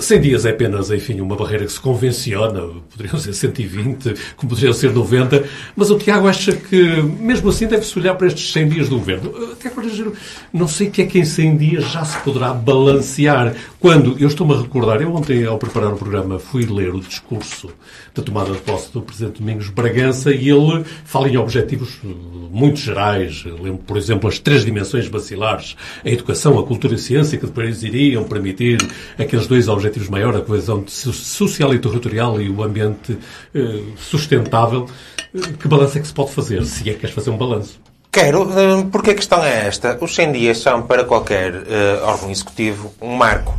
100 0.00 0.20
dias 0.20 0.46
é 0.46 0.50
apenas, 0.50 0.90
enfim, 0.90 1.20
uma 1.20 1.36
barreira 1.36 1.66
que 1.66 1.72
se 1.72 1.78
convenciona, 1.78 2.62
poderiam 2.90 3.18
ser 3.18 3.34
120, 3.34 4.14
como 4.34 4.48
poderiam 4.48 4.72
ser 4.72 4.92
90, 4.92 5.44
mas 5.76 5.90
o 5.90 5.98
Tiago 5.98 6.26
acha 6.26 6.52
que, 6.52 7.02
mesmo 7.02 7.50
assim, 7.50 7.66
deve-se 7.66 7.98
olhar 7.98 8.14
para 8.14 8.26
estes 8.26 8.50
100 8.50 8.68
dias 8.68 8.88
do 8.88 8.96
Governo. 8.96 9.56
Tiago 9.56 9.82
não 10.52 10.66
sei 10.66 10.88
o 10.88 10.90
que 10.90 11.02
é 11.02 11.06
que 11.06 11.18
em 11.18 11.24
100 11.24 11.56
dias 11.56 11.90
já 11.90 12.04
se 12.04 12.18
poderá 12.20 12.54
balancear. 12.54 13.54
Quando, 13.78 14.16
eu 14.18 14.28
estou-me 14.28 14.54
a 14.54 14.62
recordar, 14.62 15.02
eu 15.02 15.14
ontem, 15.14 15.44
ao 15.44 15.58
preparar 15.58 15.92
o 15.92 15.96
programa, 15.96 16.38
fui 16.38 16.64
ler 16.64 16.94
o 16.94 17.00
discurso 17.00 17.68
da 18.14 18.22
tomada 18.22 18.52
de 18.52 18.58
posse 18.58 18.90
do 18.92 19.02
Presidente 19.02 19.40
Domingos 19.40 19.68
Bragança 19.68 20.30
e 20.30 20.48
ele 20.48 20.84
fala 21.04 21.28
em 21.28 21.36
objetivos 21.36 21.98
muito 22.02 22.78
gerais. 22.78 23.42
Eu 23.44 23.60
lembro, 23.60 23.82
por 23.86 23.96
exemplo, 23.96 24.28
as 24.28 24.38
três 24.38 24.64
dimensões 24.64 25.08
bacilares, 25.08 25.76
a 26.04 26.08
educação, 26.08 26.58
a 26.58 26.62
cultura 26.64 26.94
e 26.94 26.96
a 26.96 26.98
ciência, 26.98 27.36
que 27.36 27.46
depois 27.46 27.82
iriam 27.82 28.24
permitir 28.24 28.78
aqueles 29.18 29.46
dois 29.46 29.68
objetivos 29.74 30.08
maiores, 30.08 30.40
a 30.40 30.42
coesão 30.42 30.84
social 30.86 31.74
e 31.74 31.78
territorial 31.78 32.40
e 32.40 32.48
o 32.48 32.62
ambiente 32.62 33.18
eh, 33.54 33.80
sustentável. 33.96 34.88
Que 35.58 35.68
balanço 35.68 35.98
é 35.98 36.00
que 36.00 36.06
se 36.06 36.14
pode 36.14 36.32
fazer, 36.32 36.64
se 36.64 36.88
é 36.88 36.92
que 36.92 37.00
queres 37.00 37.14
fazer 37.14 37.30
um 37.30 37.36
balanço? 37.36 37.80
Quero, 38.10 38.48
eh, 38.56 38.86
porque 38.92 39.10
a 39.10 39.14
questão 39.14 39.42
é 39.42 39.66
esta. 39.66 39.98
Os 40.00 40.14
100 40.14 40.32
dias 40.32 40.58
são, 40.58 40.82
para 40.82 41.04
qualquer 41.04 41.52
uh, 41.52 42.04
órgão 42.04 42.30
executivo, 42.30 42.94
um 43.00 43.16
marco. 43.16 43.52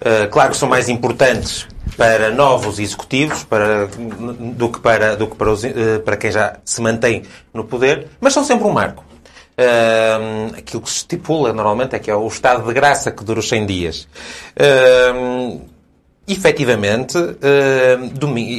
Uh, 0.00 0.28
claro 0.30 0.50
que 0.50 0.56
são 0.58 0.68
mais 0.68 0.88
importantes 0.88 1.66
para 1.96 2.30
novos 2.30 2.78
executivos 2.78 3.44
para, 3.44 3.86
do 3.86 4.68
que, 4.68 4.80
para, 4.80 5.16
do 5.16 5.26
que 5.26 5.36
para, 5.36 5.50
os, 5.50 5.64
uh, 5.64 6.00
para 6.04 6.16
quem 6.16 6.30
já 6.30 6.58
se 6.64 6.82
mantém 6.82 7.22
no 7.54 7.64
poder, 7.64 8.08
mas 8.20 8.32
são 8.32 8.44
sempre 8.44 8.66
um 8.66 8.72
marco. 8.72 9.02
Aquilo 10.56 10.82
que 10.82 10.90
se 10.90 10.98
estipula 10.98 11.52
normalmente 11.52 11.94
é 11.94 11.98
que 11.98 12.10
é 12.10 12.14
o 12.14 12.26
estado 12.26 12.66
de 12.66 12.72
graça 12.72 13.10
que 13.10 13.22
dura 13.24 13.40
os 13.40 13.48
100 13.48 13.66
dias. 13.66 14.08
Uh, 14.56 15.60
efetivamente, 16.26 17.18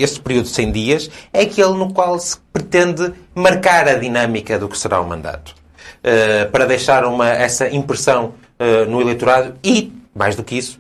este 0.01 0.19
período 0.19 0.45
de 0.45 0.51
100 0.51 0.71
dias 0.71 1.09
é 1.31 1.41
aquele 1.41 1.73
no 1.73 1.93
qual 1.93 2.19
se 2.19 2.37
pretende 2.51 3.13
marcar 3.33 3.87
a 3.87 3.95
dinâmica 3.95 4.59
do 4.59 4.69
que 4.69 4.77
será 4.77 5.01
o 5.01 5.07
mandato. 5.07 5.55
Uh, 6.03 6.51
para 6.51 6.65
deixar 6.65 7.05
uma, 7.05 7.29
essa 7.29 7.69
impressão 7.69 8.33
uh, 8.59 8.89
no 8.89 9.01
eleitorado 9.01 9.55
e, 9.63 9.91
mais 10.13 10.35
do 10.35 10.43
que 10.43 10.57
isso, 10.57 10.79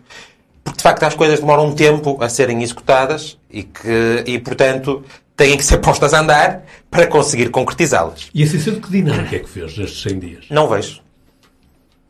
porque 0.63 0.77
de 0.77 0.83
facto 0.83 1.03
as 1.03 1.15
coisas 1.15 1.39
demoram 1.39 1.67
um 1.67 1.75
tempo 1.75 2.17
a 2.21 2.29
serem 2.29 2.61
executadas 2.61 3.37
e, 3.49 3.63
que, 3.63 4.23
e 4.25 4.39
portanto, 4.39 5.03
têm 5.35 5.57
que 5.57 5.65
ser 5.65 5.77
postas 5.77 6.13
a 6.13 6.19
andar 6.19 6.63
para 6.89 7.07
conseguir 7.07 7.49
concretizá-las. 7.49 8.29
E 8.33 8.43
assim 8.43 8.59
sendo, 8.59 8.81
que 8.81 8.89
dinâmica 8.89 9.35
é 9.35 9.39
que 9.39 9.49
fez 9.49 9.77
nestes 9.77 10.01
100 10.01 10.19
dias? 10.19 10.45
Não 10.49 10.67
vejo. 10.67 11.01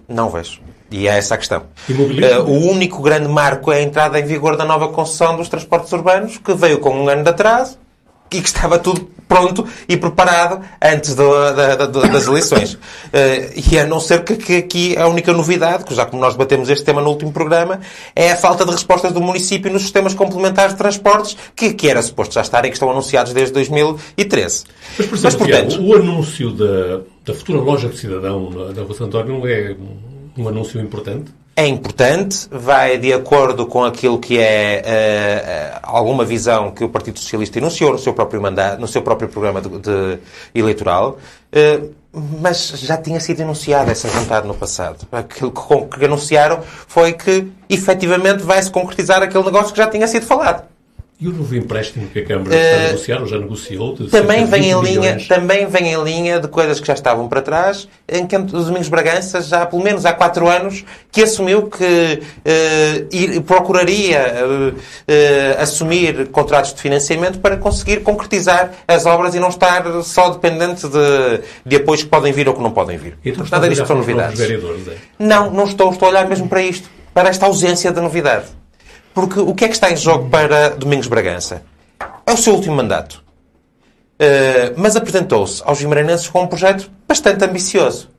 Não 0.07 0.29
vejo. 0.29 0.59
E 0.91 1.07
é 1.07 1.17
essa 1.17 1.35
a 1.35 1.37
questão. 1.37 1.63
Uh, 1.89 2.41
o 2.43 2.69
único 2.69 3.01
grande 3.01 3.27
marco 3.27 3.71
é 3.71 3.77
a 3.77 3.81
entrada 3.81 4.19
em 4.19 4.25
vigor 4.25 4.57
da 4.57 4.65
nova 4.65 4.89
concessão 4.89 5.35
dos 5.35 5.49
transportes 5.49 5.91
urbanos, 5.91 6.37
que 6.37 6.53
veio 6.53 6.79
com 6.79 6.91
um 6.91 7.09
ano 7.09 7.23
de 7.23 7.29
atraso 7.29 7.79
e 8.33 8.41
que 8.41 8.47
estava 8.47 8.79
tudo 8.79 9.09
pronto 9.27 9.67
e 9.87 9.97
preparado 9.97 10.63
antes 10.81 11.15
do, 11.15 11.31
da, 11.53 11.75
da, 11.75 11.85
das 11.87 12.27
eleições. 12.27 12.73
Uh, 12.73 12.79
e 13.71 13.79
a 13.79 13.85
não 13.85 13.99
ser 13.99 14.23
que, 14.23 14.35
que 14.35 14.57
aqui 14.57 14.97
a 14.97 15.07
única 15.07 15.33
novidade, 15.33 15.85
que 15.85 15.95
já 15.95 16.05
como 16.05 16.21
nós 16.21 16.33
debatemos 16.33 16.69
este 16.69 16.83
tema 16.83 17.01
no 17.01 17.09
último 17.09 17.31
programa, 17.31 17.79
é 18.15 18.31
a 18.31 18.35
falta 18.35 18.65
de 18.65 18.71
respostas 18.71 19.11
do 19.11 19.21
município 19.21 19.71
nos 19.71 19.81
sistemas 19.81 20.13
complementares 20.13 20.73
de 20.73 20.77
transportes, 20.77 21.35
que, 21.55 21.73
que 21.73 21.89
era 21.89 22.01
suposto 22.01 22.35
já 22.35 22.41
estarem, 22.41 22.69
que 22.69 22.75
estão 22.75 22.89
anunciados 22.91 23.33
desde 23.33 23.53
2013. 23.53 24.63
Mas, 24.97 25.07
por 25.07 25.15
exemplo, 25.15 25.21
Mas, 25.23 25.35
portanto, 25.35 25.69
Tiago, 25.69 25.83
o 25.83 25.95
anúncio 25.95 26.51
da, 26.51 27.01
da 27.25 27.33
futura 27.33 27.59
loja 27.59 27.89
de 27.89 27.97
cidadão 27.97 28.49
da 28.73 28.81
Rua 28.83 28.93
Santo 28.93 29.17
António 29.17 29.39
não 29.39 29.47
é 29.47 29.75
um 30.37 30.47
anúncio 30.47 30.79
importante? 30.81 31.31
É 31.55 31.67
importante, 31.67 32.47
vai 32.49 32.97
de 32.97 33.13
acordo 33.13 33.67
com 33.67 33.83
aquilo 33.83 34.17
que 34.17 34.39
é 34.39 34.81
uh, 35.75 35.79
alguma 35.83 36.25
visão 36.25 36.71
que 36.71 36.83
o 36.83 36.89
Partido 36.89 37.19
Socialista 37.19 37.59
enunciou 37.59 37.91
no 37.91 37.99
seu 37.99 38.13
próprio 38.13 38.41
mandato, 38.41 38.81
no 38.81 38.87
seu 38.87 39.03
próprio 39.03 39.29
programa 39.29 39.61
de, 39.61 39.69
de 39.69 40.19
eleitoral, 40.55 41.19
uh, 41.53 41.93
mas 42.11 42.69
já 42.77 42.97
tinha 42.97 43.19
sido 43.19 43.41
enunciada 43.41 43.91
essa 43.91 44.07
vontade 44.07 44.47
no 44.47 44.55
passado. 44.55 45.07
Aquilo 45.11 45.51
que, 45.51 45.99
que 45.99 46.05
anunciaram 46.05 46.61
foi 46.87 47.13
que 47.13 47.47
efetivamente 47.69 48.43
vai 48.43 48.61
se 48.61 48.71
concretizar 48.71 49.21
aquele 49.21 49.43
negócio 49.43 49.71
que 49.73 49.77
já 49.77 49.87
tinha 49.87 50.07
sido 50.07 50.25
falado. 50.25 50.72
E 51.19 51.27
o 51.27 51.31
novo 51.31 51.55
empréstimo 51.55 52.07
que 52.07 52.19
a 52.19 52.25
Câmara 52.25 52.53
está 52.53 52.75
a 52.75 52.79
eh, 52.79 52.87
negociar, 52.87 53.21
ou 53.21 53.27
já 53.27 53.37
negociou? 53.37 53.95
também, 54.09 54.45
vem 54.45 54.71
em 54.71 54.81
linha, 54.81 55.17
também 55.27 55.65
vem 55.67 55.93
em 55.93 56.03
linha 56.03 56.39
de 56.39 56.47
coisas 56.47 56.79
que 56.79 56.87
já 56.87 56.93
estavam 56.93 57.29
para 57.29 57.41
trás, 57.41 57.87
em 58.09 58.25
que 58.25 58.35
o 58.35 58.41
Domingos 58.43 58.89
Bragança, 58.89 59.41
já 59.41 59.65
pelo 59.65 59.81
menos 59.81 60.05
há 60.05 60.11
quatro 60.11 60.49
anos, 60.49 60.83
que 61.11 61.23
assumiu 61.23 61.69
que 61.69 61.83
uh, 61.85 63.07
ir, 63.09 63.41
procuraria 63.41 64.21
uh, 64.43 65.61
assumir 65.61 66.27
contratos 66.27 66.73
de 66.73 66.81
financiamento 66.81 67.39
para 67.39 67.57
conseguir 67.57 68.01
concretizar 68.01 68.71
as 68.87 69.05
obras 69.05 69.33
e 69.35 69.39
não 69.39 69.49
estar 69.49 69.85
só 70.03 70.29
dependente 70.29 70.87
de, 70.87 71.41
de 71.65 71.75
apoios 71.75 72.03
que 72.03 72.09
podem 72.09 72.33
vir 72.33 72.49
ou 72.49 72.55
que 72.55 72.61
não 72.61 72.71
podem 72.71 72.97
vir. 72.97 73.17
E 73.23 73.31
tu 73.31 73.45
Nada 73.49 73.69
disto 73.69 73.85
são 73.85 73.97
novidades. 73.97 74.41
É? 74.41 74.59
Não, 75.19 75.51
não 75.51 75.65
estou. 75.65 75.91
Estou 75.91 76.07
a 76.07 76.11
olhar 76.11 76.27
mesmo 76.27 76.49
para 76.49 76.61
isto, 76.61 76.89
para 77.13 77.29
esta 77.29 77.45
ausência 77.45 77.91
de 77.91 78.01
novidade. 78.01 78.47
Porque 79.13 79.39
o 79.39 79.53
que 79.53 79.65
é 79.65 79.67
que 79.67 79.73
está 79.75 79.91
em 79.91 79.95
jogo 79.95 80.29
para 80.29 80.69
Domingos 80.69 81.07
Bragança? 81.07 81.63
É 82.25 82.31
o 82.31 82.37
seu 82.37 82.55
último 82.55 82.75
mandato. 82.75 83.23
Uh, 84.13 84.73
mas 84.77 84.95
apresentou-se 84.95 85.61
aos 85.65 85.79
guimaranenses 85.79 86.27
com 86.27 86.43
um 86.43 86.47
projeto 86.47 86.89
bastante 87.07 87.43
ambicioso. 87.43 88.09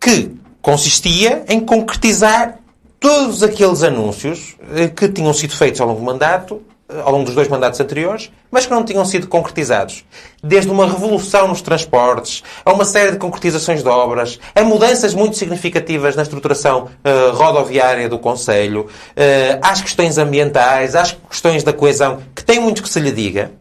Que 0.00 0.34
consistia 0.60 1.44
em 1.48 1.60
concretizar 1.60 2.58
todos 2.98 3.42
aqueles 3.42 3.82
anúncios 3.82 4.56
uh, 4.60 4.92
que 4.94 5.08
tinham 5.08 5.32
sido 5.32 5.56
feitos 5.56 5.80
ao 5.80 5.88
longo 5.88 6.00
do 6.00 6.06
mandato 6.06 6.62
ao 6.88 7.12
longo 7.12 7.24
dos 7.24 7.34
dois 7.34 7.48
mandatos 7.48 7.80
anteriores, 7.80 8.30
mas 8.50 8.66
que 8.66 8.72
não 8.72 8.84
tinham 8.84 9.04
sido 9.04 9.26
concretizados. 9.26 10.04
Desde 10.42 10.70
uma 10.70 10.86
revolução 10.86 11.48
nos 11.48 11.62
transportes, 11.62 12.42
a 12.64 12.72
uma 12.72 12.84
série 12.84 13.12
de 13.12 13.18
concretizações 13.18 13.82
de 13.82 13.88
obras, 13.88 14.38
a 14.54 14.62
mudanças 14.62 15.14
muito 15.14 15.36
significativas 15.36 16.14
na 16.14 16.22
estruturação 16.22 16.84
uh, 17.04 17.34
rodoviária 17.34 18.08
do 18.08 18.18
Conselho, 18.18 18.82
uh, 18.82 19.58
às 19.62 19.80
questões 19.80 20.18
ambientais, 20.18 20.94
às 20.94 21.12
questões 21.12 21.62
da 21.62 21.72
coesão, 21.72 22.22
que 22.34 22.44
tem 22.44 22.60
muito 22.60 22.82
que 22.82 22.88
se 22.88 23.00
lhe 23.00 23.10
diga, 23.10 23.52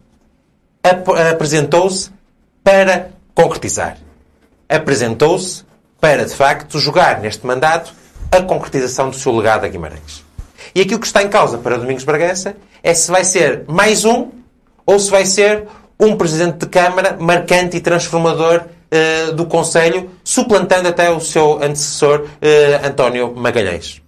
ap 0.83 1.09
apresentou-se 1.31 2.11
para 2.63 3.09
concretizar. 3.33 3.97
Apresentou-se 4.67 5.63
para, 5.99 6.25
de 6.25 6.35
facto, 6.35 6.77
jogar 6.77 7.21
neste 7.21 7.45
mandato 7.45 7.93
a 8.31 8.41
concretização 8.41 9.09
do 9.09 9.15
seu 9.15 9.33
legado 9.33 9.63
a 9.63 9.67
Guimarães. 9.69 10.23
E 10.75 10.81
aquilo 10.81 10.99
que 10.99 11.05
está 11.05 11.21
em 11.21 11.29
causa 11.29 11.57
para 11.57 11.77
Domingos 11.77 12.03
Bragança 12.03 12.55
é 12.83 12.93
se 12.93 13.09
vai 13.09 13.23
ser 13.23 13.63
mais 13.67 14.03
um 14.03 14.29
ou 14.85 14.99
se 14.99 15.09
vai 15.09 15.25
ser 15.25 15.65
um 15.99 16.17
Presidente 16.17 16.57
de 16.57 16.65
Câmara 16.67 17.17
marcante 17.17 17.77
e 17.77 17.81
transformador 17.81 18.65
uh, 18.65 19.33
do 19.33 19.45
Conselho, 19.45 20.11
suplantando 20.23 20.89
até 20.89 21.09
o 21.09 21.21
seu 21.21 21.63
antecessor 21.63 22.25
uh, 22.25 22.85
António 22.85 23.33
Magalhães. 23.33 24.01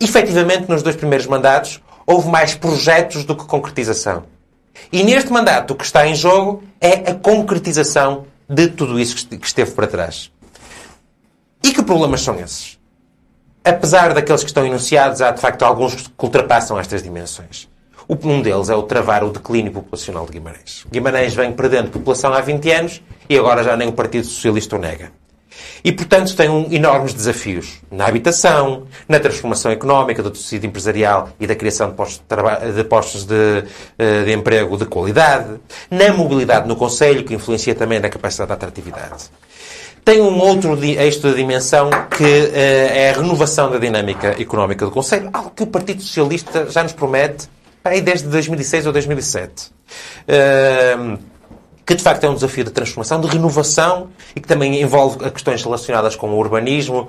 Efetivamente, 0.00 0.68
nos 0.68 0.82
dois 0.82 0.96
primeiros 0.96 1.26
mandatos, 1.26 1.80
houve 2.06 2.28
mais 2.28 2.54
projetos 2.54 3.24
do 3.24 3.36
que 3.36 3.44
concretização. 3.44 4.24
E 4.92 5.02
neste 5.02 5.32
mandato, 5.32 5.72
o 5.72 5.76
que 5.76 5.84
está 5.84 6.06
em 6.06 6.14
jogo 6.14 6.62
é 6.80 7.10
a 7.10 7.14
concretização 7.14 8.26
de 8.48 8.68
tudo 8.68 8.98
isso 8.98 9.28
que 9.28 9.46
esteve 9.46 9.72
para 9.72 9.86
trás. 9.86 10.32
E 11.62 11.72
que 11.72 11.82
problemas 11.82 12.22
são 12.22 12.38
esses? 12.38 12.77
Apesar 13.68 14.14
daqueles 14.14 14.42
que 14.42 14.48
estão 14.48 14.64
enunciados, 14.64 15.20
há 15.20 15.30
de 15.30 15.42
facto 15.42 15.62
alguns 15.62 15.94
que 15.94 16.24
ultrapassam 16.24 16.80
estas 16.80 17.02
dimensões. 17.02 17.68
Um 18.08 18.40
deles 18.40 18.70
é 18.70 18.74
o 18.74 18.82
travar 18.82 19.22
o 19.22 19.30
declínio 19.30 19.70
populacional 19.70 20.24
de 20.24 20.32
Guimarães. 20.32 20.86
Guimarães 20.90 21.34
vem 21.34 21.52
perdendo 21.52 21.90
população 21.90 22.32
há 22.32 22.40
20 22.40 22.70
anos 22.70 23.02
e 23.28 23.36
agora 23.36 23.62
já 23.62 23.76
nem 23.76 23.86
o 23.86 23.92
Partido 23.92 24.26
Socialista 24.26 24.76
o 24.76 24.78
nega. 24.78 25.12
E, 25.84 25.92
portanto, 25.92 26.34
tem 26.34 26.48
um, 26.48 26.72
enormes 26.72 27.12
desafios 27.12 27.80
na 27.90 28.06
habitação, 28.06 28.84
na 29.06 29.20
transformação 29.20 29.70
económica 29.70 30.22
do 30.22 30.30
tecido 30.30 30.64
empresarial 30.64 31.28
e 31.38 31.46
da 31.46 31.54
criação 31.54 31.90
de 31.90 31.94
postos 31.94 32.22
de, 32.26 32.72
de, 32.72 32.84
postos 32.84 33.24
de, 33.24 33.64
eh, 33.98 34.24
de 34.24 34.32
emprego 34.32 34.78
de 34.78 34.86
qualidade, 34.86 35.60
na 35.90 36.10
mobilidade 36.12 36.66
no 36.66 36.76
Conselho, 36.76 37.22
que 37.22 37.34
influencia 37.34 37.74
também 37.74 38.00
na 38.00 38.08
capacidade 38.08 38.48
de 38.48 38.54
atratividade. 38.54 39.30
Tem 40.08 40.22
um 40.22 40.38
outro 40.38 40.74
de 40.74 40.96
dimensão 41.34 41.90
que 42.08 42.24
uh, 42.24 42.50
é 42.54 43.10
a 43.10 43.12
renovação 43.12 43.70
da 43.70 43.76
dinâmica 43.76 44.40
económica 44.40 44.86
do 44.86 44.90
Conselho, 44.90 45.28
algo 45.34 45.50
que 45.50 45.62
o 45.62 45.66
Partido 45.66 46.00
Socialista 46.00 46.66
já 46.70 46.82
nos 46.82 46.94
promete 46.94 47.46
aí 47.84 48.00
desde 48.00 48.26
2006 48.26 48.86
ou 48.86 48.92
2007. 48.94 49.66
Uh, 49.66 49.70
ehm, 50.26 51.18
que 51.84 51.94
de 51.94 52.02
facto 52.02 52.24
é 52.24 52.30
um 52.30 52.32
desafio 52.32 52.64
de 52.64 52.70
transformação, 52.70 53.20
de 53.20 53.26
renovação 53.26 54.08
e 54.34 54.40
que 54.40 54.48
também 54.48 54.80
envolve 54.80 55.18
questões 55.30 55.62
relacionadas 55.62 56.16
com 56.16 56.30
o 56.30 56.38
urbanismo, 56.38 57.00
uh, 57.00 57.08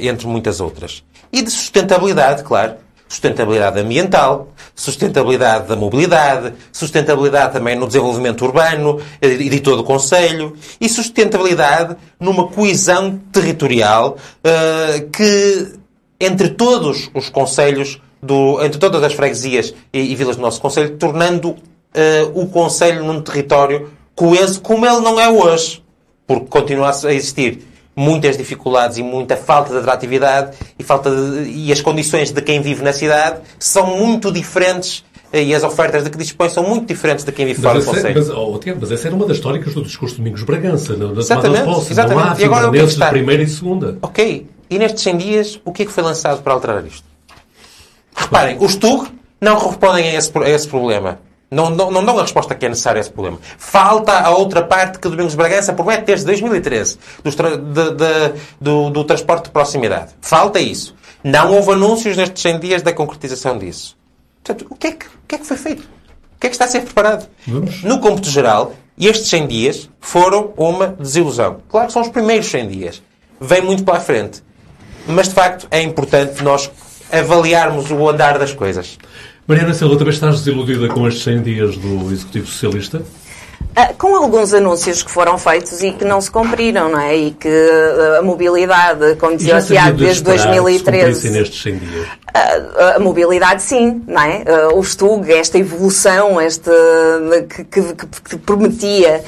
entre 0.00 0.26
muitas 0.26 0.58
outras. 0.58 1.04
E 1.30 1.42
de 1.42 1.50
sustentabilidade, 1.50 2.44
claro, 2.44 2.76
sustentabilidade 3.12 3.78
ambiental, 3.78 4.48
sustentabilidade 4.74 5.68
da 5.68 5.76
mobilidade, 5.76 6.54
sustentabilidade 6.72 7.52
também 7.52 7.76
no 7.76 7.86
desenvolvimento 7.86 8.42
urbano 8.42 9.02
e 9.20 9.50
de 9.50 9.60
todo 9.60 9.80
o 9.80 9.84
Conselho, 9.84 10.56
e 10.80 10.88
sustentabilidade 10.88 11.94
numa 12.18 12.48
coesão 12.48 13.20
territorial 13.30 14.16
uh, 14.16 15.10
que, 15.10 15.74
entre 16.18 16.48
todos 16.48 17.10
os 17.12 17.28
Conselhos, 17.28 18.00
entre 18.64 18.78
todas 18.78 19.02
as 19.02 19.12
freguesias 19.12 19.74
e, 19.92 20.12
e 20.12 20.14
vilas 20.14 20.36
do 20.36 20.42
nosso 20.42 20.60
Conselho, 20.62 20.96
tornando 20.96 21.50
uh, 21.50 21.56
o 22.32 22.46
Conselho 22.46 23.04
num 23.04 23.20
território 23.20 23.90
coeso 24.14 24.62
como 24.62 24.86
ele 24.86 25.00
não 25.00 25.20
é 25.20 25.28
hoje, 25.28 25.84
porque 26.26 26.46
continua 26.46 26.90
a 26.90 27.12
existir 27.12 27.62
muitas 27.94 28.36
dificuldades 28.36 28.98
e 28.98 29.02
muita 29.02 29.36
falta 29.36 29.72
de 29.72 29.78
atratividade 29.78 30.56
e, 30.78 30.82
falta 30.82 31.10
de, 31.10 31.50
e 31.50 31.72
as 31.72 31.80
condições 31.80 32.30
de 32.30 32.40
quem 32.40 32.60
vive 32.60 32.82
na 32.82 32.92
cidade 32.92 33.40
são 33.58 33.98
muito 33.98 34.32
diferentes 34.32 35.04
eh, 35.32 35.42
e 35.42 35.54
as 35.54 35.62
ofertas 35.62 36.04
de 36.04 36.10
que 36.10 36.18
dispõe 36.18 36.48
são 36.48 36.62
muito 36.62 36.86
diferentes 36.86 37.24
de 37.24 37.32
quem 37.32 37.46
vive 37.46 37.60
fora 37.60 37.80
do 37.80 37.84
Conselho. 37.84 38.14
Mas, 38.14 38.30
oh, 38.30 38.58
Tiago, 38.58 38.78
mas 38.80 38.92
essa 38.92 39.08
era 39.08 39.16
uma 39.16 39.26
das 39.26 39.36
históricas 39.36 39.74
do 39.74 39.82
discurso 39.82 40.14
de 40.14 40.20
Domingos 40.20 40.42
Bragança, 40.42 40.96
na, 40.96 41.20
exatamente, 41.20 41.64
posse. 41.64 41.92
Exatamente. 41.92 42.26
Não 42.26 42.32
há 42.32 42.40
e 42.40 42.44
agora, 42.44 42.68
o 42.68 42.72
que 42.72 42.78
é 42.78 42.82
que 42.82 42.88
está... 42.88 43.06
de 43.06 43.12
primeira 43.12 43.42
e 43.42 43.48
segunda. 43.48 43.98
Ok. 44.02 44.46
E 44.70 44.78
nestes 44.78 45.02
100 45.02 45.16
dias, 45.18 45.60
o 45.64 45.72
que 45.72 45.82
é 45.82 45.86
que 45.86 45.92
foi 45.92 46.02
lançado 46.02 46.42
para 46.42 46.52
alterar 46.54 46.84
isto? 46.86 47.04
Reparem, 48.14 48.56
os 48.60 48.76
TUG 48.76 49.08
não 49.40 49.58
respondem 49.58 50.08
a 50.08 50.14
esse, 50.14 50.32
a 50.38 50.48
esse 50.48 50.68
problema. 50.68 51.18
Não, 51.52 51.68
não, 51.68 51.90
não 51.90 52.02
dão 52.02 52.18
a 52.18 52.22
resposta 52.22 52.54
que 52.54 52.64
é 52.64 52.68
necessária 52.70 52.98
a 52.98 53.02
esse 53.02 53.10
problema. 53.10 53.38
Falta 53.58 54.18
a 54.20 54.30
outra 54.30 54.62
parte 54.62 54.98
que 54.98 55.06
o 55.06 55.10
Domingos 55.10 55.34
Bragança 55.34 55.74
promete 55.74 56.04
desde 56.04 56.24
2013, 56.24 56.98
do, 57.22 57.30
de, 57.30 57.90
de, 57.90 58.40
do, 58.58 58.88
do 58.88 59.04
transporte 59.04 59.44
de 59.44 59.50
proximidade. 59.50 60.12
Falta 60.22 60.58
isso. 60.58 60.94
Não 61.22 61.52
houve 61.52 61.72
anúncios 61.72 62.16
nestes 62.16 62.40
100 62.40 62.58
dias 62.58 62.82
da 62.82 62.90
concretização 62.94 63.58
disso. 63.58 63.94
Portanto, 64.42 64.66
o 64.70 64.74
que 64.74 64.86
é 64.86 64.92
que, 64.92 65.04
o 65.04 65.10
que, 65.28 65.34
é 65.34 65.38
que 65.38 65.46
foi 65.46 65.58
feito? 65.58 65.82
O 65.82 66.40
que 66.40 66.46
é 66.46 66.48
que 66.48 66.54
está 66.54 66.64
a 66.64 66.68
ser 66.68 66.80
preparado? 66.80 67.28
Vamos. 67.46 67.82
No 67.82 68.00
cômputo 68.00 68.30
geral, 68.30 68.72
estes 68.98 69.28
100 69.28 69.46
dias 69.46 69.90
foram 70.00 70.54
uma 70.56 70.86
desilusão. 70.86 71.58
Claro 71.68 71.88
que 71.88 71.92
são 71.92 72.00
os 72.00 72.08
primeiros 72.08 72.46
100 72.46 72.68
dias. 72.68 73.02
Vem 73.38 73.60
muito 73.60 73.84
para 73.84 73.98
a 73.98 74.00
frente. 74.00 74.42
Mas, 75.06 75.28
de 75.28 75.34
facto, 75.34 75.68
é 75.70 75.82
importante 75.82 76.42
nós 76.42 76.70
avaliarmos 77.12 77.90
o 77.90 78.08
andar 78.08 78.38
das 78.38 78.54
coisas. 78.54 78.98
Mariana 79.46 79.74
Silva, 79.74 79.96
também 79.96 80.14
estás 80.14 80.38
desiludida 80.38 80.86
com 80.88 81.06
estes 81.06 81.24
100 81.24 81.42
dias 81.42 81.76
do 81.76 82.12
Executivo 82.12 82.46
Socialista? 82.46 83.02
Uh, 83.72 83.94
com 83.96 84.14
alguns 84.14 84.52
anúncios 84.52 85.02
que 85.02 85.10
foram 85.10 85.38
feitos 85.38 85.82
e 85.82 85.92
que 85.92 86.04
não 86.04 86.20
se 86.20 86.30
cumpriram, 86.30 86.90
não 86.90 87.00
é? 87.00 87.16
E 87.16 87.30
que 87.30 87.48
uh, 87.48 88.18
a 88.18 88.22
mobilidade, 88.22 89.16
como 89.16 89.34
dizia 89.34 89.56
o 89.56 89.62
Tiago, 89.62 89.96
desde 89.96 90.22
2013. 90.22 91.30
nestes 91.30 91.62
100 91.62 91.78
dias? 91.78 92.06
Uh, 92.06 92.96
a 92.96 92.98
mobilidade, 92.98 93.62
sim, 93.62 94.02
não 94.06 94.20
é? 94.20 94.44
o 94.74 94.82
STUG, 94.82 95.32
esta 95.32 95.58
evolução 95.58 96.38
este, 96.40 96.70
que, 97.48 97.64
que, 97.64 98.06
que 98.24 98.36
prometia 98.38 99.22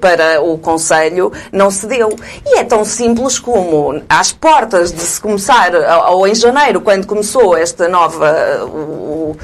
para 0.00 0.40
o 0.40 0.58
Conselho, 0.58 1.32
não 1.50 1.70
se 1.70 1.86
deu. 1.86 2.16
E 2.46 2.58
é 2.58 2.64
tão 2.64 2.84
simples 2.84 3.38
como, 3.38 4.02
às 4.08 4.32
portas 4.32 4.92
de 4.92 5.00
se 5.00 5.20
começar, 5.20 5.72
ou 6.10 6.26
em 6.26 6.34
janeiro, 6.34 6.80
quando 6.80 7.06
começou 7.06 7.56
esta 7.56 7.88
nova. 7.88 8.64
O, 8.66 9.36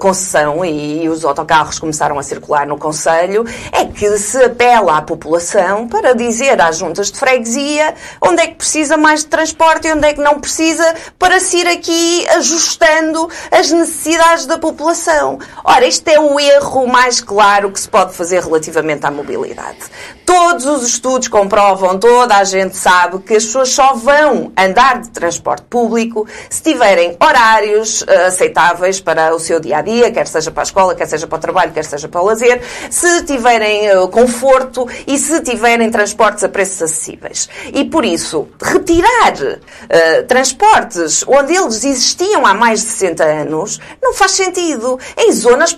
concessão 0.00 0.64
e, 0.64 1.08
os 1.08 1.24
autocarros 1.24 1.78
começaram 1.78 2.18
a 2.18 2.22
circular 2.22 2.66
no 2.66 2.78
Conselho, 2.78 3.44
é 3.72 3.84
que 3.84 4.18
se 4.18 4.42
apela 4.44 4.96
à 4.96 5.02
população 5.02 5.88
para 5.88 6.14
dizer 6.14 6.60
às 6.60 6.78
juntas 6.78 7.10
de 7.10 7.18
freguesia 7.18 7.94
onde 8.20 8.42
é 8.42 8.46
que 8.46 8.54
precisa 8.54 8.96
mais 8.96 9.20
de 9.20 9.26
transporte 9.26 9.88
e 9.88 9.92
onde 9.92 10.06
é 10.06 10.14
que 10.14 10.20
não 10.20 10.40
precisa 10.40 10.94
para 11.18 11.40
se 11.40 11.58
ir 11.58 11.66
aqui 11.68 12.26
ajustando 12.30 13.28
as 13.50 13.70
necessidades 13.70 14.46
da 14.46 14.58
população. 14.58 15.38
Ora, 15.64 15.86
este 15.86 16.12
é 16.12 16.20
o 16.20 16.38
erro 16.38 16.86
mais 16.86 17.20
claro 17.20 17.70
que 17.70 17.80
se 17.80 17.88
pode 17.88 18.14
fazer 18.14 18.42
relativamente 18.42 19.06
à 19.06 19.10
mobilidade. 19.10 19.78
Todos 20.24 20.66
os 20.66 20.86
estudos 20.86 21.28
comprovam, 21.28 21.98
toda 21.98 22.36
a 22.36 22.44
gente 22.44 22.76
sabe 22.76 23.20
que 23.20 23.34
as 23.34 23.44
pessoas 23.44 23.68
só 23.70 23.94
vão 23.94 24.52
andar 24.56 25.00
de 25.00 25.10
transporte 25.10 25.64
público 25.70 26.26
se 26.50 26.62
tiverem 26.62 27.16
horários 27.22 28.02
uh, 28.02 28.26
aceitáveis 28.26 29.00
para 29.00 29.34
o 29.34 29.38
seu 29.38 29.60
dia 29.66 29.78
a 29.78 29.82
dia, 29.82 30.10
quer 30.10 30.26
seja 30.26 30.50
para 30.50 30.62
a 30.62 30.64
escola, 30.64 30.94
quer 30.94 31.06
seja 31.06 31.26
para 31.26 31.36
o 31.36 31.40
trabalho, 31.40 31.72
quer 31.72 31.84
seja 31.84 32.08
para 32.08 32.20
o 32.20 32.24
lazer, 32.24 32.60
se 32.90 33.22
tiverem 33.24 33.96
uh, 33.96 34.08
conforto 34.08 34.88
e 35.06 35.18
se 35.18 35.40
tiverem 35.40 35.90
transportes 35.90 36.44
a 36.44 36.48
preços 36.48 36.82
acessíveis. 36.82 37.48
E 37.72 37.84
por 37.84 38.04
isso, 38.04 38.48
retirar 38.62 39.34
uh, 39.34 40.26
transportes 40.26 41.24
onde 41.26 41.54
eles 41.54 41.84
existiam 41.84 42.46
há 42.46 42.54
mais 42.54 42.80
de 42.80 42.86
60 42.86 43.24
anos 43.24 43.80
não 44.00 44.14
faz 44.14 44.32
sentido. 44.32 44.98
Em 45.16 45.32
zonas 45.32 45.76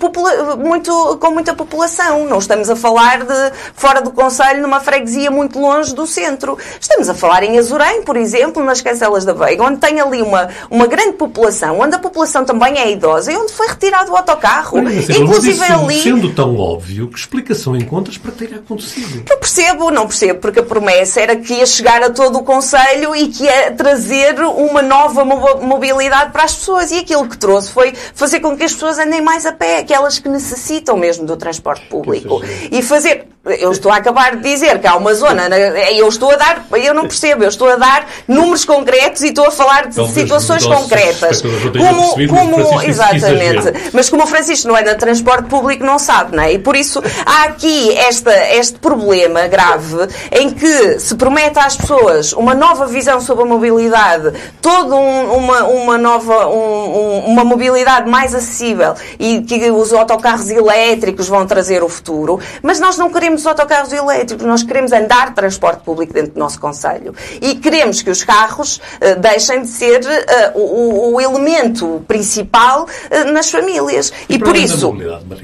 muito, 0.58 1.18
com 1.18 1.30
muita 1.30 1.54
população. 1.54 2.26
Não 2.26 2.38
estamos 2.38 2.68
a 2.68 2.76
falar 2.76 3.24
de 3.24 3.52
fora 3.74 4.00
do 4.00 4.10
Conselho, 4.10 4.60
numa 4.62 4.80
freguesia 4.80 5.30
muito 5.30 5.58
longe 5.58 5.94
do 5.94 6.06
centro. 6.06 6.58
Estamos 6.80 7.08
a 7.08 7.14
falar 7.14 7.42
em 7.42 7.58
Azurém, 7.58 8.02
por 8.02 8.16
exemplo, 8.16 8.62
nas 8.62 8.80
Cancelas 8.80 9.24
da 9.24 9.32
Veiga, 9.32 9.62
onde 9.62 9.78
tem 9.78 10.00
ali 10.00 10.20
uma, 10.20 10.48
uma 10.70 10.86
grande 10.86 11.12
população, 11.12 11.80
onde 11.80 11.94
a 11.94 11.98
população 11.98 12.44
também 12.44 12.78
é 12.78 12.90
idosa 12.90 13.32
e 13.32 13.36
onde 13.36 13.52
foi 13.52 13.66
retirado 13.78 14.12
o 14.12 14.16
autocarro. 14.16 14.82
Mas, 14.82 15.08
Inclusive 15.08 15.54
isso, 15.54 15.72
ali. 15.72 16.02
Sendo 16.02 16.34
tão 16.34 16.56
óbvio, 16.56 17.08
que 17.08 17.18
explicação 17.18 17.76
encontras 17.76 18.18
para 18.18 18.32
ter 18.32 18.54
acontecido? 18.54 19.22
Eu 19.30 19.38
percebo, 19.38 19.90
não 19.90 20.06
percebo, 20.06 20.40
porque 20.40 20.58
a 20.58 20.62
promessa 20.62 21.20
era 21.20 21.36
que 21.36 21.54
ia 21.54 21.66
chegar 21.66 22.02
a 22.02 22.10
todo 22.10 22.38
o 22.38 22.42
Conselho 22.42 23.14
e 23.14 23.28
que 23.28 23.44
ia 23.44 23.70
trazer 23.72 24.38
uma 24.40 24.82
nova 24.82 25.24
mobilidade 25.24 26.32
para 26.32 26.44
as 26.44 26.54
pessoas. 26.56 26.90
E 26.90 26.98
aquilo 26.98 27.28
que 27.28 27.38
trouxe 27.38 27.70
foi 27.70 27.94
fazer 28.14 28.40
com 28.40 28.56
que 28.56 28.64
as 28.64 28.72
pessoas 28.72 28.98
andem 28.98 29.22
mais 29.22 29.46
a 29.46 29.52
pé, 29.52 29.78
aquelas 29.78 30.18
que 30.18 30.28
necessitam 30.28 30.96
mesmo 30.96 31.24
do 31.24 31.36
transporte 31.36 31.86
público. 31.86 32.42
E 32.70 32.82
fazer. 32.82 33.28
Eu 33.58 33.72
estou 33.72 33.90
a 33.92 33.96
acabar 33.96 34.36
de 34.36 34.42
dizer 34.42 34.78
que 34.78 34.86
há 34.86 34.96
uma 34.96 35.14
zona, 35.14 35.48
eu 35.92 36.08
estou 36.08 36.30
a 36.30 36.36
dar, 36.36 36.66
eu 36.72 36.94
não 36.94 37.02
percebo, 37.02 37.44
eu 37.44 37.48
estou 37.48 37.68
a 37.68 37.76
dar 37.76 38.06
números 38.26 38.64
concretos 38.64 39.22
e 39.22 39.28
estou 39.28 39.46
a 39.46 39.50
falar 39.50 39.86
de 39.86 39.96
Talvez 39.96 40.14
situações 40.14 40.66
concretas. 40.66 41.42
Como, 41.42 42.28
como 42.28 42.82
exatamente. 42.82 43.90
Mas 43.92 44.08
como 44.08 44.24
o 44.24 44.26
Francisco 44.26 44.68
não 44.68 44.76
é 44.76 44.82
de 44.82 44.94
transporte 44.96 45.48
público, 45.48 45.84
não 45.84 45.98
sabe, 45.98 46.36
não 46.36 46.42
é? 46.42 46.52
E 46.52 46.58
por 46.58 46.76
isso 46.76 47.02
há 47.24 47.44
aqui 47.44 47.96
esta, 47.96 48.32
este 48.54 48.78
problema 48.78 49.46
grave 49.46 50.08
em 50.32 50.50
que 50.50 50.98
se 50.98 51.14
promete 51.14 51.58
às 51.58 51.76
pessoas 51.76 52.32
uma 52.32 52.54
nova 52.54 52.86
visão 52.86 53.20
sobre 53.20 53.44
a 53.44 53.46
mobilidade, 53.46 54.32
toda 54.60 54.94
um, 54.94 55.32
uma, 55.34 55.64
uma 55.64 55.98
nova, 55.98 56.46
um, 56.48 57.24
uma 57.26 57.44
mobilidade 57.44 58.08
mais 58.08 58.34
acessível 58.34 58.94
e 59.18 59.42
que 59.42 59.70
os 59.70 59.92
autocarros 59.92 60.48
elétricos 60.50 61.28
vão 61.28 61.46
trazer 61.46 61.82
o 61.82 61.88
futuro, 61.88 62.40
mas 62.62 62.80
nós 62.80 62.96
não 62.96 63.10
queremos 63.10 63.37
os 63.38 63.46
autocarros 63.46 63.92
elétricos 63.92 64.46
nós 64.46 64.62
queremos 64.62 64.92
andar 64.92 65.34
transporte 65.34 65.82
público 65.82 66.12
dentro 66.12 66.32
do 66.32 66.38
nosso 66.38 66.58
Conselho 66.58 67.14
e 67.40 67.54
queremos 67.56 68.02
que 68.02 68.10
os 68.10 68.24
carros 68.24 68.76
uh, 68.76 69.18
deixem 69.20 69.62
de 69.62 69.68
ser 69.68 70.00
uh, 70.00 70.58
o, 70.58 71.14
o, 71.14 71.20
elemento 71.20 72.04
principal 72.06 72.84
uh, 72.84 73.32
nas 73.32 73.50
famílias. 73.50 74.12
E, 74.28 74.34
e 74.34 74.38
por 74.38 74.56
isso, 74.56 74.94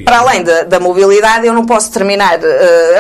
para 0.05 0.19
além 0.19 0.43
da, 0.43 0.65
da, 0.65 0.81
mobilidade, 0.81 1.47
eu 1.47 1.53
não 1.53 1.67
posso 1.67 1.91
terminar 1.93 2.39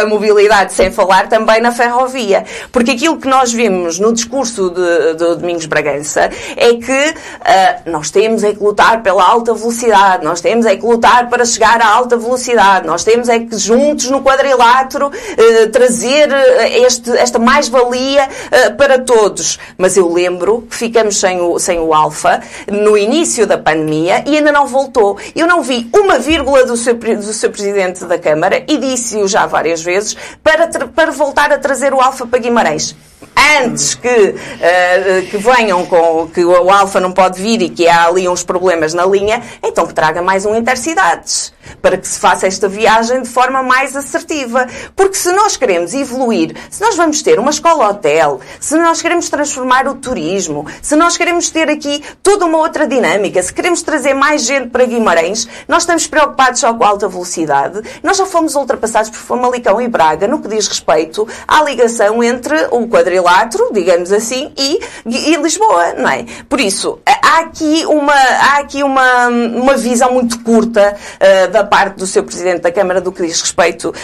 a 0.00 0.06
mobilidade 0.06 0.72
sem 0.72 0.90
falar 0.90 1.28
também 1.28 1.60
na 1.60 1.72
ferrovia. 1.72 2.44
Porque 2.70 2.92
aquilo 2.92 3.18
que 3.18 3.28
nós 3.28 3.52
vimos 3.52 3.98
no 3.98 4.12
discurso 4.12 4.70
de, 4.70 5.14
de 5.14 5.36
Domingos 5.36 5.66
Bragança 5.66 6.30
é 6.56 6.74
que 6.74 7.14
nós 7.86 8.10
temos 8.10 8.42
é 8.44 8.52
que 8.52 8.62
lutar 8.62 9.02
pela 9.02 9.24
alta 9.24 9.52
velocidade, 9.54 10.24
nós 10.24 10.40
temos 10.40 10.66
é 10.66 10.76
que 10.76 10.84
lutar 10.84 11.28
para 11.28 11.44
chegar 11.44 11.80
à 11.80 11.88
alta 11.88 12.16
velocidade, 12.16 12.86
nós 12.86 13.04
temos 13.04 13.28
é 13.28 13.40
que 13.40 13.56
juntos 13.56 14.10
no 14.10 14.22
quadrilátero 14.22 14.83
trazer 15.72 16.30
eh, 16.32 16.80
este, 16.80 17.10
esta 17.10 17.38
mais-valia 17.38 18.28
uh, 18.28 18.76
para 18.76 18.98
todos. 18.98 19.58
Mas 19.76 19.96
eu 19.96 20.12
lembro 20.12 20.62
que 20.62 20.76
ficamos 20.76 21.18
sem 21.18 21.40
o, 21.40 21.58
sem 21.58 21.78
o 21.78 21.92
Alfa 21.92 22.40
no 22.70 22.96
início 22.96 23.46
da 23.46 23.58
pandemia 23.58 24.24
e 24.26 24.36
ainda 24.36 24.52
não 24.52 24.66
voltou. 24.66 25.18
Eu 25.34 25.46
não 25.46 25.62
vi 25.62 25.88
uma 25.92 26.18
vírgula 26.18 26.64
do 26.64 26.76
seu, 26.76 26.94
do 26.94 27.32
seu 27.32 27.50
Presidente 27.50 28.04
da 28.04 28.18
Câmara 28.18 28.64
e 28.68 28.76
disse-o 28.76 29.26
já 29.28 29.46
várias 29.46 29.82
vezes 29.82 30.16
para, 30.42 30.66
para 30.88 31.10
voltar 31.10 31.52
a 31.52 31.58
trazer 31.58 31.92
o 31.92 32.00
Alfa 32.00 32.26
para 32.26 32.38
Guimarães 32.38 32.94
antes 33.60 33.94
que, 33.94 34.08
uh, 34.08 35.26
que 35.30 35.36
venham 35.36 35.84
com 35.86 36.28
que 36.28 36.44
o 36.44 36.70
Alfa 36.70 37.00
não 37.00 37.12
pode 37.12 37.40
vir 37.40 37.62
e 37.62 37.68
que 37.68 37.88
há 37.88 38.06
ali 38.06 38.28
uns 38.28 38.42
problemas 38.42 38.94
na 38.94 39.06
linha, 39.06 39.42
então 39.62 39.86
que 39.86 39.94
traga 39.94 40.22
mais 40.22 40.44
um 40.46 40.54
Intercidades 40.54 41.52
para 41.80 41.96
que 41.96 42.06
se 42.06 42.18
faça 42.18 42.46
esta 42.46 42.68
viagem 42.68 43.22
de 43.22 43.28
forma 43.28 43.62
mais 43.62 43.96
assertiva. 43.96 44.66
Porque 44.94 45.16
se 45.16 45.30
nós 45.32 45.56
queremos 45.56 45.94
evoluir, 45.94 46.56
se 46.70 46.80
nós 46.80 46.96
vamos 46.96 47.22
ter 47.22 47.38
uma 47.38 47.50
escola-hotel, 47.50 48.40
se 48.60 48.76
nós 48.76 49.02
queremos 49.02 49.28
transformar 49.28 49.86
o 49.86 49.94
turismo, 49.94 50.66
se 50.82 50.96
nós 50.96 51.16
queremos 51.16 51.50
ter 51.50 51.68
aqui 51.68 52.02
toda 52.22 52.46
uma 52.46 52.58
outra 52.58 52.86
dinâmica, 52.86 53.42
se 53.42 53.52
queremos 53.52 53.82
trazer 53.82 54.14
mais 54.14 54.42
gente 54.44 54.70
para 54.70 54.84
Guimarães, 54.84 55.48
nós 55.68 55.82
estamos 55.82 56.06
preocupados 56.06 56.60
só 56.60 56.72
com 56.72 56.84
a 56.84 56.88
alta 56.88 57.08
velocidade. 57.08 57.82
Nós 58.02 58.16
já 58.16 58.26
fomos 58.26 58.54
ultrapassados 58.54 59.10
por 59.10 59.18
Famalicão 59.18 59.80
e 59.80 59.88
Braga 59.88 60.26
no 60.26 60.40
que 60.40 60.48
diz 60.48 60.68
respeito 60.68 61.26
à 61.46 61.62
ligação 61.62 62.22
entre 62.22 62.68
o 62.70 62.86
quadrilátero, 63.14 63.70
digamos 63.72 64.12
assim, 64.12 64.52
e, 64.56 64.80
e 65.06 65.36
Lisboa, 65.36 65.94
não 65.94 66.08
é? 66.08 66.24
Por 66.48 66.60
isso, 66.60 66.98
há 67.06 67.40
aqui 67.40 67.84
uma, 67.86 68.12
há 68.12 68.58
aqui 68.58 68.82
uma, 68.82 69.28
uma 69.28 69.76
visão 69.76 70.12
muito 70.12 70.40
curta 70.40 70.96
uh, 70.96 71.50
da 71.50 71.64
parte 71.64 71.96
do 71.96 72.06
seu 72.06 72.24
Presidente 72.24 72.60
da 72.60 72.72
Câmara 72.72 73.00
do 73.00 73.12
que 73.12 73.26
diz 73.26 73.40
respeito 73.40 73.90
uh, 73.90 73.94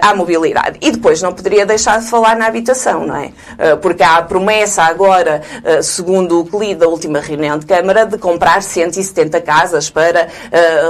à 0.00 0.14
mobilidade. 0.14 0.78
E 0.80 0.90
depois 0.90 1.20
não 1.20 1.32
poderia 1.32 1.66
deixar 1.66 2.00
de 2.00 2.06
falar 2.08 2.36
na 2.36 2.46
habitação, 2.46 3.06
não 3.06 3.16
é? 3.16 3.26
Uh, 3.26 3.76
porque 3.78 4.02
há 4.02 4.16
a 4.16 4.22
promessa 4.22 4.82
agora, 4.82 5.42
segundo 5.82 6.40
o 6.40 6.44
que 6.44 6.56
li 6.56 6.74
da 6.74 6.86
última 6.86 7.20
reunião 7.20 7.58
de 7.58 7.66
Câmara, 7.66 8.06
de 8.06 8.18
comprar 8.18 8.62
170 8.62 9.40
casas 9.40 9.90
para 9.90 10.28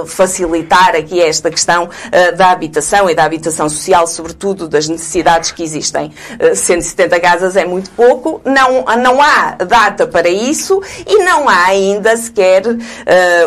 facilitar 0.07 0.95
aqui 0.95 1.21
esta 1.21 1.51
questão 1.51 1.89
da 2.37 2.51
habitação 2.51 3.09
e 3.09 3.15
da 3.15 3.25
habitação 3.25 3.69
social, 3.69 4.07
sobretudo 4.07 4.69
das 4.69 4.89
necessidades 4.89 5.51
que 5.51 5.63
existem. 5.63 6.13
170 6.55 7.21
casas 7.21 7.57
é 7.57 7.65
muito 7.71 7.91
pouco, 7.93 8.41
não, 8.45 8.85
não 8.97 9.23
há 9.23 9.53
data 9.67 10.07
para 10.07 10.29
isso 10.29 10.83
e 11.07 11.25
não 11.25 11.49
há 11.49 11.67
ainda 11.67 12.17
sequer 12.17 12.63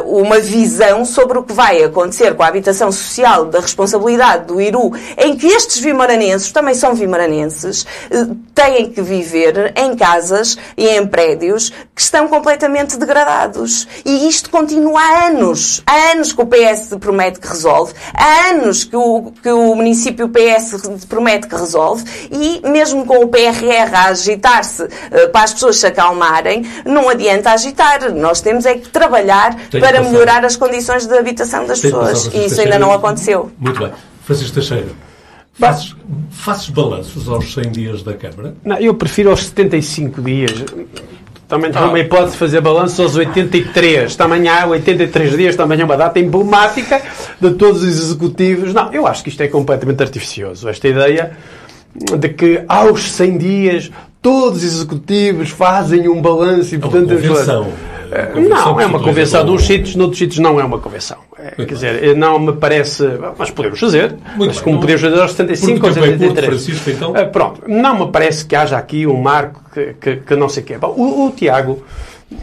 uma 0.05 0.39
visão 0.39 1.05
sobre 1.05 1.37
o 1.37 1.43
que 1.43 1.53
vai 1.53 1.83
acontecer 1.83 2.33
com 2.35 2.43
a 2.43 2.47
habitação 2.47 2.91
social 2.91 3.45
da 3.45 3.59
responsabilidade 3.59 4.45
do 4.45 4.61
IRU, 4.61 4.93
em 5.17 5.35
que 5.35 5.47
estes 5.47 5.79
vimaranenses, 5.79 6.51
também 6.51 6.73
são 6.73 6.93
vimaranenses, 6.95 7.85
eh, 8.09 8.27
têm 8.53 8.89
que 8.91 9.01
viver 9.01 9.73
em 9.75 9.95
casas 9.95 10.57
e 10.77 10.87
em 10.87 11.05
prédios 11.05 11.69
que 11.93 12.01
estão 12.01 12.27
completamente 12.27 12.97
degradados. 12.97 13.87
E 14.05 14.27
isto 14.27 14.49
continua 14.49 15.01
há 15.01 15.27
anos. 15.27 15.81
Há 15.85 16.11
anos 16.13 16.33
que 16.33 16.41
o 16.41 16.45
PS 16.45 16.95
promete 16.99 17.39
que 17.39 17.47
resolve, 17.47 17.93
há 18.13 18.49
anos 18.51 18.83
que 18.83 18.95
o, 18.95 19.31
que 19.41 19.49
o 19.49 19.75
município 19.75 20.29
PS 20.29 21.05
promete 21.07 21.47
que 21.47 21.55
resolve, 21.55 22.03
e 22.31 22.61
mesmo 22.67 23.05
com 23.05 23.17
o 23.23 23.27
PRR 23.27 23.95
agitar-se 24.13 24.83
uh, 24.83 24.89
para 25.31 25.43
as 25.43 25.53
pessoas 25.53 25.77
se 25.77 25.87
acalmarem, 25.87 26.65
não 26.85 27.09
adianta 27.09 27.51
agitar. 27.51 28.11
Nós 28.13 28.41
temos 28.41 28.65
é 28.65 28.75
que 28.75 28.89
trabalhar 28.89 29.55
Tenho 29.69 29.83
para 29.83 30.01
melhorar 30.01 30.45
as 30.45 30.55
condições 30.55 31.05
de 31.05 31.17
habitação 31.17 31.65
das 31.65 31.79
Tenho 31.81 31.99
pessoas. 31.99 32.33
E 32.33 32.45
isso 32.45 32.61
ainda 32.61 32.79
não 32.79 32.91
aconteceu. 32.91 33.51
Muito 33.59 33.79
bem. 33.79 33.91
Francisco 34.23 34.53
Teixeira, 34.53 34.87
fazes, 35.53 35.95
fazes 36.31 36.69
balanços 36.69 37.27
aos 37.27 37.53
100 37.53 37.71
dias 37.71 38.03
da 38.03 38.13
Câmara? 38.13 38.55
Não, 38.63 38.77
eu 38.77 38.93
prefiro 38.93 39.29
aos 39.29 39.45
75 39.45 40.21
dias. 40.21 40.63
Também 41.47 41.71
há 41.75 41.85
uma 41.85 41.99
hipótese 41.99 42.31
de 42.31 42.37
fazer 42.37 42.61
balanço 42.61 43.01
aos 43.03 43.15
83. 43.15 44.15
Também 44.15 44.47
há 44.47 44.65
83 44.65 45.37
dias, 45.37 45.55
também 45.55 45.79
é 45.79 45.85
uma 45.85 45.97
data 45.97 46.19
emblemática 46.19 47.01
de 47.39 47.51
todos 47.51 47.83
os 47.83 47.89
executivos. 47.89 48.73
Não, 48.73 48.91
eu 48.91 49.05
acho 49.05 49.23
que 49.23 49.29
isto 49.29 49.41
é 49.41 49.47
completamente 49.47 50.01
artificioso. 50.01 50.67
Esta 50.67 50.87
ideia 50.87 51.37
de 51.95 52.29
que 52.29 52.63
aos 52.67 53.11
100 53.11 53.37
dias 53.37 53.91
todos 54.21 54.63
os 54.63 54.75
executivos 54.75 55.49
fazem 55.49 56.07
um 56.07 56.21
balanço 56.21 56.73
e, 56.73 56.79
portanto... 56.79 57.11
É 57.11 57.15
uma 57.15 57.27
convenção. 57.27 57.67
É, 58.13 58.39
não, 58.39 58.79
é 58.79 58.85
uma 58.85 58.99
convenção. 58.99 59.43
Nos 59.43 59.65
sítios, 59.65 59.95
noutros 59.95 60.19
sítios 60.19 60.37
não 60.37 60.59
é 60.59 60.63
uma 60.63 60.77
convenção. 60.77 61.17
É, 61.37 61.65
quer 61.65 61.73
dizer, 61.73 62.15
não 62.15 62.37
me 62.37 62.53
parece. 62.53 63.03
Mas 63.37 63.49
podemos 63.49 63.79
fazer. 63.79 64.11
Muito 64.35 64.37
mas 64.37 64.55
bem, 64.55 64.63
como 64.63 64.79
podemos 64.79 65.01
fazer 65.01 65.19
aos 65.19 65.31
75 65.31 65.87
ou 65.87 65.93
73. 65.93 66.65
Curto, 66.65 66.89
então? 66.91 67.11
Uh, 67.11 67.31
pronto. 67.31 67.63
Não 67.67 68.05
me 68.05 68.11
parece 68.11 68.45
que 68.45 68.55
haja 68.55 68.77
aqui 68.77 69.07
um 69.07 69.19
marco 69.19 69.61
que, 69.73 69.95
que, 69.99 70.15
que 70.17 70.35
não 70.35 70.47
sei 70.47 70.61
o 70.61 70.65
quê. 70.65 70.77
Bom, 70.77 70.93
o, 70.95 71.25
o, 71.25 71.31
Tiago 71.31 71.83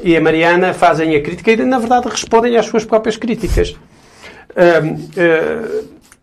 e 0.03 0.17
a 0.17 0.21
Mariana 0.21 0.75
fazem 0.75 1.15
a 1.15 1.23
crítica 1.23 1.53
e, 1.53 1.57
na 1.65 1.79
verdade, 1.79 2.09
respondem 2.09 2.57
às 2.57 2.67
suas 2.67 2.85
próprias 2.85 3.17
críticas. 3.17 3.77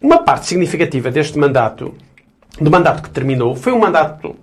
Uma 0.02 0.20
parte 0.20 0.46
significativa 0.46 1.10
deste 1.10 1.40
mandato, 1.40 1.94
do 2.60 2.72
mandato 2.72 3.04
que 3.04 3.10
terminou, 3.10 3.56
foi 3.56 3.74
um 3.74 3.80
mandato 3.80 4.36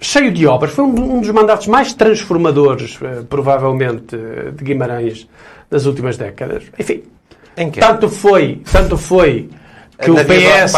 cheio 0.00 0.32
de 0.32 0.46
obras. 0.46 0.72
Foi 0.72 0.84
um, 0.84 1.16
um 1.16 1.20
dos 1.20 1.30
mandatos 1.30 1.66
mais 1.66 1.92
transformadores, 1.94 2.98
uh, 3.00 3.24
provavelmente, 3.24 4.16
uh, 4.16 4.52
de 4.52 4.64
Guimarães 4.64 5.28
das 5.70 5.86
últimas 5.86 6.16
décadas. 6.16 6.64
Enfim, 6.78 7.02
tanto 7.78 8.08
foi, 8.08 8.62
tanto 8.70 8.96
foi 8.96 9.50
que 10.00 10.10
Na 10.10 10.22
o 10.22 10.24
PS, 10.24 10.72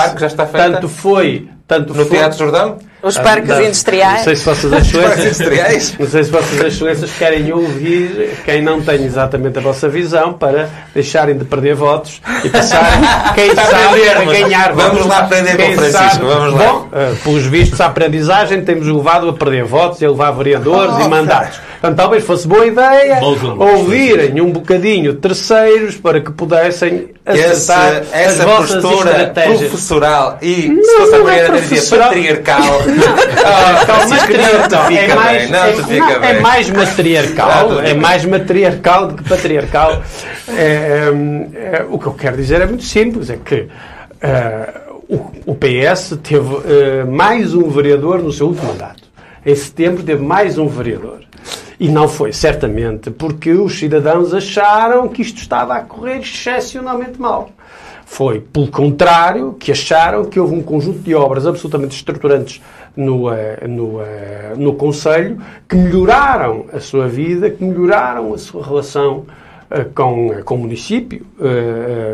tanto 0.53 0.89
foi, 0.89 1.49
tanto 1.71 1.95
no 1.95 2.05
Teatro 2.05 2.37
Jordão? 2.37 2.79
Os 3.03 3.17
parques 3.17 3.49
não, 3.49 3.63
industriais. 3.63 4.19
Não 4.19 4.25
sei 4.25 4.37
se 4.37 4.45
vossas 4.45 4.71
parques 4.71 4.89
excelências, 4.95 5.25
industriais? 5.41 5.95
não 5.99 6.07
sei 6.09 6.25
se 6.25 6.31
vossas 6.31 6.61
excelências 6.61 7.11
querem 7.19 7.51
ouvir 7.53 8.37
quem 8.45 8.61
não 8.61 8.83
tem 8.83 9.05
exatamente 9.05 9.59
a 9.59 9.63
vossa 9.63 9.89
visão 9.89 10.35
para 10.35 10.69
deixarem 10.93 11.39
de 11.39 11.45
perder 11.47 11.75
votos 11.77 12.21
e 12.45 12.49
passarem, 12.51 13.01
quem 13.35 13.55
sabe, 13.55 13.75
a 14.11 14.25
ganhar 14.25 14.73
Vamos 14.75 14.91
votos. 14.93 15.07
lá 15.07 15.19
aprender 15.21 15.57
Quem 15.57 15.67
com 15.69 15.73
o 15.73 15.77
Francisco, 15.77 16.13
sabe- 16.13 16.25
vamos 16.27 16.55
lá. 16.55 16.59
Bom, 16.73 16.89
eh, 16.93 17.15
pelos 17.25 17.47
vistos, 17.47 17.81
a 17.81 17.87
aprendizagem 17.87 18.63
temos 18.65 18.87
levado 18.87 19.29
a 19.31 19.33
perder 19.33 19.65
votos 19.65 20.03
e 20.03 20.05
a 20.05 20.11
levar 20.11 20.33
vereadores 20.33 20.95
Oh, 20.99 21.01
e 21.01 21.09
mandatos. 21.09 21.59
Portanto, 21.81 21.97
talvez 21.97 22.25
fosse 22.25 22.47
boa 22.47 22.67
ideia 22.67 23.21
ouvirem 23.59 24.39
um 24.41 24.53
bocadinho 24.53 25.15
terceiros 25.15 25.97
para 25.97 26.21
que 26.21 26.31
pudessem 26.31 27.09
Essa, 27.25 27.75
acertar 27.75 27.97
as 28.03 28.13
essa 28.13 28.45
vossas 28.45 28.83
postura 28.83 29.11
estratégias. 29.11 29.59
professoral 29.71 30.39
e, 30.43 30.69
Não, 30.69 30.85
se 30.85 30.97
fosse 30.97 31.15
a 31.15 31.19
é 31.19 31.23
Mariana, 31.23 31.61
dizia 31.61 31.99
patriarcal. 31.99 32.81
Ah, 33.43 33.87
não 33.89 34.09
te 34.09 34.95
é 34.95 35.01
fica 35.01 35.15
mais, 35.17 35.43
bem, 35.43 35.51
não 35.51 35.65
é, 35.65 35.73
fica 35.73 35.99
não, 35.99 36.25
é 36.25 36.33
bem. 36.33 36.41
mais 36.43 36.71
matriarcal, 36.71 37.81
é 37.81 37.95
mais 37.95 38.25
matriarcal 38.25 39.07
do 39.09 39.15
que 39.15 39.29
patriarcal. 39.29 40.03
É, 40.49 40.63
é, 40.63 41.77
é, 41.79 41.87
o 41.89 41.99
que 41.99 42.07
eu 42.07 42.13
quero 42.13 42.37
dizer 42.37 42.61
é 42.61 42.67
muito 42.67 42.85
simples, 42.85 43.31
é 43.31 43.39
que 43.43 43.69
eh, 44.21 44.81
o, 45.47 45.55
PS 45.55 46.19
teve 46.23 46.57
eh, 46.67 47.05
mais 47.05 47.55
um 47.55 47.69
vereador 47.69 48.23
no 48.23 48.31
seu 48.33 48.49
último 48.49 48.69
mandato. 48.69 49.03
Em 49.45 49.55
setembro 49.55 50.03
teve 50.03 50.23
mais 50.23 50.59
um 50.59 50.69
vereador. 50.69 51.21
E 51.81 51.89
não 51.89 52.07
foi, 52.07 52.31
certamente, 52.31 53.11
porque 53.11 53.53
os 53.53 53.79
cidadãos 53.79 54.35
acharam 54.35 55.09
que 55.09 55.23
isto 55.23 55.39
estava 55.39 55.77
a 55.77 55.81
correr 55.81 56.19
excepcionalmente 56.19 57.19
mal. 57.19 57.49
Foi, 58.05 58.39
pelo 58.39 58.69
contrário, 58.69 59.55
que 59.55 59.73
acharam 59.73 60.27
que 60.27 60.39
houve 60.39 60.55
um 60.55 60.63
conjunto 60.63 60.99
de 60.99 61.15
obras 61.15 61.47
absolutamente 61.47 61.97
estruturantes 61.97 62.61
no, 62.95 63.33
eh, 63.33 63.67
no, 63.67 64.03
eh, 64.03 64.53
no 64.59 64.75
Conselho 64.75 65.41
que 65.67 65.75
melhoraram 65.75 66.67
a 66.71 66.81
sua 66.81 67.09
vida, 67.09 67.49
que 67.49 67.65
melhoraram 67.65 68.35
a 68.35 68.37
sua 68.37 68.63
relação 68.63 69.25
eh, 69.71 69.87
com, 69.95 70.43
com 70.45 70.57
o 70.57 70.59
município, 70.59 71.25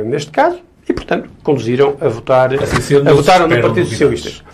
neste 0.04 0.30
caso, 0.30 0.60
e, 0.88 0.92
portanto, 0.92 1.28
conduziram 1.42 1.96
a 2.00 2.08
votar, 2.08 2.54
Assim 2.54 2.80
sendo, 2.80 3.08
a 3.08 3.12
votaram 3.12 3.48
no 3.48 3.60
Partido. 3.60 3.88
Socialista. 3.88 4.44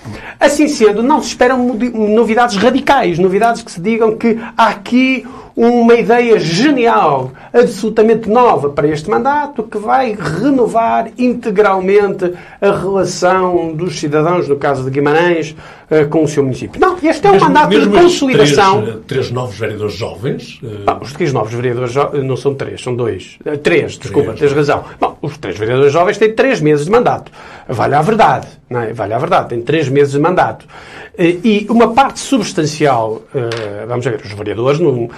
Assim 0.41 0.67
sendo, 0.67 1.03
não 1.03 1.21
se 1.21 1.29
esperam 1.29 1.59
novidades 1.59 2.57
radicais, 2.57 3.19
novidades 3.19 3.63
que 3.63 3.71
se 3.71 3.81
digam 3.81 4.17
que 4.17 4.39
há 4.57 4.69
aqui 4.69 5.27
uma 5.55 5.95
ideia 5.95 6.39
genial, 6.39 7.33
absolutamente 7.53 8.29
nova 8.29 8.71
para 8.71 8.89
este 8.89 9.09
mandato, 9.11 9.63
que 9.65 9.79
vai 9.79 10.17
renovar 10.19 11.11
integralmente 11.19 12.33
a 12.61 12.71
relação 12.73 13.73
dos 13.75 13.99
cidadãos, 13.99 14.49
no 14.49 14.57
caso 14.57 14.85
de 14.85 14.91
Guimarães, 14.91 15.55
eh, 15.91 16.05
com 16.05 16.25
o 16.25 16.29
seu 16.29 16.43
município. 16.43 16.81
Não, 16.81 16.97
este 17.03 17.27
é 17.27 17.31
um 17.31 17.33
Mesmo- 17.35 17.49
mandato 17.49 17.71
de 17.71 17.77
mesmo 17.77 17.95
estes 17.97 18.03
consolidação. 18.21 18.83
Três, 18.83 18.97
eh, 18.97 19.01
três 19.07 19.31
novos 19.31 19.59
vereadores 19.59 19.95
jovens. 19.95 20.61
eh, 20.65 20.69
Ah, 20.87 20.99
os 21.01 21.13
três 21.13 21.33
novos 21.33 21.53
vereadores 21.53 21.95
não 22.25 22.37
são 22.37 22.55
três, 22.55 22.83
são 22.83 22.95
dois. 22.97 23.39
Eh, 23.45 23.57
Três, 23.57 23.99
desculpa, 23.99 24.33
Três. 24.33 24.41
tens 24.53 24.57
razão. 24.57 24.85
Bom, 24.99 25.17
os 25.21 25.37
três 25.39 25.59
vereadores 25.59 25.93
jovens 25.93 26.17
têm 26.19 26.33
três 26.35 26.61
meses 26.61 26.87
de 26.87 26.91
mandato. 26.91 27.31
Vale 27.69 27.95
a 27.95 28.03
verdade, 28.03 28.47
não 28.71 28.81
é? 28.81 28.93
Vale 28.93 29.13
a 29.15 29.19
verdade, 29.19 29.51
têm 29.51 29.61
três 29.63 29.89
meses 29.89 30.13
de 30.13 30.19
mandato. 30.19 30.67
E 31.19 31.67
uma 31.69 31.93
parte 31.93 32.19
substancial, 32.21 33.23
vamos 33.87 34.05
ver, 34.05 34.21
os 34.25 34.33
vereadores 34.33 34.81
não, 34.81 35.11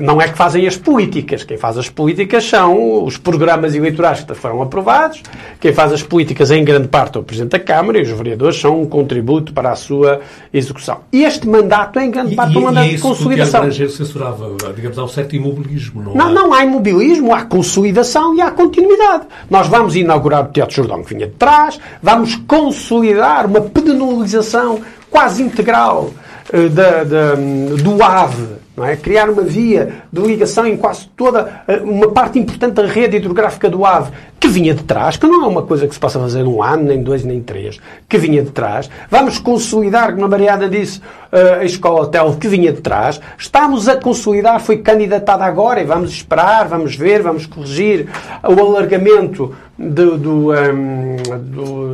não 0.00 0.20
é 0.20 0.28
que 0.28 0.36
fazem 0.36 0.66
as 0.66 0.76
políticas. 0.76 1.44
Quem 1.44 1.56
faz 1.56 1.78
as 1.78 1.88
políticas 1.88 2.44
são 2.44 3.04
os 3.04 3.16
programas 3.16 3.74
eleitorais 3.74 4.20
que 4.20 4.34
foram 4.34 4.60
aprovados. 4.62 5.22
Quem 5.60 5.72
faz 5.72 5.92
as 5.92 6.02
políticas, 6.02 6.50
em 6.50 6.64
grande 6.64 6.88
parte, 6.88 7.16
é 7.16 7.20
o 7.20 7.24
Presidente 7.24 7.52
da 7.52 7.58
Câmara 7.58 7.98
e 7.98 8.02
os 8.02 8.08
vereadores 8.10 8.60
são 8.60 8.80
um 8.80 8.86
contributo 8.86 9.52
para 9.52 9.70
a 9.70 9.76
sua 9.76 10.20
execução. 10.52 11.00
E 11.12 11.24
este 11.24 11.48
mandato 11.48 11.98
é, 11.98 12.04
em 12.04 12.10
grande 12.10 12.34
parte, 12.34 12.54
e, 12.54 12.58
um 12.58 12.62
mandato 12.62 12.84
e 12.84 12.88
é 12.88 12.90
de 12.90 12.96
que 12.96 13.02
consolidação. 13.02 13.60
Laranjeiro 13.60 13.92
censurava. 13.92 14.50
Digamos, 14.74 14.98
há 14.98 15.04
um 15.04 15.08
certo 15.08 15.34
imobilismo. 15.36 16.02
Não, 16.02 16.14
Não, 16.14 16.26
há? 16.26 16.30
não 16.30 16.52
há 16.54 16.64
imobilismo, 16.64 17.34
há 17.34 17.42
consolidação 17.44 18.34
e 18.36 18.40
há 18.40 18.50
continuidade. 18.50 19.24
Nós 19.50 19.66
vamos 19.68 19.96
inaugurar 19.96 20.44
o 20.44 20.48
Teatro 20.52 20.74
Jordão 20.76 21.02
que 21.02 21.14
vinha 21.14 21.26
de 21.26 21.34
trás, 21.34 21.78
vamos 22.02 22.34
consolidar 22.46 23.46
uma 23.46 23.60
penalização 23.60 24.80
quase 25.10 25.42
integral 25.42 26.10
eh, 26.52 26.68
da- 26.68 27.04
da- 27.04 27.34
do 27.34 28.02
AVE, 28.02 28.61
não 28.76 28.84
é? 28.84 28.96
criar 28.96 29.28
uma 29.28 29.42
via 29.42 30.02
de 30.12 30.20
ligação 30.20 30.66
em 30.66 30.76
quase 30.76 31.06
toda 31.16 31.62
eh, 31.68 31.80
uma 31.84 32.10
parte 32.10 32.38
importante 32.38 32.74
da 32.74 32.86
rede 32.86 33.16
hidrográfica 33.16 33.68
do 33.68 33.84
AVE, 33.84 34.10
que 34.40 34.48
vinha 34.48 34.74
de 34.74 34.82
trás, 34.82 35.16
que 35.16 35.26
não 35.26 35.44
é 35.44 35.46
uma 35.46 35.62
coisa 35.62 35.86
que 35.86 35.94
se 35.94 36.00
possa 36.00 36.18
fazer 36.18 36.42
num 36.42 36.62
ano, 36.62 36.84
nem 36.84 37.02
dois, 37.02 37.24
nem 37.24 37.40
três, 37.40 37.78
que 38.08 38.18
vinha 38.18 38.42
de 38.42 38.50
trás. 38.50 38.90
Vamos 39.10 39.38
consolidar, 39.38 40.12
como 40.12 40.24
a 40.24 40.28
Mariana 40.28 40.68
disse, 40.68 41.00
eh, 41.30 41.58
a 41.60 41.64
escola 41.64 42.02
hotel 42.02 42.36
que 42.40 42.48
vinha 42.48 42.72
de 42.72 42.80
trás. 42.80 43.20
Estamos 43.38 43.88
a 43.88 43.96
consolidar, 43.96 44.60
foi 44.60 44.78
candidatada 44.78 45.44
agora 45.44 45.80
e 45.80 45.84
vamos 45.84 46.10
esperar, 46.10 46.66
vamos 46.66 46.96
ver, 46.96 47.22
vamos 47.22 47.46
corrigir 47.46 48.08
o 48.42 48.60
alargamento 48.60 49.54
do, 49.82 50.16
do, 50.16 50.54
ehm, 50.54 51.16
do- 51.50 51.92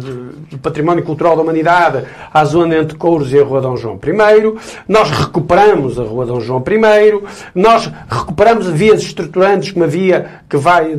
do 0.50 0.58
património 0.58 1.02
cultural 1.04 1.36
da 1.36 1.42
humanidade 1.42 2.04
à 2.32 2.44
zona 2.44 2.76
entre 2.76 2.96
Couros 2.96 3.32
e 3.32 3.38
a 3.38 3.44
Rua 3.44 3.60
Dom 3.60 3.76
João 3.76 3.98
I. 4.02 4.54
Nós 4.86 5.10
recuperamos 5.10 5.98
a 5.98 6.02
Rua 6.04 6.26
Dom 6.26 6.40
João 6.40 6.62
I. 6.66 7.22
Nós 7.54 7.90
recuperamos 8.08 8.66
vias 8.66 9.00
estruturantes, 9.02 9.70
como 9.72 9.84
a 9.84 9.88
via 9.88 10.26
que 10.48 10.56
vai 10.56 10.98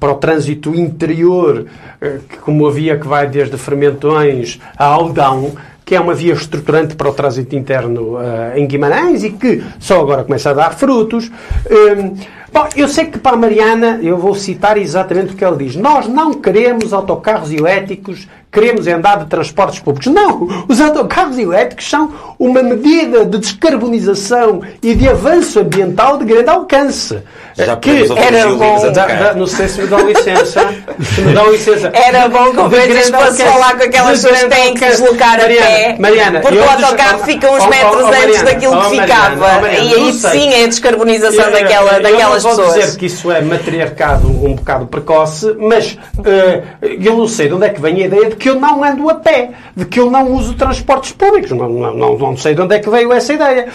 para 0.00 0.12
o 0.12 0.16
trânsito 0.16 0.74
interior, 0.74 1.66
eh, 2.00 2.18
como 2.42 2.66
a 2.66 2.70
via 2.70 2.98
que 2.98 3.06
vai 3.06 3.26
desde 3.28 3.56
Fermentões 3.56 4.58
a 4.76 4.84
Aldão, 4.86 5.52
que 5.84 5.94
é 5.94 6.00
uma 6.00 6.14
via 6.14 6.32
estruturante 6.32 6.94
para 6.94 7.08
o 7.08 7.12
trânsito 7.12 7.56
interno 7.56 8.18
eh, 8.20 8.54
em 8.56 8.66
Guimarães 8.66 9.24
e 9.24 9.30
que 9.30 9.62
só 9.78 10.00
agora 10.00 10.24
começa 10.24 10.50
a 10.50 10.54
dar 10.54 10.74
frutos. 10.74 11.30
Hum, 11.70 12.14
bom, 12.52 12.68
eu 12.76 12.88
sei 12.88 13.06
que 13.06 13.18
para 13.18 13.34
a 13.34 13.38
Mariana, 13.38 13.98
eu 14.02 14.16
vou 14.16 14.34
citar 14.34 14.78
exatamente 14.78 15.34
o 15.34 15.36
que 15.36 15.44
ela 15.44 15.56
diz. 15.56 15.76
Nós 15.76 16.06
não 16.06 16.34
queremos 16.34 16.92
autocarros 16.92 17.52
elétricos, 17.52 18.28
queremos 18.52 18.86
é 18.86 18.92
andar 18.92 19.18
de 19.20 19.26
transportes 19.26 19.78
públicos. 19.80 20.12
Não! 20.12 20.46
Os 20.68 20.80
autocarros 20.80 21.38
elétricos 21.38 21.88
são 21.88 22.12
uma 22.38 22.62
medida 22.62 23.24
de 23.24 23.38
descarbonização 23.38 24.62
e 24.82 24.94
de 24.94 25.08
avanço 25.08 25.60
ambiental 25.60 26.18
de 26.18 26.24
grande 26.26 26.50
alcance. 26.50 27.18
Já 27.56 27.76
que 27.76 27.90
era 28.16 28.48
bom. 28.54 28.84
a 28.84 28.88
dá- 28.90 29.34
não 29.34 29.46
sei 29.46 29.68
se 29.68 29.80
me 29.82 29.86
dão 29.86 30.06
licença. 30.06 30.66
Se 31.14 31.20
me 31.20 31.34
dão 31.34 31.50
licença. 31.50 31.90
Era 31.94 32.28
bom 32.28 32.50
que 32.50 32.68
grande 32.76 33.12
fosse 33.12 33.42
falar 33.42 33.76
com 33.76 33.84
aquelas 33.84 34.22
pessoas 34.22 34.42
que 34.42 34.48
têm 34.48 34.74
que 34.74 34.86
deslocar 34.86 35.34
a 35.34 35.42
Mariana, 35.42 35.66
pé, 35.66 35.96
Mariana, 35.98 36.40
porque 36.40 36.58
eu 36.58 36.62
o 36.62 36.66
des- 36.76 36.84
autocarro 36.84 37.18
oh, 37.20 37.24
fica 37.24 37.50
uns 37.50 37.62
oh, 37.62 37.66
oh, 37.66 37.68
metros 37.68 38.02
oh, 38.02 38.06
antes 38.06 38.18
Mariana, 38.20 38.44
daquilo 38.44 38.72
oh, 38.72 38.90
que 38.90 38.96
Mariana, 38.96 39.22
ficava. 39.30 39.34
oh, 39.34 39.60
Mariana, 39.60 39.84
e 39.86 39.94
aí 39.94 40.12
sim 40.12 40.52
é 40.54 40.64
a 40.64 40.66
descarbonização 40.66 41.44
Eu- 41.44 41.52
daquela, 41.52 41.92
eu 41.96 42.02
daquelas 42.02 42.44
não 42.44 42.50
vou 42.54 42.64
pessoas. 42.64 42.84
dizer 42.84 42.98
que 42.98 43.06
isso 43.06 43.30
é 43.30 43.40
matriarcado 43.42 44.28
um 44.28 44.54
bocado 44.54 44.86
precoce, 44.86 45.54
mas 45.58 45.98
eh, 46.24 46.62
eu 47.00 47.16
não 47.16 47.28
sei 47.28 47.48
de 47.48 47.54
onde 47.54 47.66
é 47.66 47.68
que 47.68 47.80
vem 47.80 48.02
a 48.02 48.06
ideia 48.06 48.30
de 48.30 48.36
que 48.42 48.50
eu 48.50 48.58
não 48.58 48.82
ando 48.82 49.08
a 49.08 49.14
pé, 49.14 49.52
de 49.76 49.84
que 49.84 50.00
eu 50.00 50.10
não 50.10 50.32
uso 50.32 50.54
transportes 50.54 51.12
públicos. 51.12 51.52
Não, 51.52 51.68
não, 51.68 51.94
não, 51.94 52.18
não 52.18 52.36
sei 52.36 52.56
de 52.56 52.60
onde 52.60 52.74
é 52.74 52.80
que 52.80 52.90
veio 52.90 53.12
essa 53.12 53.32
ideia. 53.32 53.68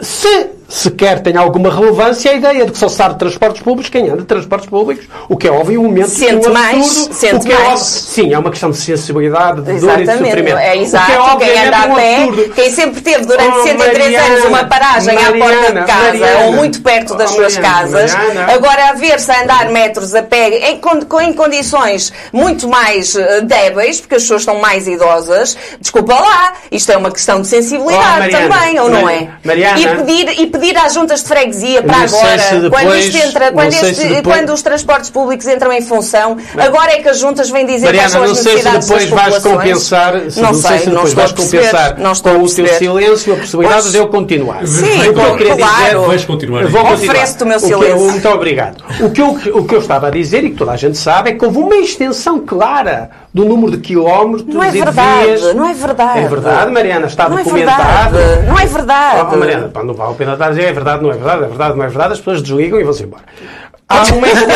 Se, 0.00 0.48
sequer 0.70 1.20
tem 1.20 1.36
alguma 1.36 1.68
relevância 1.70 2.30
a 2.30 2.34
ideia 2.34 2.64
de 2.64 2.72
que 2.72 2.78
só 2.78 2.88
sabe 2.88 3.14
de 3.14 3.18
transportes 3.18 3.60
públicos 3.62 3.90
quem 3.90 4.08
anda 4.08 4.18
de 4.22 4.24
transportes 4.26 4.68
públicos, 4.70 5.06
o 5.28 5.36
que 5.36 5.48
é 5.48 5.50
óbvio 5.50 5.80
um 5.80 5.84
momento 5.84 6.08
Sente 6.08 6.48
um 6.48 6.52
mais, 6.52 6.76
absurdo, 6.86 7.14
sente 7.14 7.34
o 7.34 7.40
que 7.40 7.52
é 7.52 7.58
mais. 7.58 7.68
óbvio- 7.72 7.84
sim, 7.84 8.32
é 8.32 8.38
uma 8.38 8.50
questão 8.50 8.70
de 8.70 8.76
sensibilidade, 8.78 9.62
de 9.62 9.80
dor 9.80 9.92
e 9.94 9.96
de 9.96 10.02
Exatamente, 10.02 10.24
sofrimento. 10.30 10.58
é 10.58 10.72
que 10.72 10.78
exato. 10.78 11.12
é 11.12 11.36
quem 11.44 11.66
anda 11.66 11.76
a 11.76 11.86
um 11.86 11.94
pé, 11.96 12.16
absurdo. 12.16 12.52
quem 12.54 12.70
sempre 12.70 13.00
teve 13.00 13.26
durante 13.26 13.58
Oh, 13.58 13.62
103 13.64 13.98
Mariana, 13.98 14.26
anos 14.34 14.44
uma 14.44 14.64
paragem 14.64 15.16
à 15.16 15.20
porta 15.20 15.32
de 15.32 15.38
Mariana, 15.40 15.82
casa, 15.84 16.02
Mariana. 16.18 16.44
ou 16.46 16.52
muito 16.52 16.80
perto 16.82 17.14
das 17.16 17.30
Oh, 17.32 17.34
suas 17.34 17.56
Mariana, 17.58 17.76
casas, 17.80 18.14
Mariana. 18.14 18.52
agora 18.52 18.88
a 18.90 18.92
ver-se 18.94 19.30
a 19.32 19.42
andar 19.42 19.68
metros 19.70 20.14
a 20.14 20.22
pé 20.22 20.70
em, 20.70 20.78
com- 20.78 21.20
em 21.20 21.32
condições 21.32 22.12
muito 22.32 22.68
mais 22.68 23.16
eh, 23.16 23.40
débeis, 23.40 24.00
porque 24.00 24.14
as 24.14 24.22
pessoas 24.22 24.42
estão 24.42 24.60
mais 24.60 24.86
idosas, 24.86 25.56
desculpa 25.80 26.14
lá, 26.14 26.52
isto 26.70 26.92
é 26.92 26.96
uma 26.96 27.10
questão 27.10 27.40
de 27.40 27.48
sensibilidade 27.48 27.90
Oh, 28.00 28.18
Mariana, 28.20 28.54
também, 28.54 28.78
ou 28.80 28.88
não 28.88 29.08
é? 29.08 29.28
Mariana. 29.44 29.78
E 29.80 29.96
pedir, 29.96 30.40
e 30.40 30.46
pedir 30.46 30.59
às 30.76 30.92
juntas 30.94 31.22
de 31.22 31.28
freguesia 31.28 31.82
para 31.82 32.06
sei 32.08 32.18
agora, 32.18 32.38
se 32.38 32.54
depois- 32.56 32.82
quando 32.82 32.96
isto 32.98 33.16
entra, 33.16 33.52
quando, 33.52 33.72
sei 33.72 33.90
este- 33.90 34.02
se 34.02 34.08
depois- 34.14 34.36
quando 34.38 34.50
os 34.52 34.62
transportes 34.62 35.10
públicos 35.10 35.46
entram 35.46 35.72
em 35.72 35.80
função, 35.82 36.36
agora 36.56 36.92
é 36.92 36.98
que 37.02 37.08
as 37.08 37.18
juntas 37.18 37.50
vêm 37.50 37.64
dizer 37.66 37.86
quais 37.92 37.96
Mariana, 37.96 38.10
são 38.10 38.22
as 38.22 38.28
não 38.28 38.34
sei 38.34 38.44
se 38.44 38.48
necessidades 38.50 38.88
depois 38.88 39.08
vais 39.08 39.38
compensar, 39.42 40.30
se 40.30 40.40
não, 40.40 40.52
não 40.52 40.60
sei 40.60 40.78
se 40.78 40.86
não 40.86 40.94
depois 40.94 41.14
vais 41.14 41.32
compensar 41.32 41.98
não 41.98 42.12
estou 42.12 42.32
com 42.34 42.38
o 42.44 42.48
teu 42.54 42.66
silêncio 42.66 43.34
a 43.34 43.36
possibilidade 43.36 43.80
Pois. 43.82 43.92
de 43.92 43.98
eu 43.98 44.08
continuar. 44.08 44.66
Sim, 44.66 44.84
o 44.84 45.04
eu 45.20 45.36
queria 45.36 45.56
claro. 45.56 45.84
dizer, 45.84 46.06
Vais 46.10 46.24
continuar. 46.24 46.62
Eu 46.62 46.68
vou 46.70 46.84
continuar. 46.84 47.10
Oferece-te 47.12 47.42
o 47.44 47.46
meu 47.46 47.58
que 47.58 47.64
eu- 47.64 47.78
silêncio. 47.80 48.10
muito 48.10 48.28
obrigado. 48.28 48.84
O 49.00 49.10
que, 49.10 49.20
eu, 49.20 49.28
o 49.56 49.64
que 49.64 49.74
eu 49.74 49.78
estava 49.80 50.08
a 50.08 50.10
dizer 50.10 50.44
e 50.44 50.50
que 50.50 50.56
toda 50.56 50.72
a 50.72 50.76
gente 50.76 50.98
sabe 50.98 51.30
é 51.30 51.34
que 51.34 51.44
houve 51.44 51.58
uma 51.58 51.76
extensão 51.76 52.40
clara 52.40 53.10
do 53.32 53.44
número 53.44 53.72
de 53.72 53.78
quilómetros 53.78 54.52
Não 54.52 54.62
é 54.62 54.68
e 54.68 54.72
de 54.72 54.78
verdade, 54.80 55.24
vias. 55.26 55.54
não 55.54 55.64
é 55.68 55.72
verdade. 55.74 56.18
É 56.18 56.28
verdade, 56.28 56.72
Mariana, 56.72 57.06
está 57.06 57.28
Não 57.28 57.38
é 57.38 57.44
documentado. 57.44 58.16
verdade, 58.16 58.46
não 58.46 58.58
é 58.58 58.66
verdade. 58.66 59.26
Oh, 59.32 59.36
Mariana, 59.36 59.68
pá, 59.68 59.82
não 59.84 59.94
vale 59.94 60.12
a 60.12 60.14
pena 60.16 60.32
estar 60.32 60.46
a 60.46 60.50
dizer 60.50 60.64
é 60.64 60.72
verdade, 60.72 61.02
não 61.02 61.10
é 61.10 61.14
verdade, 61.14 61.44
é 61.44 61.46
verdade, 61.46 61.76
não 61.76 61.84
é 61.84 61.88
verdade, 61.88 62.12
as 62.14 62.18
pessoas 62.18 62.42
desligam 62.42 62.80
e 62.80 62.84
vão-se 62.84 63.04
embora. 63.04 63.22
Há 63.88 64.02
uma 64.14 64.26
extensão. 64.28 64.50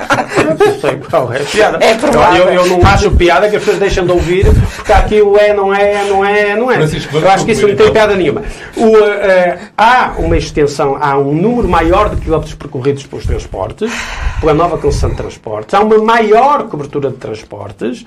Não 0.43 0.79
sei 0.79 0.97
qual 0.97 1.33
é 1.33 1.37
a 1.41 1.43
piada. 1.43 1.83
É 1.83 1.93
provável. 1.95 2.45
eu, 2.45 2.53
eu 2.53 2.65
não 2.67 2.85
acho 2.85 3.11
piada 3.11 3.49
que 3.49 3.55
as 3.55 3.61
pessoas 3.61 3.79
deixam 3.79 4.05
de 4.05 4.11
ouvir 4.11 4.45
porque 4.75 4.91
aquilo 4.91 5.37
é, 5.37 5.53
não 5.53 5.73
é, 5.73 6.03
não 6.05 6.25
é, 6.25 6.55
não 6.55 6.71
é. 6.71 6.77
Eu 6.77 7.29
acho 7.29 7.45
que 7.45 7.51
isso 7.51 7.61
não 7.61 7.75
tem 7.75 7.87
então. 7.87 7.93
piada 7.93 8.15
nenhuma. 8.15 8.41
O, 8.75 8.97
eh, 8.97 9.59
há 9.77 10.13
uma 10.17 10.37
extensão, 10.37 10.97
há 10.99 11.17
um 11.17 11.33
número 11.33 11.67
maior 11.67 12.09
de 12.09 12.21
quilómetros 12.21 12.55
percorridos 12.55 13.05
pelos 13.05 13.25
transportes, 13.25 13.91
pela 14.39 14.53
nova 14.53 14.77
concessão 14.77 15.09
de 15.09 15.17
transportes, 15.17 15.73
há 15.73 15.79
uma 15.81 15.97
maior 15.97 16.67
cobertura 16.67 17.09
de 17.09 17.17
transportes. 17.17 18.05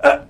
ah, 0.00 0.20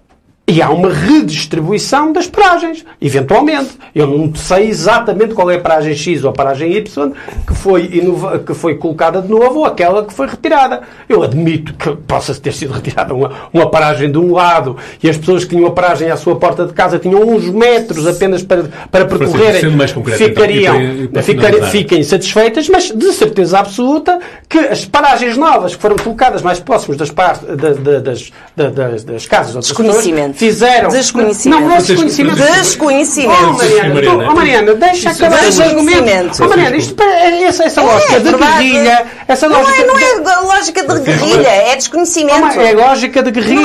e 0.46 0.60
há 0.60 0.68
uma 0.70 0.90
redistribuição 1.36 2.12
das 2.12 2.26
paragens, 2.26 2.84
eventualmente. 3.00 3.70
Eu 3.94 4.06
não 4.06 4.34
sei 4.34 4.68
exatamente 4.68 5.34
qual 5.34 5.50
é 5.50 5.54
a 5.56 5.60
paragem 5.60 5.94
X 5.94 6.24
ou 6.24 6.30
a 6.30 6.32
paragem 6.32 6.72
Y 6.76 7.12
que 7.46 7.54
foi, 7.54 7.88
inova- 7.92 8.38
que 8.40 8.52
foi 8.52 8.74
colocada 8.74 9.22
de 9.22 9.28
novo 9.28 9.60
ou 9.60 9.64
aquela 9.64 10.04
que 10.04 10.12
foi 10.12 10.26
retirada. 10.26 10.82
Eu 11.08 11.22
admito 11.22 11.72
que 11.74 11.94
possa 12.08 12.34
ter 12.34 12.52
sido 12.52 12.72
retirada 12.72 13.14
uma, 13.14 13.30
uma 13.52 13.70
paragem 13.70 14.10
de 14.10 14.18
um 14.18 14.32
lado 14.32 14.76
e 15.02 15.08
as 15.08 15.16
pessoas 15.16 15.44
que 15.44 15.50
tinham 15.54 15.66
a 15.68 15.70
paragem 15.70 16.10
à 16.10 16.16
sua 16.16 16.34
porta 16.36 16.66
de 16.66 16.72
casa 16.72 16.98
tinham 16.98 17.20
uns 17.22 17.48
metros 17.48 18.06
apenas 18.06 18.42
para, 18.42 18.64
para 18.90 19.04
percorrerem. 19.04 19.60
sendo 19.60 19.76
mais 19.76 19.92
concreto, 19.92 20.22
então, 20.22 20.34
ficariam, 20.42 20.80
e 20.82 21.02
e 21.04 21.08
para 21.08 21.22
ficar- 21.22 21.52
fiquem 21.70 22.02
satisfeitas, 22.02 22.68
mas 22.68 22.90
de 22.90 23.12
certeza 23.12 23.58
absoluta 23.60 24.18
que 24.48 24.58
as 24.58 24.84
paragens 24.84 25.36
novas 25.36 25.76
que 25.76 25.80
foram 25.80 25.96
colocadas 25.96 26.42
mais 26.42 26.58
próximas 26.58 26.96
das, 26.98 27.10
par- 27.10 27.38
da- 27.38 27.74
da- 27.74 28.00
das, 28.00 28.30
da- 28.56 28.70
das, 28.70 29.04
das 29.04 29.26
casas 29.26 29.54
outras 29.54 29.70
pessoas, 29.72 29.86
Desconhecimento. 29.96 30.32
Fizeram. 30.46 30.88
Desconhecimento. 30.88 31.60
Não, 31.60 31.68
não 31.68 31.76
é 31.76 31.78
desconhecimento. 31.80 32.36
Desconhecimento. 32.36 33.42
Oh, 33.42 33.52
Mariana, 33.52 34.02
tu- 34.02 34.10
oh, 34.30 34.34
Mariana, 34.34 34.74
deixa 34.74 35.10
isso- 35.10 35.24
acabar 35.24 35.38
isso- 35.40 35.48
esse 35.48 35.62
argumento. 35.62 36.44
Oh, 36.44 36.48
Mariana, 36.48 36.76
isto 36.76 37.02
é 37.02 37.42
essa, 37.44 37.64
essa 37.64 37.82
lógica 37.82 38.20
de 38.20 38.30
verdade. 38.30 38.52
guerrilha, 38.64 39.06
essa 39.28 39.48
Não 39.48 39.60
lógica 39.62 39.82
é, 39.82 39.86
não 39.86 39.94
de- 39.96 40.04
é 40.04 40.36
lógica 40.40 40.82
de 40.82 41.00
guerrilha, 41.00 41.48
é 41.48 41.76
desconhecimento. 41.76 42.60
É 42.60 42.72
lógica 42.72 43.22
de 43.22 43.30
guerrilha. 43.30 43.60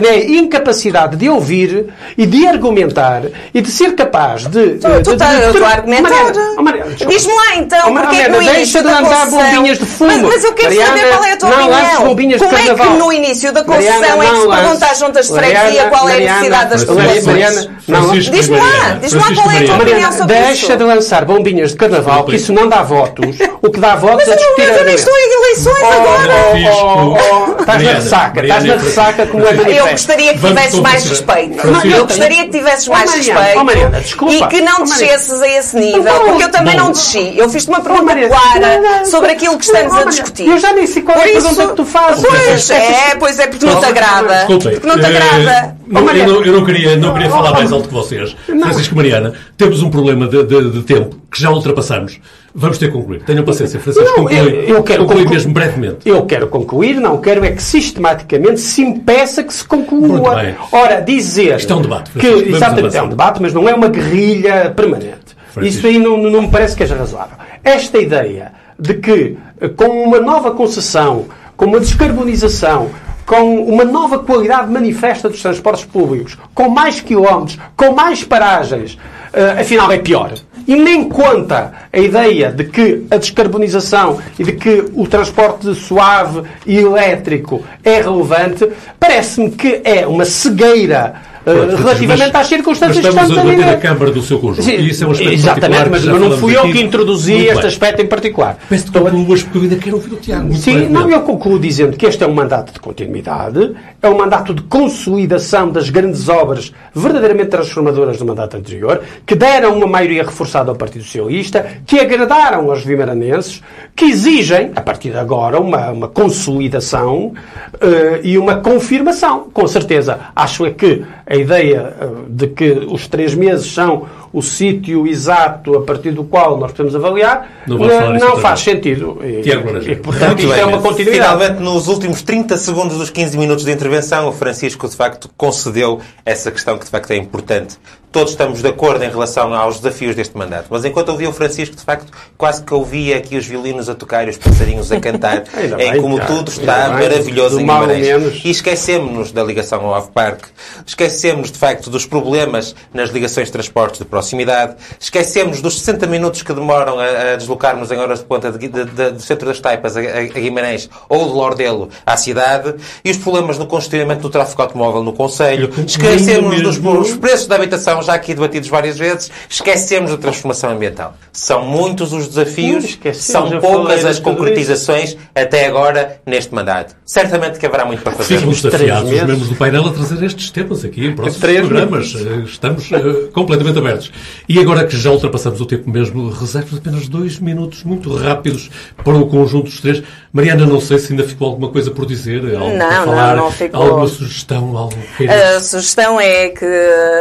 Não 0.00 0.08
é? 0.08 0.14
É 0.16 0.30
incapacidade 0.30 1.16
de 1.16 1.28
ouvir 1.28 1.86
e 2.16 2.24
de 2.26 2.46
argumentar 2.46 3.22
e 3.52 3.60
de 3.60 3.70
ser 3.70 3.94
capaz 3.94 4.46
de. 4.46 4.78
Tu, 4.78 4.88
de- 4.88 5.02
de- 5.02 5.16
tá- 5.16 5.34
de- 5.34 5.46
estou 5.46 5.64
a 5.64 5.68
Oh, 5.68 5.72
argumentar. 5.72 6.10
Oh. 6.58 7.06
Diz-me 7.08 7.32
lá 7.34 7.56
então, 7.56 7.78
Oh, 7.88 7.92
porque 7.92 8.16
é 8.16 8.24
que 8.24 8.30
Mariana, 8.30 8.36
no 8.36 8.38
deixa 8.44 8.56
início 8.58 8.82
de 8.82 8.88
lançar 8.88 9.26
bombinhas 9.30 9.78
de 9.78 9.86
fumo. 9.86 10.10
Mas, 10.10 10.22
mas 10.22 10.44
eu 10.44 10.52
quero 10.54 10.68
Mariana, 10.74 10.96
saber 10.98 11.10
qual 11.12 11.24
é 11.24 11.32
a 11.32 11.36
tua 11.36 11.50
não 11.50 11.68
lances 11.68 11.82
opinião. 11.86 12.08
bombinhas 12.08 12.40
de 12.40 12.46
Como 12.46 12.56
é 12.58 12.62
que 12.62 12.98
no 12.98 13.12
início 13.12 13.52
da 13.52 13.64
concessão 13.64 14.22
é 14.22 14.26
que 14.26 14.36
se 14.36 14.46
não 14.46 14.56
pergunta 14.56 14.86
às 14.86 14.98
juntas 14.98 15.26
de 15.28 15.32
freguesia 15.34 15.84
qual 15.88 16.08
é 16.08 16.11
a 16.11 16.11
Mariana, 16.12 16.40
necessidade 16.40 16.70
das 16.70 16.84
Mariana? 16.84 17.22
Mariana, 17.26 17.70
não. 17.88 18.12
Diz-me 18.12 18.56
lá, 18.58 18.98
diz-me 19.00 19.20
lá 19.20 19.26
qual 19.34 19.50
é 19.50 19.58
a 19.58 19.64
tua 19.64 19.76
Mariana. 19.76 19.82
opinião 19.82 20.12
sobre 20.12 20.34
deixa 20.36 20.52
isso. 20.66 20.76
de 20.76 20.84
lançar 20.84 21.24
bombinhas 21.24 21.70
de 21.70 21.76
carnaval, 21.76 22.24
que 22.24 22.36
isso 22.36 22.52
não 22.52 22.68
dá 22.68 22.82
votos. 22.82 23.36
O 23.60 23.70
que 23.70 23.78
dá 23.80 23.94
votos 23.96 24.26
Mas 24.26 24.28
é 24.28 24.36
discutir 24.36 24.58
mas 24.58 24.66
eu 24.66 24.84
nem 24.84 24.94
argumentos. 24.94 25.00
estou 25.00 25.16
em 25.16 25.32
eleições 25.32 25.84
agora. 25.84 26.32
Francisco. 26.32 26.84
Oh, 26.84 27.12
oh, 27.12 27.60
estás 27.60 27.66
na 27.66 27.74
Mariana, 27.74 27.98
ressaca, 28.00 28.42
estás 28.42 28.64
na 28.64 28.74
e 28.74 28.78
ressaca 28.78 29.26
como 29.26 29.46
é. 29.46 29.78
Eu 29.80 29.88
gostaria 29.88 30.34
que 30.34 30.40
tivesses 30.46 30.80
mais 30.80 31.04
respeito. 31.04 31.66
Eu 31.86 32.06
gostaria 32.06 32.44
que 32.44 32.50
tivesses 32.50 32.88
Oh, 32.88 32.92
mais 32.92 33.12
respeito 33.14 34.16
oh, 34.22 34.30
e 34.30 34.46
que 34.48 34.60
não 34.60 34.72
Oh, 34.80 34.84
descesses 34.84 35.40
a 35.40 35.48
esse 35.48 35.76
nível, 35.76 36.02
Bom, 36.02 36.24
porque 36.30 36.44
eu 36.44 36.50
também 36.50 36.74
não 36.76 36.90
desci. 36.90 37.34
Eu 37.36 37.48
fiz-te 37.48 37.68
uma 37.68 37.80
pergunta 37.80 38.14
clara 38.14 39.04
sobre 39.04 39.30
aquilo 39.32 39.56
que 39.58 39.64
estamos 39.64 39.92
Oh, 39.92 39.98
a 40.00 40.04
discutir. 40.04 40.48
Eu 40.48 40.58
já 40.58 40.72
nem 40.72 40.86
sei 40.86 41.02
qual 41.02 41.16
é 41.18 41.20
a 41.20 41.24
pergunta 41.32 41.66
que 41.68 41.74
tu 41.76 41.84
fazes. 41.84 42.24
Pois 42.24 42.70
é, 42.70 43.14
pois 43.18 43.38
é, 43.38 43.46
porque 43.46 43.66
não 43.66 43.80
te 43.80 43.86
agrada. 43.86 44.44
Porque 44.46 44.80
não 44.86 44.98
te 44.98 45.04
eh, 45.04 45.06
agrada. 45.06 45.76
Não, 45.92 46.10
eu, 46.10 46.26
não, 46.26 46.44
eu 46.44 46.52
não 46.54 46.64
queria, 46.64 46.96
não 46.96 47.12
queria 47.12 47.30
falar 47.30 47.52
mais 47.52 47.70
alto 47.72 47.88
que 47.88 47.94
vocês. 47.94 48.34
Francisco 48.46 48.96
Mariana, 48.96 49.32
temos 49.56 49.82
um 49.82 49.90
problema 49.90 50.26
de, 50.26 50.42
de- 50.44 50.70
de 50.70 50.82
tempo 50.82 51.16
que 51.30 51.40
já 51.40 51.50
ultrapassamos. 51.50 52.18
Vamos 52.54 52.76
ter 52.78 52.86
que 52.86 52.92
concluir. 52.92 53.22
Tenham 53.22 53.44
paciência, 53.44 53.78
Francisco. 53.80 54.06
Não, 54.08 54.16
conclui, 54.24 54.38
eu- 54.38 54.76
eu 54.76 54.82
quero 54.82 55.02
conclui 55.04 55.18
conclu- 55.22 55.34
mesmo 55.34 55.52
brevemente. 55.52 55.98
Eu 56.08 56.26
quero 56.26 56.46
concluir, 56.48 56.94
não 57.00 57.18
quero 57.18 57.44
é 57.44 57.50
que 57.52 57.62
sistematicamente 57.62 58.60
se 58.60 58.82
impeça 58.82 59.42
que 59.42 59.52
se 59.54 59.64
conclua. 59.64 60.54
Ora, 60.72 61.00
dizer 61.00 61.56
Isto 61.56 61.72
é 61.72 61.76
um 61.76 61.82
debate, 61.82 62.10
que 62.12 62.20
Francisco. 62.20 62.56
Exatamente 62.56 62.96
é 62.96 63.02
um 63.02 63.08
debate, 63.08 63.40
mas 63.42 63.52
não 63.54 63.68
é 63.68 63.74
uma 63.74 63.88
guerrilha 63.88 64.70
permanente. 64.74 65.36
Francisco. 65.52 65.78
Isso 65.78 65.86
aí 65.86 65.98
não, 65.98 66.16
não 66.18 66.42
me 66.42 66.48
parece 66.48 66.74
que 66.76 66.82
seja 66.82 66.96
razoável. 66.96 67.36
Esta 67.64 67.98
ideia 67.98 68.52
de 68.78 68.94
que 68.94 69.36
eh, 69.60 69.68
com 69.68 69.84
uma 70.04 70.18
nova 70.20 70.50
concessão, 70.52 71.26
com 71.56 71.66
uma 71.66 71.78
descarbonização, 71.80 72.90
com 73.26 73.62
uma 73.64 73.84
nova 73.84 74.18
qualidade 74.18 74.70
manifesta 74.70 75.28
dos 75.28 75.40
transportes 75.40 75.84
públicos, 75.84 76.36
com 76.54 76.68
mais 76.68 77.00
quilómetros, 77.00 77.58
com 77.76 77.92
mais 77.92 78.24
paragens, 78.24 78.98
eh, 79.32 79.60
afinal 79.60 79.90
é 79.90 79.98
pior. 79.98 80.32
E 80.66 80.76
nem 80.76 81.08
conta 81.08 81.72
a 81.92 81.98
ideia 81.98 82.52
de 82.52 82.64
que 82.64 83.06
a 83.10 83.16
descarbonização 83.16 84.20
e 84.38 84.44
de 84.44 84.52
que 84.52 84.84
o 84.94 85.06
transporte 85.08 85.74
suave 85.74 86.42
e 86.64 86.78
elétrico 86.78 87.62
é 87.82 88.00
relevante, 88.00 88.68
parece-me 88.98 89.50
que 89.50 89.80
é 89.82 90.06
uma 90.06 90.24
cegueira 90.24 91.31
eh, 91.46 91.76
relativamente 91.76 92.32
mas- 92.32 92.42
às 92.42 92.46
circunstâncias 92.46 93.04
mas 93.04 93.14
que 93.14 93.20
estamos 93.20 93.38
a 93.38 93.42
debater 93.42 93.62
a 93.64 93.66
viver. 93.76 93.80
Câmara 93.80 94.10
do 94.10 94.22
seu 94.22 94.38
conjunto. 94.38 94.62
Sim, 94.62 94.72
E 94.76 94.88
isso 94.90 95.04
é 95.04 95.06
um 95.06 95.10
aspecto 95.10 95.32
Exatamente, 95.34 95.88
mas, 95.90 96.04
mas 96.04 96.20
não 96.20 96.38
fui 96.38 96.56
eu 96.56 96.62
que 96.70 96.80
introduzi 96.80 97.32
Muito 97.34 97.46
este 97.48 97.58
bem. 97.60 97.66
aspecto 97.68 98.02
em 98.02 98.06
particular. 98.06 98.58
Peço 98.68 98.90
que 98.92 98.98
a- 98.98 99.00
concluas, 99.00 99.42
porque 99.42 99.58
eu 99.58 99.62
ainda 99.62 99.76
quero 99.76 99.96
ouvir 99.96 100.12
o 100.14 100.16
Tiago. 100.16 100.44
muito 100.44 100.58
Sim, 100.60 100.72
brevemente. 100.72 100.92
não, 101.02 101.10
eu 101.10 101.20
concluo 101.22 101.58
dizendo 101.58 101.96
que 101.96 102.06
este 102.06 102.22
é 102.22 102.26
um 102.26 102.34
mandato 102.34 102.72
de 102.72 102.80
continuidade, 102.80 103.72
é 104.00 104.08
um 104.08 104.16
mandato 104.16 104.54
de 104.54 104.62
consolidação 104.62 105.70
das 105.70 105.90
grandes 105.90 106.28
obras 106.28 106.72
verdadeiramente 106.94 107.48
transformadoras 107.50 108.18
do 108.18 108.24
mandato 108.26 108.56
anterior, 108.56 109.00
que 109.26 109.34
deram 109.34 109.76
uma 109.76 109.86
maioria 109.86 110.22
reforçada 110.22 110.70
ao 110.70 110.76
Partido 110.76 111.02
Socialista, 111.04 111.66
que 111.86 111.98
agradaram 111.98 112.70
aos 112.70 112.84
vimaranenses, 112.84 113.62
que 113.96 114.04
exigem, 114.06 114.70
a 114.76 114.80
partir 114.80 115.10
de 115.10 115.18
agora, 115.18 115.58
uma, 115.60 115.90
uma 115.90 116.08
consolidação 116.08 117.32
eh, 117.80 118.20
e 118.22 118.38
uma 118.38 118.56
confirmação. 118.56 119.48
Com 119.52 119.66
certeza, 119.66 120.18
acho 120.34 120.66
é 120.66 120.70
que 120.70 121.02
a 121.26 121.36
ideia 121.36 121.94
eh, 122.00 122.08
de 122.28 122.46
que 122.48 122.70
os 122.70 123.06
três 123.06 123.34
meses 123.34 123.72
são 123.72 124.06
o 124.32 124.42
sítio 124.42 125.06
exato 125.06 125.76
a 125.76 125.82
partir 125.82 126.12
do 126.12 126.24
qual 126.24 126.56
nós 126.56 126.72
podemos 126.72 126.96
avaliar, 126.96 127.62
Não 127.66 127.78
falar 127.78 128.18
não, 128.18 128.38
faz 128.38 128.60
sentido. 128.60 129.18
E, 129.22 129.42
e, 129.90 129.96
portanto, 129.96 130.28
Muito 130.28 130.40
isto 130.40 130.52
bem, 130.52 130.60
é 130.60 130.64
uma 130.66 130.80
continuidade. 130.80 131.18
Finalmente, 131.18 131.60
nos 131.62 131.86
últimos 131.88 132.22
30 132.22 132.56
segundos 132.56 132.96
dos 132.96 133.10
15 133.10 133.36
minutos 133.36 133.64
de 133.64 133.72
intervenção, 133.72 134.28
o 134.28 134.32
Francisco, 134.32 134.88
de 134.88 134.96
facto, 134.96 135.30
concedeu 135.36 136.00
essa 136.24 136.50
questão 136.50 136.78
que, 136.78 136.84
de 136.84 136.90
facto, 136.90 137.10
é 137.10 137.16
importante. 137.16 137.78
Todos 138.12 138.32
estamos 138.32 138.60
de 138.60 138.68
acordo 138.68 139.02
em 139.04 139.08
relação 139.10 139.54
aos 139.54 139.80
desafios 139.80 140.14
deste 140.14 140.36
mandato. 140.36 140.66
Mas 140.70 140.84
enquanto 140.84 141.08
ouvia 141.08 141.28
o 141.30 141.32
Francisco, 141.32 141.74
de 141.74 141.82
facto, 141.82 142.12
quase 142.36 142.62
que 142.62 142.74
ouvia 142.74 143.16
aqui 143.16 143.36
os 143.38 143.46
violinos 143.46 143.88
a 143.88 143.94
tocar 143.94 144.26
e 144.26 144.30
os 144.30 144.36
passarinhos 144.36 144.92
a 144.92 145.00
cantar, 145.00 145.44
em 145.80 146.00
como 146.00 146.20
tudo 146.26 146.50
está 146.50 146.88
maravilhoso 146.90 147.56
em 147.58 147.64
Guimarães. 147.86 148.06
E 148.44 148.50
esquecemos-nos 148.50 149.32
da 149.32 149.42
ligação 149.42 149.94
ao 149.94 150.02
Parque, 150.02 150.44
esquecemos 150.86 151.50
de 151.50 151.58
facto 151.58 151.88
dos 151.88 152.04
problemas 152.06 152.74
nas 152.92 153.10
ligações 153.10 153.46
de 153.48 153.52
transportes 153.52 153.98
de 154.00 154.04
proximidade, 154.04 154.76
esquecemos 155.00 155.60
dos 155.62 155.78
60 155.78 156.06
minutos 156.06 156.42
que 156.42 156.52
demoram 156.52 156.98
a, 156.98 157.32
a 157.32 157.36
deslocarmos 157.36 157.90
em 157.90 157.96
horas 157.96 158.18
de 158.18 158.24
ponta 158.26 158.50
de, 158.52 158.58
de- 158.68 158.84
de- 158.84 159.10
do 159.12 159.20
centro 159.22 159.46
das 159.48 159.58
Taipas 159.60 159.96
a, 159.96 160.00
a- 160.00 160.22
Guimarães 160.24 160.90
ou 161.08 161.26
de 161.28 161.32
Lordelo 161.34 161.88
à 162.04 162.16
cidade. 162.16 162.74
E 163.04 163.10
os 163.10 163.16
problemas 163.16 163.56
no 163.58 163.66
congestionamento 163.66 164.20
do 164.22 164.28
tráfego 164.30 164.60
automóvel 164.62 165.02
no 165.02 165.12
Conselho, 165.12 165.70
esquecemos 165.86 166.60
dos 166.62 166.78
dos 166.78 167.14
preços 167.16 167.46
da 167.46 167.56
habitação, 167.56 168.01
foram 168.02 168.04
já 168.04 168.14
aqui 168.14 168.34
debatidos 168.34 168.68
várias 168.68 168.98
vezes, 168.98 169.30
esquecemos 169.48 170.10
da 170.10 170.18
transformação 170.18 170.70
ambiental. 170.70 171.16
São 171.32 171.64
muitos 171.64 172.12
os 172.12 172.28
desafios, 172.28 172.98
são 173.14 173.60
poucas 173.60 174.04
as 174.04 174.18
concretizações 174.18 175.16
até 175.34 175.66
agora 175.66 176.20
neste 176.26 176.54
mandato. 176.54 176.94
Certamente 177.06 177.58
que 177.58 177.66
haverá 177.66 177.84
muito 177.84 178.02
para 178.02 178.12
fazer. 178.12 178.36
Ficamos 178.36 178.60
desafiados, 178.60 179.10
os 179.10 179.16
membros 179.16 179.48
do 179.48 179.54
painel, 179.54 179.86
a 179.86 179.92
trazer 179.92 180.22
estes 180.24 180.50
temas 180.50 180.84
aqui 180.84 181.06
em 181.06 181.14
próximos 181.14 181.40
três 181.40 181.60
programas. 181.60 182.14
Meses. 182.14 182.26
Eh, 182.26 182.42
estamos 182.44 182.90
uh, 182.90 183.28
completamente 183.32 183.78
abertos. 183.78 184.12
E 184.48 184.58
agora 184.58 184.86
que 184.86 184.96
já 184.96 185.10
ultrapassamos 185.10 185.60
o 185.60 185.66
tempo 185.66 185.88
mesmo, 185.88 186.30
reservo 186.30 186.76
apenas 186.76 187.08
dois 187.08 187.38
minutos 187.38 187.84
muito 187.84 188.14
rápidos 188.14 188.70
para 189.04 189.14
o 189.14 189.26
conjunto 189.26 189.64
dos 189.64 189.80
três. 189.80 190.02
Mariana, 190.32 190.64
não 190.64 190.80
sei 190.80 190.98
se 190.98 191.12
ainda 191.12 191.24
ficou 191.24 191.48
alguma 191.48 191.68
coisa 191.68 191.90
por 191.90 192.06
dizer, 192.06 192.56
algo 192.56 192.74
não, 192.74 192.88
para 192.88 193.04
falar, 193.04 193.36
não, 193.36 193.44
não 193.44 193.50
ficou. 193.50 193.82
alguma 193.82 194.06
sugestão, 194.06 194.76
algo 194.76 194.96
que... 195.16 195.28
A 195.28 195.60
sugestão 195.60 196.18
é 196.18 196.48
que 196.48 196.64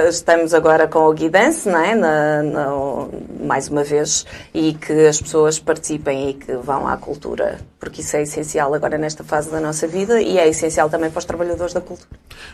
estamos 0.07 0.53
agora 0.53 0.70
com 0.87 1.07
o 1.07 1.13
Guidance, 1.13 1.67
não 1.69 1.79
é? 1.79 1.95
Na, 1.95 2.43
na, 2.43 3.07
mais 3.45 3.67
uma 3.69 3.83
vez, 3.83 4.25
e 4.53 4.73
que 4.73 4.93
as 5.07 5.21
pessoas 5.21 5.59
participem 5.59 6.29
e 6.29 6.33
que 6.33 6.53
vão 6.53 6.87
à 6.87 6.97
cultura, 6.97 7.59
porque 7.79 8.01
isso 8.01 8.15
é 8.15 8.23
essencial 8.23 8.73
agora 8.73 8.97
nesta 8.97 9.23
fase 9.23 9.49
da 9.51 9.59
nossa 9.59 9.87
vida 9.87 10.21
e 10.21 10.37
é 10.37 10.47
essencial 10.47 10.89
também 10.89 11.09
para 11.09 11.19
os 11.19 11.25
trabalhadores 11.25 11.73
da 11.73 11.81
cultura. 11.81 12.09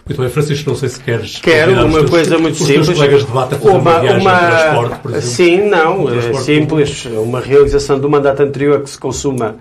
Muito 0.05 0.21
bem, 0.21 0.29
Francisco, 0.29 0.69
não 0.69 0.77
sei 0.77 0.89
se 0.89 0.99
queres... 0.99 1.39
Quero 1.39 1.85
uma 1.85 1.99
teus, 1.99 2.09
coisa 2.09 2.37
muito 2.37 2.57
simples. 2.57 2.89
Os 2.89 2.95
colegas 2.95 3.21
de 3.21 3.27
debate 3.27 3.55
a 3.55 3.57
fazer 3.57 3.77
uma, 3.77 4.01
uma 4.01 4.17
uma... 4.17 4.39
transporte, 4.39 4.99
por 4.99 5.11
exemplo. 5.11 5.29
Sim, 5.29 5.69
não, 5.69 6.09
é 6.09 6.33
simples. 6.41 7.05
Uma 7.05 7.39
realização 7.39 7.99
do 7.99 8.09
mandato 8.09 8.41
anterior 8.41 8.81
que 8.81 8.89
se 8.89 8.97
consuma 8.97 9.55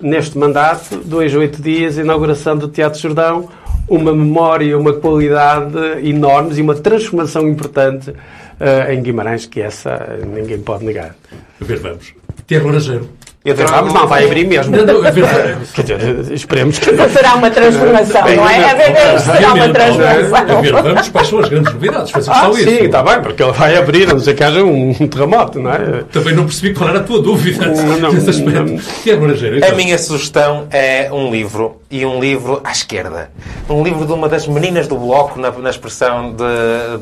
neste 0.00 0.36
mandato, 0.36 0.96
dois, 0.96 1.34
oito 1.34 1.62
dias, 1.62 1.96
inauguração 1.96 2.56
do 2.56 2.66
Teatro 2.66 2.98
Jordão, 2.98 3.48
uma 3.88 4.12
memória, 4.12 4.78
uma 4.78 4.92
qualidade 4.92 5.76
enormes 6.02 6.58
e 6.58 6.62
uma 6.62 6.74
transformação 6.74 7.48
importante 7.48 8.10
uh, 8.10 8.92
em 8.92 9.02
Guimarães, 9.02 9.46
que 9.46 9.60
essa 9.60 10.18
ninguém 10.26 10.60
pode 10.60 10.84
negar. 10.84 11.14
A 11.60 11.64
ver, 11.64 11.78
vamos. 11.78 12.14
Tiago 12.46 12.66
Laranjeiro. 12.66 13.08
Eu 13.44 13.56
vamos, 13.56 13.92
não, 13.92 14.06
vai 14.06 14.24
abrir 14.24 14.46
mesmo. 14.46 14.76
Não, 14.76 14.86
não, 14.86 15.02
Quer 15.02 15.82
dizer, 15.82 16.32
esperemos 16.32 16.78
que. 16.78 16.96
Será 17.08 17.34
uma 17.34 17.50
transformação, 17.50 18.22
não 18.36 18.48
é? 18.48 18.70
A 18.70 18.74
ver, 18.74 19.18
será 19.18 19.54
uma 19.54 19.68
transformação. 19.68 20.58
A 20.58 20.60
ver, 20.60 20.72
vamos, 20.72 21.08
quais 21.08 21.28
são 21.28 21.38
as 21.40 21.48
grandes 21.48 21.72
novidades? 21.72 22.12
Faz 22.12 22.28
ah, 22.28 22.50
sim, 22.52 22.60
isso. 22.60 22.84
está 22.84 23.02
bem, 23.02 23.20
porque 23.20 23.42
ele 23.42 23.50
vai 23.50 23.76
abrir, 23.76 24.08
a 24.08 24.12
não 24.12 24.20
ser 24.20 24.34
que 24.34 24.44
haja 24.44 24.62
um 24.62 24.94
terremoto, 25.08 25.58
não 25.58 25.72
é? 25.72 26.04
Também 26.12 26.36
não 26.36 26.44
percebi 26.44 26.72
qual 26.72 26.90
era 26.90 27.00
a 27.00 27.02
tua 27.02 27.20
dúvida 27.20 27.66
não, 27.66 28.12
nesse 28.12 28.30
aspecto. 28.30 28.80
Então. 29.04 29.68
A 29.68 29.74
minha 29.74 29.98
sugestão 29.98 30.68
é 30.70 31.12
um 31.12 31.28
livro, 31.28 31.81
e 31.92 32.06
um 32.06 32.18
livro 32.18 32.62
à 32.64 32.72
esquerda. 32.72 33.30
Um 33.68 33.84
livro 33.84 34.06
de 34.06 34.12
uma 34.12 34.26
das 34.26 34.48
meninas 34.48 34.88
do 34.88 34.96
Bloco, 34.96 35.38
na, 35.38 35.50
na 35.50 35.68
expressão 35.68 36.32
de, 36.32 36.42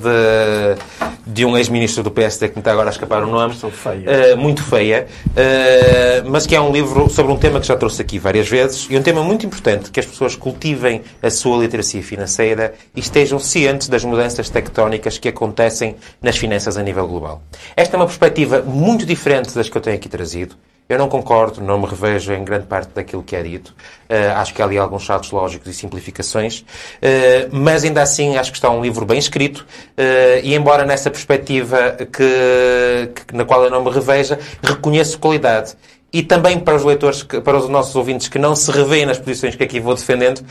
de, 0.03 1.32
de 1.32 1.45
um 1.45 1.57
ex-ministro 1.57 2.03
do 2.03 2.11
PSD, 2.11 2.49
que 2.49 2.57
me 2.57 2.61
está 2.61 2.72
agora 2.72 2.88
a 2.88 2.93
escapar 2.93 3.22
o 3.22 3.28
nome. 3.28 3.55
Feia. 3.55 4.34
Uh, 4.34 4.36
muito 4.36 4.64
feia. 4.64 5.07
Uh, 5.28 6.28
mas 6.28 6.45
que 6.45 6.57
é 6.57 6.61
um 6.61 6.72
livro 6.72 7.09
sobre 7.09 7.30
um 7.32 7.36
tema 7.36 7.61
que 7.61 7.68
já 7.68 7.76
trouxe 7.76 8.03
aqui 8.03 8.18
várias 8.18 8.49
vezes 8.49 8.88
e 8.91 8.97
um 8.97 9.03
tema 9.03 9.22
muito 9.22 9.47
importante, 9.47 9.93
que 9.93 10.01
as 10.01 10.07
pessoas 10.07 10.34
cultivem 10.34 11.03
a 11.22 11.30
sua 11.30 11.57
literacia 11.59 12.03
financeira 12.03 12.74
e 12.95 12.99
estejam 12.99 13.38
cientes 13.38 13.88
das 13.88 14.05
mudanças 14.05 14.51
tectónicas 14.51 15.18
que 15.18 15.28
acontecem 15.28 15.95
nas 16.20 16.36
finanças 16.36 16.76
a 16.76 16.82
nível 16.82 17.07
global. 17.07 17.43
Esta 17.76 17.95
é 17.95 17.97
uma 17.97 18.07
perspectiva 18.07 18.61
muito 18.61 19.07
diferente 19.07 19.55
das 19.55 19.68
que 19.68 19.76
eu 19.78 19.80
tenho 19.80 19.95
aqui 19.95 20.09
trazido. 20.09 20.57
Eu 20.91 20.99
não 20.99 21.09
concordo, 21.09 21.61
não 21.61 21.78
me 21.78 21.86
revejo 21.86 22.32
em 22.32 22.45
grande 22.45 22.66
parte 22.66 22.91
daquilo 22.93 23.22
que 23.22 23.36
é 23.36 23.43
dito. 23.45 23.68
Uh, 24.09 24.34
acho 24.34 24.53
que 24.53 24.61
há 24.61 24.64
ali 24.64 24.76
alguns 24.76 25.07
saltos 25.07 25.30
lógicos 25.30 25.68
e 25.68 25.72
simplificações. 25.72 26.62
Uh, 26.62 27.49
mas 27.53 27.84
ainda 27.84 28.03
assim 28.03 28.36
acho 28.36 28.51
que 28.51 28.59
está 28.59 28.68
um 28.68 28.82
livro 28.82 29.07
bem 29.07 29.16
escrito. 29.16 29.61
Uh, 29.97 30.43
e 30.43 30.53
embora 30.53 30.84
nessa 30.84 31.09
perspectiva 31.09 31.93
que, 31.93 33.12
que, 33.14 33.36
na 33.36 33.45
qual 33.45 33.62
eu 33.62 33.70
não 33.70 33.84
me 33.84 33.91
reveja, 33.93 34.36
reconheço 34.61 35.16
qualidade 35.20 35.76
e 36.12 36.24
também 36.24 36.59
para 36.59 36.74
os 36.74 36.82
leitores, 36.82 37.22
para 37.22 37.57
os 37.57 37.68
nossos 37.68 37.95
ouvintes 37.95 38.26
que 38.26 38.36
não 38.36 38.57
se 38.57 38.68
revêem 38.72 39.07
nas 39.07 39.16
posições 39.16 39.55
que 39.55 39.62
aqui 39.62 39.78
vou 39.78 39.95
defendendo, 39.95 40.43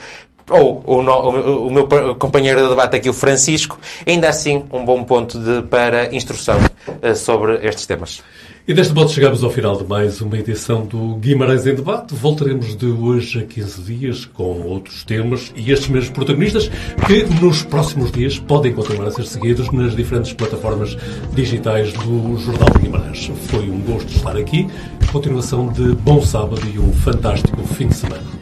ou 0.49 0.83
o, 0.85 1.67
o, 1.67 1.71
meu 1.71 1.87
companheiro 2.15 2.63
de 2.63 2.69
debate 2.69 2.95
aqui, 2.95 3.09
o 3.09 3.13
Francisco, 3.13 3.79
ainda 4.05 4.29
assim 4.29 4.63
um 4.71 4.83
bom 4.83 5.03
ponto 5.03 5.39
de, 5.39 5.61
para 5.63 6.13
instrução 6.13 6.57
uh, 6.57 7.15
sobre 7.15 7.65
estes 7.65 7.85
temas. 7.85 8.23
E 8.69 8.73
deste 8.73 8.93
modo 8.93 9.09
chegamos 9.09 9.43
ao 9.43 9.49
final 9.49 9.75
de 9.75 9.83
mais 9.83 10.21
uma 10.21 10.37
edição 10.37 10.85
do 10.85 11.15
Guimarães 11.15 11.65
em 11.65 11.73
Debate. 11.73 12.13
Voltaremos 12.13 12.75
de 12.75 12.85
hoje 12.85 13.39
a 13.39 13.43
15 13.43 13.81
dias 13.81 14.25
com 14.25 14.61
outros 14.61 15.03
temas 15.03 15.51
e 15.55 15.71
estes 15.71 15.89
mesmos 15.89 16.11
protagonistas 16.11 16.69
que 17.07 17.23
nos 17.41 17.63
próximos 17.63 18.11
dias 18.11 18.37
podem 18.37 18.71
continuar 18.71 19.07
a 19.07 19.11
ser 19.11 19.25
seguidos 19.25 19.71
nas 19.71 19.95
diferentes 19.95 20.33
plataformas 20.33 20.95
digitais 21.33 21.91
do 21.93 22.37
Jornal 22.37 22.69
de 22.75 22.79
Guimarães. 22.79 23.31
Foi 23.47 23.67
um 23.67 23.81
gosto 23.81 24.09
estar 24.09 24.37
aqui. 24.37 24.67
Continuação 25.11 25.69
de 25.69 25.95
bom 25.95 26.21
sábado 26.21 26.61
e 26.71 26.77
um 26.77 26.93
fantástico 26.93 27.63
fim 27.63 27.87
de 27.87 27.95
semana. 27.95 28.38